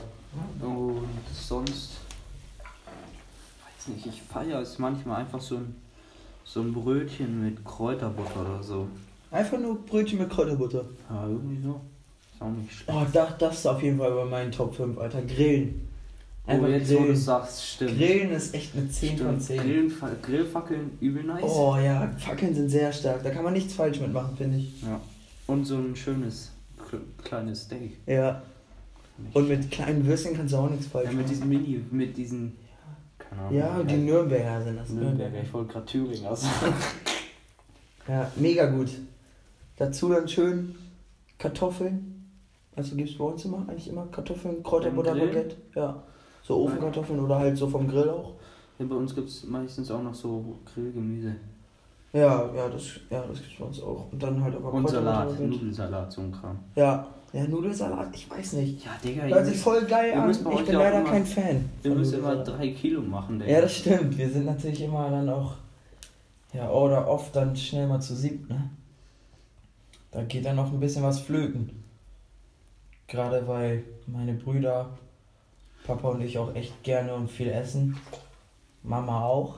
Und 0.61 1.07
sonst, 1.33 1.91
weiß 3.77 3.88
nicht, 3.95 4.05
ich 4.07 4.21
feiere 4.21 4.59
es 4.61 4.79
manchmal 4.79 5.21
einfach 5.21 5.41
so 5.41 5.57
ein, 5.57 5.75
so 6.43 6.61
ein 6.61 6.73
Brötchen 6.73 7.43
mit 7.43 7.63
Kräuterbutter 7.65 8.41
oder 8.41 8.63
so. 8.63 8.88
Einfach 9.31 9.59
nur 9.59 9.75
Brötchen 9.86 10.19
mit 10.19 10.29
Kräuterbutter. 10.29 10.86
Ja, 11.09 11.27
irgendwie 11.27 11.61
so. 11.61 11.81
Ist 12.33 12.41
auch 12.41 12.49
nicht 12.51 12.71
schlecht. 12.71 12.89
Oh, 12.99 13.05
das, 13.11 13.38
das 13.38 13.57
ist 13.59 13.65
auf 13.67 13.81
jeden 13.81 13.97
Fall 13.97 14.11
bei 14.11 14.25
meinen 14.25 14.51
Top 14.51 14.75
5, 14.75 14.97
Alter. 14.97 15.21
Grillen. 15.23 15.88
Oh, 16.47 16.63
jetzt 16.67 16.89
wo 16.91 16.97
du 16.97 16.99
grillen. 17.05 17.15
sagst, 17.15 17.65
stimmt. 17.65 17.97
Grillen 17.97 18.29
ist 18.31 18.53
echt 18.53 18.75
eine 18.75 18.88
10 18.88 19.17
von 19.17 19.27
Stimmt. 19.27 19.43
10. 19.43 19.57
Grillen, 19.61 19.93
Grillfackeln, 20.21 20.97
übel 21.01 21.23
nice. 21.23 21.43
Oh 21.43 21.75
ja, 21.77 22.07
Fackeln 22.19 22.53
sind 22.53 22.69
sehr 22.69 22.93
stark. 22.93 23.23
Da 23.23 23.31
kann 23.31 23.43
man 23.43 23.53
nichts 23.53 23.73
falsch 23.73 23.99
mitmachen, 23.99 24.38
finde 24.38 24.57
ich. 24.59 24.81
Ja. 24.83 25.01
Und 25.47 25.65
so 25.65 25.77
ein 25.77 25.95
schönes 25.95 26.51
kle- 26.79 27.01
kleines 27.23 27.63
Steak. 27.63 27.97
Ja. 28.05 28.43
Und 29.34 29.47
mit 29.47 29.72
kleinen 29.72 30.05
Würstchen 30.05 30.36
kannst 30.36 30.53
du 30.53 30.57
auch 30.57 30.70
nichts 30.70 30.88
falsch 30.88 31.05
ja, 31.05 31.11
mit 31.11 31.22
machen. 31.22 31.30
diesen 31.30 31.49
Mini, 31.49 31.86
mit 31.91 32.18
diesen. 32.18 32.57
Keine 33.18 33.41
Ahnung. 33.41 33.57
Ja, 33.57 33.84
die 33.84 33.97
Nürnberger 33.97 34.63
sind 34.63 34.78
das. 34.78 34.89
Nürnberger. 34.89 35.41
Ich 35.41 35.53
wollte 35.53 35.74
gerade 35.74 35.86
Thüringer 35.86 36.36
sagen. 36.36 36.74
Ja, 38.07 38.32
mega 38.36 38.68
gut. 38.68 38.89
Dazu 39.78 40.09
dann 40.09 40.28
schön 40.28 40.76
Kartoffeln. 41.39 42.30
Also 42.76 42.95
gibt 42.95 43.09
es 43.09 43.18
bei 43.18 43.24
uns 43.24 43.45
immer 43.45 43.66
eigentlich 43.68 43.88
immer 43.88 44.05
Kartoffeln, 44.07 44.61
Kräuterbutter, 44.61 45.13
Grill? 45.13 45.28
Baguette. 45.28 45.55
Ja. 45.76 46.03
So 46.43 46.61
Ofenkartoffeln 46.63 47.20
oder 47.20 47.39
halt 47.39 47.57
so 47.57 47.68
vom 47.68 47.88
Grill 47.88 48.09
auch. 48.09 48.36
Ja, 48.78 48.86
bei 48.86 48.95
uns 48.95 49.16
gibt 49.16 49.30
es 49.30 49.45
meistens 49.45 49.89
auch 49.89 50.03
noch 50.03 50.13
so 50.13 50.59
Grillgemüse. 50.72 51.36
Ja, 52.13 52.53
ja, 52.53 52.70
das, 52.70 52.84
ja, 53.09 53.26
das 53.28 53.39
gibt's 53.39 53.57
bei 53.57 53.66
uns 53.66 53.82
auch. 53.82 54.11
Und 54.11 54.22
dann 54.22 54.41
halt 54.43 54.55
aber 54.55 54.72
Und 54.72 54.89
Salat. 54.89 55.39
Nudelsalat, 55.39 56.11
so 56.11 56.22
ein 56.22 56.32
Kram. 56.32 56.59
Ja. 56.76 57.07
Ja, 57.36 57.43
Nudelsalat, 57.43 58.15
ich 58.15 58.29
weiß 58.29 58.53
nicht. 58.53 58.86
Ja, 58.86 58.91
Digga, 59.03 59.23
Hört 59.23 59.45
sich 59.45 59.57
voll 59.57 59.83
geil 59.86 60.13
an. 60.13 60.31
Ich 60.31 60.38
bin 60.41 60.75
leider 60.75 61.01
immer- 61.01 61.09
kein 61.09 61.25
Fan. 61.25 61.69
wir 61.81 61.91
müssen 61.93 62.19
immer 62.19 62.38
drei 62.45 62.69
Kilo 62.69 63.01
machen, 63.01 63.39
Digga. 63.39 63.51
Ja, 63.51 63.59
das 63.61 63.75
stimmt. 63.75 64.17
Wir 64.17 64.29
sind 64.29 64.45
natürlich 64.45 64.79
immer 64.81 65.09
dann 65.09 65.27
auch, 65.27 65.55
ja, 66.53 66.69
oder 66.71 67.05
oft 67.09 67.36
dann 67.36 67.53
schnell 67.53 67.88
mal 67.88 67.99
zu 67.99 68.15
siebt, 68.15 68.49
ne? 68.49 68.69
Da 70.11 70.23
geht 70.23 70.45
dann 70.45 70.55
noch 70.55 70.71
ein 70.71 70.79
bisschen 70.79 71.03
was 71.03 71.19
flöten. 71.19 71.83
Gerade 73.07 73.45
weil 73.49 73.83
meine 74.07 74.31
Brüder, 74.33 74.97
Papa 75.86 76.07
und 76.11 76.21
ich 76.21 76.38
auch 76.38 76.55
echt 76.55 76.83
gerne 76.83 77.13
und 77.13 77.29
viel 77.29 77.49
essen. 77.49 77.97
Mama 78.81 79.25
auch. 79.25 79.57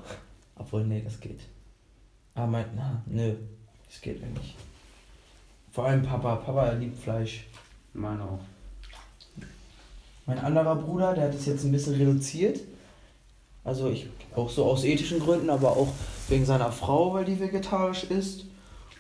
Obwohl, 0.56 0.84
nee, 0.84 1.04
das 1.04 1.20
geht. 1.20 1.42
Aber 2.34 2.48
mein, 2.48 2.66
na, 2.76 3.04
nö, 3.06 3.36
das 3.88 4.02
geht 4.02 4.20
ja 4.20 4.28
nicht. 4.30 4.56
Vor 5.72 5.86
allem 5.86 6.02
Papa. 6.02 6.38
Papa 6.38 6.72
liebt 6.72 6.98
Fleisch. 6.98 7.46
Meine 7.98 8.24
auch. 8.24 8.40
Mein 10.28 10.40
anderer 10.40 10.76
Bruder, 10.76 11.14
der 11.14 11.26
hat 11.26 11.34
es 11.34 11.46
jetzt 11.46 11.64
ein 11.64 11.72
bisschen 11.72 11.96
reduziert. 11.96 12.60
Also 13.64 13.90
ich 13.90 14.08
auch 14.36 14.50
so 14.50 14.66
aus 14.66 14.84
ethischen 14.84 15.20
Gründen, 15.20 15.50
aber 15.50 15.72
auch 15.72 15.90
wegen 16.30 16.46
seiner 16.46 16.72
Frau, 16.72 17.14
weil 17.14 17.26
die 17.26 17.40
vegetarisch 17.40 18.04
ist. 18.04 18.46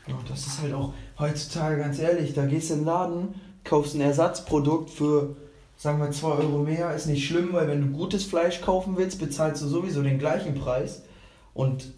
Ja, 0.08 0.16
das 0.28 0.48
ist 0.48 0.62
halt 0.62 0.74
auch 0.74 0.94
heutzutage 1.20 1.78
ganz 1.78 2.00
ehrlich, 2.00 2.34
da 2.34 2.46
gehst 2.46 2.70
du 2.70 2.74
in 2.74 2.80
den 2.80 2.86
Laden, 2.86 3.42
kaufst 3.64 3.94
ein 3.94 4.02
Ersatzprodukt 4.02 4.90
für, 4.90 5.36
sagen 5.78 6.00
wir, 6.00 6.10
2 6.10 6.28
Euro 6.28 6.60
mehr, 6.60 6.96
ist 6.96 7.08
nicht 7.08 7.28
schlimm, 7.28 7.54
weil 7.54 7.68
wenn 7.68 7.82
du 7.82 7.98
gutes 7.98 8.24
Fleisch 8.24 8.62
kaufen 8.62 8.98
willst, 8.98 9.20
bezahlst 9.20 9.62
du 9.62 9.68
sowieso 9.68 10.02
den 10.02 10.18
gleichen 10.18 10.56
Preis. 10.56 11.04
Und 11.54 11.94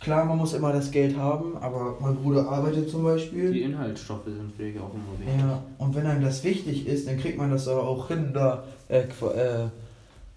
klar, 0.00 0.24
man 0.24 0.38
muss 0.38 0.52
immer 0.54 0.72
das 0.72 0.90
Geld 0.90 1.16
haben, 1.16 1.56
aber 1.58 1.96
mein 2.00 2.16
Bruder 2.16 2.48
arbeitet 2.48 2.90
zum 2.90 3.04
Beispiel. 3.04 3.52
Die 3.52 3.62
Inhaltsstoffe 3.62 4.24
sind 4.26 4.52
vielleicht 4.56 4.78
auch 4.78 4.92
immer 4.94 5.18
wichtig. 5.18 5.40
Ja, 5.40 5.62
und 5.78 5.94
wenn 5.94 6.06
einem 6.06 6.22
das 6.22 6.42
wichtig 6.44 6.86
ist, 6.86 7.06
dann 7.08 7.18
kriegt 7.18 7.38
man 7.38 7.50
das 7.50 7.66
aber 7.68 7.82
auch 7.86 8.08
hin, 8.08 8.30
da 8.32 8.64
äh, 8.88 9.00
äh, 9.00 9.68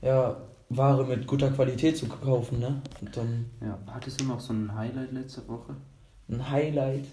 ja, 0.01 0.37
Ware 0.69 1.03
mit 1.05 1.25
guter 1.27 1.49
Qualität 1.51 1.97
zu 1.97 2.07
kaufen, 2.07 2.59
ne? 2.59 2.81
Und 3.01 3.15
dann 3.17 3.45
Ja, 3.61 3.77
hattest 3.87 4.21
du 4.21 4.25
noch 4.25 4.39
so 4.39 4.53
ein 4.53 4.73
Highlight 4.75 5.11
letzte 5.11 5.47
Woche? 5.47 5.75
ein 6.29 6.49
Highlight. 6.49 7.05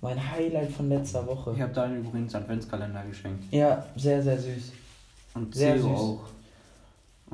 Mein 0.00 0.30
Highlight 0.32 0.70
von 0.70 0.88
letzter 0.88 1.26
Woche. 1.26 1.52
Ich 1.54 1.60
habe 1.60 1.72
da 1.74 1.92
übrigens 1.92 2.34
Adventskalender 2.34 3.02
geschenkt. 3.04 3.44
Ja, 3.52 3.84
sehr, 3.96 4.22
sehr 4.22 4.38
süß. 4.38 4.72
Und 5.34 5.54
Sehr 5.54 5.74
Theo 5.74 5.82
süß. 5.88 5.98
auch. 6.00 6.20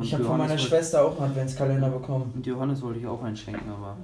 Ich 0.02 0.12
habe 0.12 0.24
von 0.24 0.38
meiner 0.38 0.58
Schwester 0.58 1.04
auch 1.04 1.18
einen 1.20 1.30
Adventskalender 1.30 1.88
bekommen. 1.88 2.32
Und 2.34 2.46
Johannes 2.46 2.82
wollte 2.82 3.00
ich 3.00 3.06
auch 3.06 3.22
einen 3.22 3.36
schenken, 3.36 3.68
aber 3.70 3.96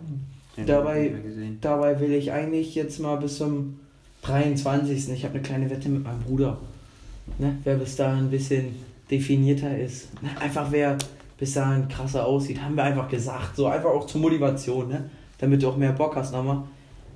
den 0.56 0.66
Dabei- 0.66 1.06
ich 1.06 1.12
nicht 1.12 1.22
mehr 1.22 1.30
gesehen. 1.32 1.58
Dabei 1.60 2.00
will 2.00 2.12
ich 2.12 2.32
eigentlich 2.32 2.74
jetzt 2.74 2.98
mal 3.00 3.16
bis 3.16 3.36
zum 3.38 3.78
23. 4.22 5.10
Ich 5.10 5.24
habe 5.24 5.34
eine 5.34 5.42
kleine 5.42 5.70
Wette 5.70 5.88
mit 5.88 6.04
meinem 6.04 6.20
Bruder. 6.20 6.58
Ne? 7.38 7.56
Wer 7.64 7.76
bis 7.76 7.96
dahin 7.96 8.24
ein 8.26 8.30
bisschen 8.30 8.74
definierter 9.10 9.76
ist. 9.78 10.08
Ne? 10.22 10.30
Einfach 10.40 10.70
wer 10.70 10.96
bis 11.38 11.54
dahin 11.54 11.88
krasser 11.88 12.24
aussieht, 12.26 12.60
haben 12.62 12.76
wir 12.76 12.84
einfach 12.84 13.08
gesagt. 13.08 13.56
So 13.56 13.66
einfach 13.66 13.90
auch 13.90 14.06
zur 14.06 14.20
Motivation, 14.20 14.88
ne? 14.88 15.10
damit 15.38 15.62
du 15.62 15.68
auch 15.68 15.76
mehr 15.76 15.92
Bock 15.92 16.16
hast 16.16 16.32
nochmal. 16.32 16.62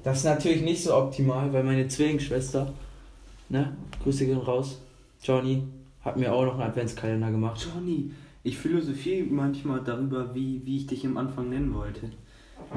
Das 0.05 0.19
ist 0.19 0.25
natürlich 0.25 0.63
nicht 0.63 0.83
so 0.83 0.95
optimal, 0.97 1.53
weil 1.53 1.65
meine 1.65 1.89
Zwillingsschwester, 1.89 2.73
ne? 3.49 3.73
Grüße 4.03 4.25
gehen 4.27 4.39
raus, 4.39 4.81
Johnny, 5.23 5.65
hat 6.05 6.17
mir 6.17 6.33
auch 6.33 6.45
noch 6.45 6.55
einen 6.55 6.63
Adventskalender 6.63 7.31
gemacht. 7.33 7.67
Johnny, 7.75 8.11
ich 8.47 8.57
philosophiere 8.59 9.27
manchmal 9.27 9.81
darüber, 9.83 10.35
wie, 10.35 10.61
wie 10.65 10.77
ich 10.77 10.87
dich 10.87 11.05
am 11.05 11.17
Anfang 11.17 11.51
nennen 11.51 11.75
wollte. 11.75 12.11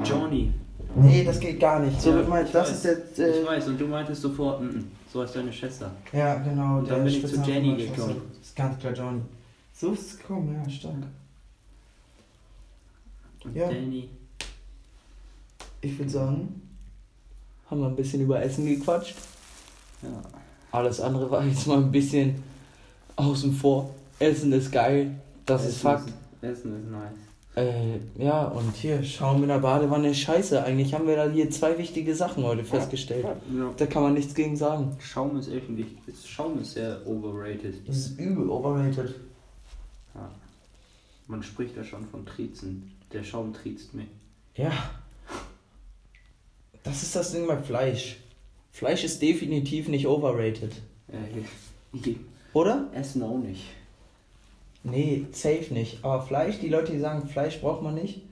Johnny. 0.04 0.52
Nee, 0.96 1.24
das 1.24 1.38
geht 1.38 1.60
gar 1.60 1.78
nicht. 1.80 2.00
So 2.00 2.10
Ja, 2.10 2.22
mein, 2.28 2.44
ich 2.44 2.52
das 2.52 2.68
weiß. 2.68 2.76
ist 2.76 2.84
jetzt. 2.84 3.18
Äh, 3.18 3.40
Ich 3.40 3.46
weiß, 3.46 3.68
und 3.68 3.80
du 3.80 3.86
meintest 3.86 4.22
sofort, 4.22 4.60
mm, 4.62 4.66
mm, 4.66 4.84
so 5.12 5.22
heißt 5.22 5.36
deine 5.36 5.52
Schwester. 5.52 5.90
Ja, 6.12 6.34
genau. 6.36 6.78
Und 6.78 6.90
dann 6.90 7.04
bin 7.04 7.12
ich 7.14 7.26
zu 7.26 7.40
Jenny 7.42 7.76
gekommen. 7.76 8.20
Das 8.38 8.48
ist 8.48 8.56
ganz 8.56 8.78
klar 8.78 8.92
Johnny. 8.92 9.20
So 9.72 9.92
ist 9.92 10.06
es 10.12 10.18
gekommen, 10.18 10.60
ja, 10.62 10.68
stark. 10.70 10.94
Und 13.44 13.56
Ja. 13.56 13.68
Danny. 13.68 14.08
Ich 15.82 15.98
würde 15.98 16.10
sagen, 16.10 16.62
haben 17.70 17.80
wir 17.80 17.86
ein 17.88 17.96
bisschen 17.96 18.20
über 18.22 18.42
Essen 18.42 18.66
gequatscht. 18.66 19.14
Ja. 20.02 20.08
Alles 20.72 21.00
andere 21.00 21.30
war 21.30 21.44
jetzt 21.44 21.66
mal 21.66 21.78
ein 21.78 21.90
bisschen 21.90 22.42
außen 23.16 23.52
vor. 23.52 23.94
Essen 24.18 24.52
ist 24.52 24.70
geil, 24.70 25.14
das 25.50 25.62
ist 25.62 25.68
Essen 25.76 25.80
Fakt. 25.82 26.12
Essen 26.42 26.82
ist 26.84 26.90
nice. 26.90 27.18
Äh, 27.56 27.98
ja, 28.22 28.44
und 28.44 28.74
hier, 28.76 29.02
Schaum 29.02 29.42
in 29.42 29.48
der 29.48 29.58
Badewanne 29.58 30.10
ist 30.10 30.20
scheiße. 30.20 30.62
Eigentlich 30.62 30.94
haben 30.94 31.06
wir 31.08 31.16
da 31.16 31.28
hier 31.28 31.50
zwei 31.50 31.76
wichtige 31.76 32.14
Sachen 32.14 32.44
heute 32.44 32.64
festgestellt. 32.64 33.24
Ja. 33.24 33.72
Da 33.76 33.86
kann 33.86 34.02
man 34.04 34.14
nichts 34.14 34.34
gegen 34.34 34.56
sagen. 34.56 34.96
Schaum 35.00 35.36
ist 35.38 35.48
echt 35.48 35.68
wichtig. 35.76 35.96
Schaum 36.24 36.60
ist 36.60 36.74
sehr 36.74 37.00
overrated. 37.06 37.74
Das 37.88 37.96
ist 37.96 38.18
übel 38.20 38.48
overrated. 38.48 39.14
Ja. 40.14 40.30
Man 41.26 41.42
spricht 41.42 41.76
ja 41.76 41.82
schon 41.84 42.06
von 42.06 42.24
Trizen. 42.24 42.92
Der 43.12 43.24
Schaum 43.24 43.52
triezt 43.52 43.94
mich. 43.94 44.06
Ja. 44.54 44.72
Das 46.84 47.02
ist 47.02 47.14
das 47.16 47.32
Ding 47.32 47.46
bei 47.48 47.56
Fleisch. 47.58 48.18
Fleisch 48.70 49.02
ist 49.04 49.20
definitiv 49.20 49.88
nicht 49.88 50.06
overrated. 50.06 50.72
Ich- 51.92 52.16
Oder? 52.52 52.88
Essen 52.94 53.22
auch 53.24 53.38
nicht. 53.38 53.64
Nee, 54.82 55.26
safe 55.32 55.72
nicht. 55.72 56.04
Aber 56.04 56.22
Fleisch, 56.22 56.58
die 56.60 56.68
Leute, 56.68 56.92
die 56.92 56.98
sagen, 56.98 57.28
Fleisch 57.28 57.60
braucht 57.60 57.82
man 57.82 57.94
nicht. 57.94 58.22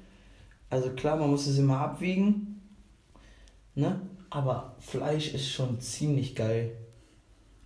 Also 0.70 0.90
klar, 0.90 1.16
man 1.16 1.30
muss 1.30 1.46
es 1.46 1.58
immer 1.58 1.78
abwiegen. 1.78 2.60
Ne? 3.74 4.00
Aber 4.30 4.74
Fleisch 4.80 5.34
ist 5.34 5.50
schon 5.50 5.80
ziemlich 5.80 6.34
geil. 6.34 6.72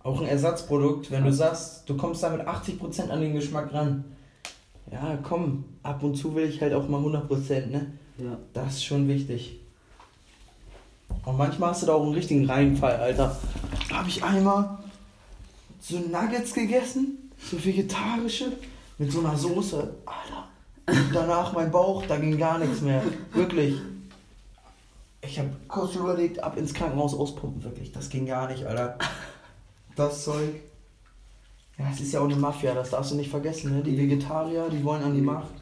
Auch 0.01 0.19
ein 0.21 0.27
Ersatzprodukt, 0.27 1.11
wenn 1.11 1.23
du 1.23 1.31
sagst, 1.31 1.89
du 1.89 1.95
kommst 1.95 2.23
da 2.23 2.29
mit 2.29 2.45
80% 2.45 3.09
an 3.09 3.21
den 3.21 3.33
Geschmack 3.33 3.73
ran. 3.73 4.03
Ja, 4.91 5.17
komm, 5.23 5.63
ab 5.81 6.03
und 6.03 6.15
zu 6.15 6.35
will 6.35 6.47
ich 6.47 6.61
halt 6.61 6.73
auch 6.73 6.87
mal 6.89 7.01
100%, 7.01 7.67
ne? 7.67 7.93
Ja. 8.17 8.37
Das 8.53 8.75
ist 8.75 8.85
schon 8.85 9.07
wichtig. 9.07 9.59
Und 11.25 11.37
manchmal 11.37 11.69
hast 11.69 11.83
du 11.83 11.87
da 11.87 11.93
auch 11.93 12.03
einen 12.03 12.13
richtigen 12.13 12.45
Reinfall, 12.45 12.97
Alter. 12.97 13.37
Habe 13.91 14.09
ich 14.09 14.23
einmal 14.23 14.77
so 15.79 15.99
Nuggets 15.99 16.53
gegessen, 16.53 17.31
so 17.37 17.63
vegetarische, 17.63 18.51
mit 19.03 19.11
so 19.11 19.19
einer 19.19 19.37
Soße. 19.37 19.95
Alter. 20.05 20.47
Und 20.87 21.13
danach 21.13 21.53
mein 21.53 21.71
Bauch, 21.71 22.05
da 22.07 22.17
ging 22.17 22.37
gar 22.37 22.57
nichts 22.57 22.81
mehr. 22.81 23.03
Wirklich. 23.33 23.75
Ich 25.21 25.39
habe 25.39 25.49
kurz 25.67 25.95
überlegt, 25.95 26.41
ab 26.41 26.57
ins 26.57 26.73
Krankenhaus 26.73 27.13
auspumpen, 27.13 27.63
wirklich. 27.63 27.91
Das 27.91 28.09
ging 28.09 28.25
gar 28.25 28.49
nicht, 28.49 28.65
Alter. 28.65 28.97
Das 29.95 30.23
Zeug. 30.23 30.55
Ja, 31.77 31.85
es 31.91 31.99
ist 31.99 32.13
ja 32.13 32.19
auch 32.19 32.25
eine 32.25 32.35
Mafia, 32.35 32.73
das 32.73 32.91
darfst 32.91 33.11
du 33.11 33.15
nicht 33.15 33.29
vergessen, 33.29 33.75
ne? 33.75 33.83
Die 33.83 33.97
Vegetarier, 33.97 34.69
die 34.69 34.83
wollen 34.83 35.03
an 35.03 35.15
die 35.15 35.21
Macht. 35.21 35.53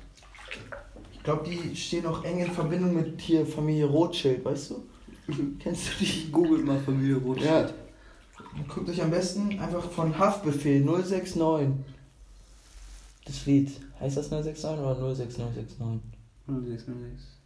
Ich 1.13 1.23
glaube, 1.23 1.47
die 1.47 1.75
stehen 1.75 2.05
auch 2.05 2.23
eng 2.23 2.39
in 2.39 2.51
Verbindung 2.51 2.93
mit 2.93 3.21
hier 3.21 3.45
Familie 3.45 3.85
Rothschild, 3.85 4.43
weißt 4.43 4.71
du? 4.71 4.83
Kennst 5.59 5.87
du 5.87 6.03
die? 6.03 6.31
Googelt 6.31 6.65
mal 6.65 6.79
Familie 6.79 7.17
Rothschild. 7.17 7.49
Ja. 7.49 8.63
Guckt 8.67 8.89
euch 8.89 9.01
am 9.01 9.11
besten 9.11 9.59
einfach 9.59 9.89
von 9.89 10.17
Haftbefehl 10.17 10.83
069. 10.83 11.69
Das 13.25 13.45
Lied. 13.45 13.71
Heißt 13.99 14.17
das 14.17 14.31
069 14.31 14.79
oder 14.79 14.95
06969? 15.15 15.77
0606. 16.47 17.41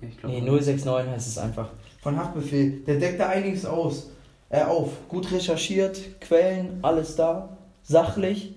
Ja, 0.00 0.08
ich 0.08 0.18
glaube. 0.18 0.34
Nee, 0.34 0.40
069 0.40 1.10
heißt 1.12 1.28
es 1.28 1.38
einfach. 1.38 1.70
Von 2.00 2.16
Haftbefehl. 2.16 2.80
Der 2.80 2.98
deckt 2.98 3.20
da 3.20 3.28
einiges 3.28 3.64
aus. 3.64 4.10
Äh, 4.48 4.62
auf. 4.64 5.08
Gut 5.08 5.30
recherchiert, 5.30 6.20
Quellen, 6.20 6.80
alles 6.82 7.14
da. 7.16 7.58
Sachlich. 7.82 8.54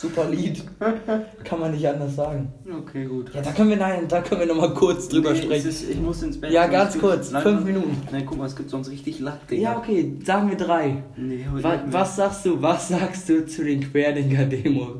Super 0.00 0.30
Lied. 0.30 0.62
Kann 1.44 1.58
man 1.58 1.72
nicht 1.72 1.88
anders 1.88 2.14
sagen. 2.14 2.52
Okay, 2.82 3.04
gut. 3.06 3.34
Ja, 3.34 3.42
da 3.42 3.50
können 3.50 3.70
wir, 3.70 3.76
nein, 3.76 4.06
da 4.06 4.20
können 4.20 4.42
wir 4.42 4.46
nochmal 4.46 4.72
kurz 4.72 5.08
drüber 5.08 5.32
Nee, 5.32 5.42
sprechen. 5.42 5.68
Ist, 5.70 5.90
ich 5.90 6.00
muss 6.00 6.22
ins 6.22 6.40
Bett. 6.40 6.52
Ja, 6.52 6.68
ganz 6.68 6.96
kurz. 6.96 7.32
Nein, 7.32 7.42
Fünf 7.42 7.64
Minuten. 7.64 7.96
Nein, 8.12 8.24
guck 8.24 8.38
mal, 8.38 8.46
es 8.46 8.54
gibt 8.54 8.70
sonst 8.70 8.90
richtig 8.92 9.18
Lack, 9.18 9.48
Digga. 9.48 9.60
Ja, 9.60 9.76
okay, 9.76 10.14
sagen 10.24 10.50
wir 10.50 10.56
drei. 10.56 11.02
Nee, 11.16 11.44
heute 11.52 11.64
Was, 11.64 11.80
was 11.86 12.16
sagst 12.16 12.46
du, 12.46 12.62
was 12.62 12.86
sagst 12.86 13.28
du 13.28 13.44
zu 13.44 13.64
den 13.64 13.80
Querdenker-Demos? 13.90 14.98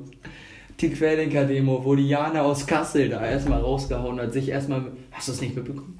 Die 0.80 0.90
Querdenker-Demo, 0.90 1.84
wo 1.84 1.94
die 1.94 2.08
Jana 2.08 2.42
aus 2.42 2.66
Kassel 2.66 3.08
da 3.08 3.24
erstmal 3.24 3.60
rausgehauen 3.60 4.18
hat, 4.18 4.32
sich 4.32 4.48
erstmal. 4.48 4.90
Hast 5.12 5.28
du 5.28 5.32
es 5.32 5.40
nicht 5.40 5.54
mitbekommen? 5.54 5.96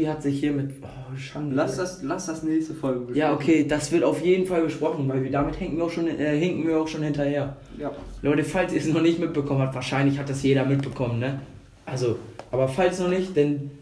Die 0.00 0.08
hat 0.08 0.22
sich 0.22 0.40
hier 0.40 0.52
mit. 0.52 0.76
Oh, 0.82 1.14
Schande. 1.14 1.54
Lass 1.54 1.76
das, 1.76 2.02
lass 2.02 2.24
das 2.24 2.42
nächste 2.42 2.72
Folge 2.72 3.00
besprechen. 3.00 3.20
Ja, 3.20 3.34
okay, 3.34 3.66
das 3.68 3.92
wird 3.92 4.02
auf 4.02 4.24
jeden 4.24 4.46
Fall 4.46 4.62
besprochen, 4.62 5.06
weil 5.10 5.22
wir 5.22 5.30
damit 5.30 5.56
hinken 5.56 5.76
wir 5.76 5.84
auch 5.84 5.90
schon, 5.90 6.08
äh, 6.08 6.38
hinken 6.38 6.66
wir 6.66 6.80
auch 6.80 6.88
schon 6.88 7.02
hinterher. 7.02 7.58
Ja. 7.76 7.92
Leute, 8.22 8.42
falls 8.42 8.72
ihr 8.72 8.80
es 8.80 8.86
noch 8.86 9.02
nicht 9.02 9.18
mitbekommen 9.18 9.60
habt, 9.60 9.74
wahrscheinlich 9.74 10.18
hat 10.18 10.30
das 10.30 10.42
jeder 10.42 10.64
mitbekommen, 10.64 11.18
ne? 11.18 11.42
Also, 11.84 12.16
aber 12.50 12.66
falls 12.66 12.98
noch 12.98 13.10
nicht, 13.10 13.36
denn 13.36 13.72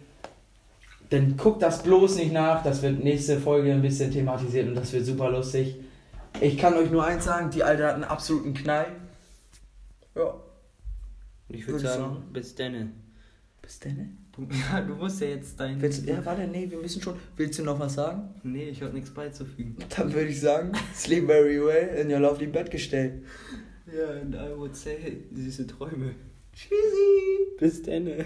dann 1.11 1.37
guckt 1.37 1.62
das 1.62 1.85
bloß 1.85 2.16
nicht 2.16 2.33
nach. 2.33 2.64
Das 2.64 2.83
wird 2.83 3.05
nächste 3.05 3.39
Folge 3.39 3.73
ein 3.73 3.83
bisschen 3.83 4.11
thematisiert 4.11 4.66
und 4.66 4.75
das 4.75 4.93
wird 4.93 5.07
super 5.07 5.31
lustig. 5.31 5.77
Ich 6.41 6.59
kann 6.59 6.75
euch 6.75 6.91
nur 6.91 7.05
eins 7.05 7.27
sagen, 7.27 7.51
die 7.51 7.62
Alte 7.62 7.87
hat 7.87 7.95
einen 7.95 8.03
absoluten 8.03 8.55
Knall. 8.55 8.87
Ja. 10.16 10.35
Ich 11.49 11.64
Würd 11.69 11.81
würde 11.81 11.95
sagen, 11.97 12.25
bis 12.33 12.57
denne. 12.57 12.91
Bis 13.62 13.79
denn? 13.79 14.19
Du, 14.39 14.47
ja, 14.55 14.80
du 14.80 14.95
musst 14.95 15.20
ja 15.20 15.26
jetzt 15.26 15.59
dein. 15.59 15.82
Willst, 15.82 16.07
ja, 16.07 16.24
warte, 16.24 16.47
nee, 16.47 16.70
wir 16.70 16.78
müssen 16.78 17.03
schon. 17.03 17.16
Willst 17.36 17.59
du 17.59 17.64
noch 17.64 17.80
was 17.80 17.95
sagen? 17.95 18.28
Nee, 18.45 18.68
ich 18.68 18.80
habe 18.82 18.95
nichts 18.95 19.11
beizufügen. 19.11 19.76
Dann 19.97 20.12
würde 20.14 20.28
ich 20.28 20.41
sagen, 20.41 20.70
sleep 20.95 21.26
very 21.26 21.61
well 21.61 21.89
in 22.01 22.09
your 22.09 22.20
lovely 22.20 22.47
Bettgestell. 22.47 23.22
Ja, 23.93 24.20
and 24.20 24.36
I 24.36 24.57
would 24.57 24.76
say, 24.76 25.24
süße 25.34 25.66
Träume. 25.66 26.14
Tschüssi. 26.55 27.57
Bis 27.59 27.82
denne. 27.82 28.24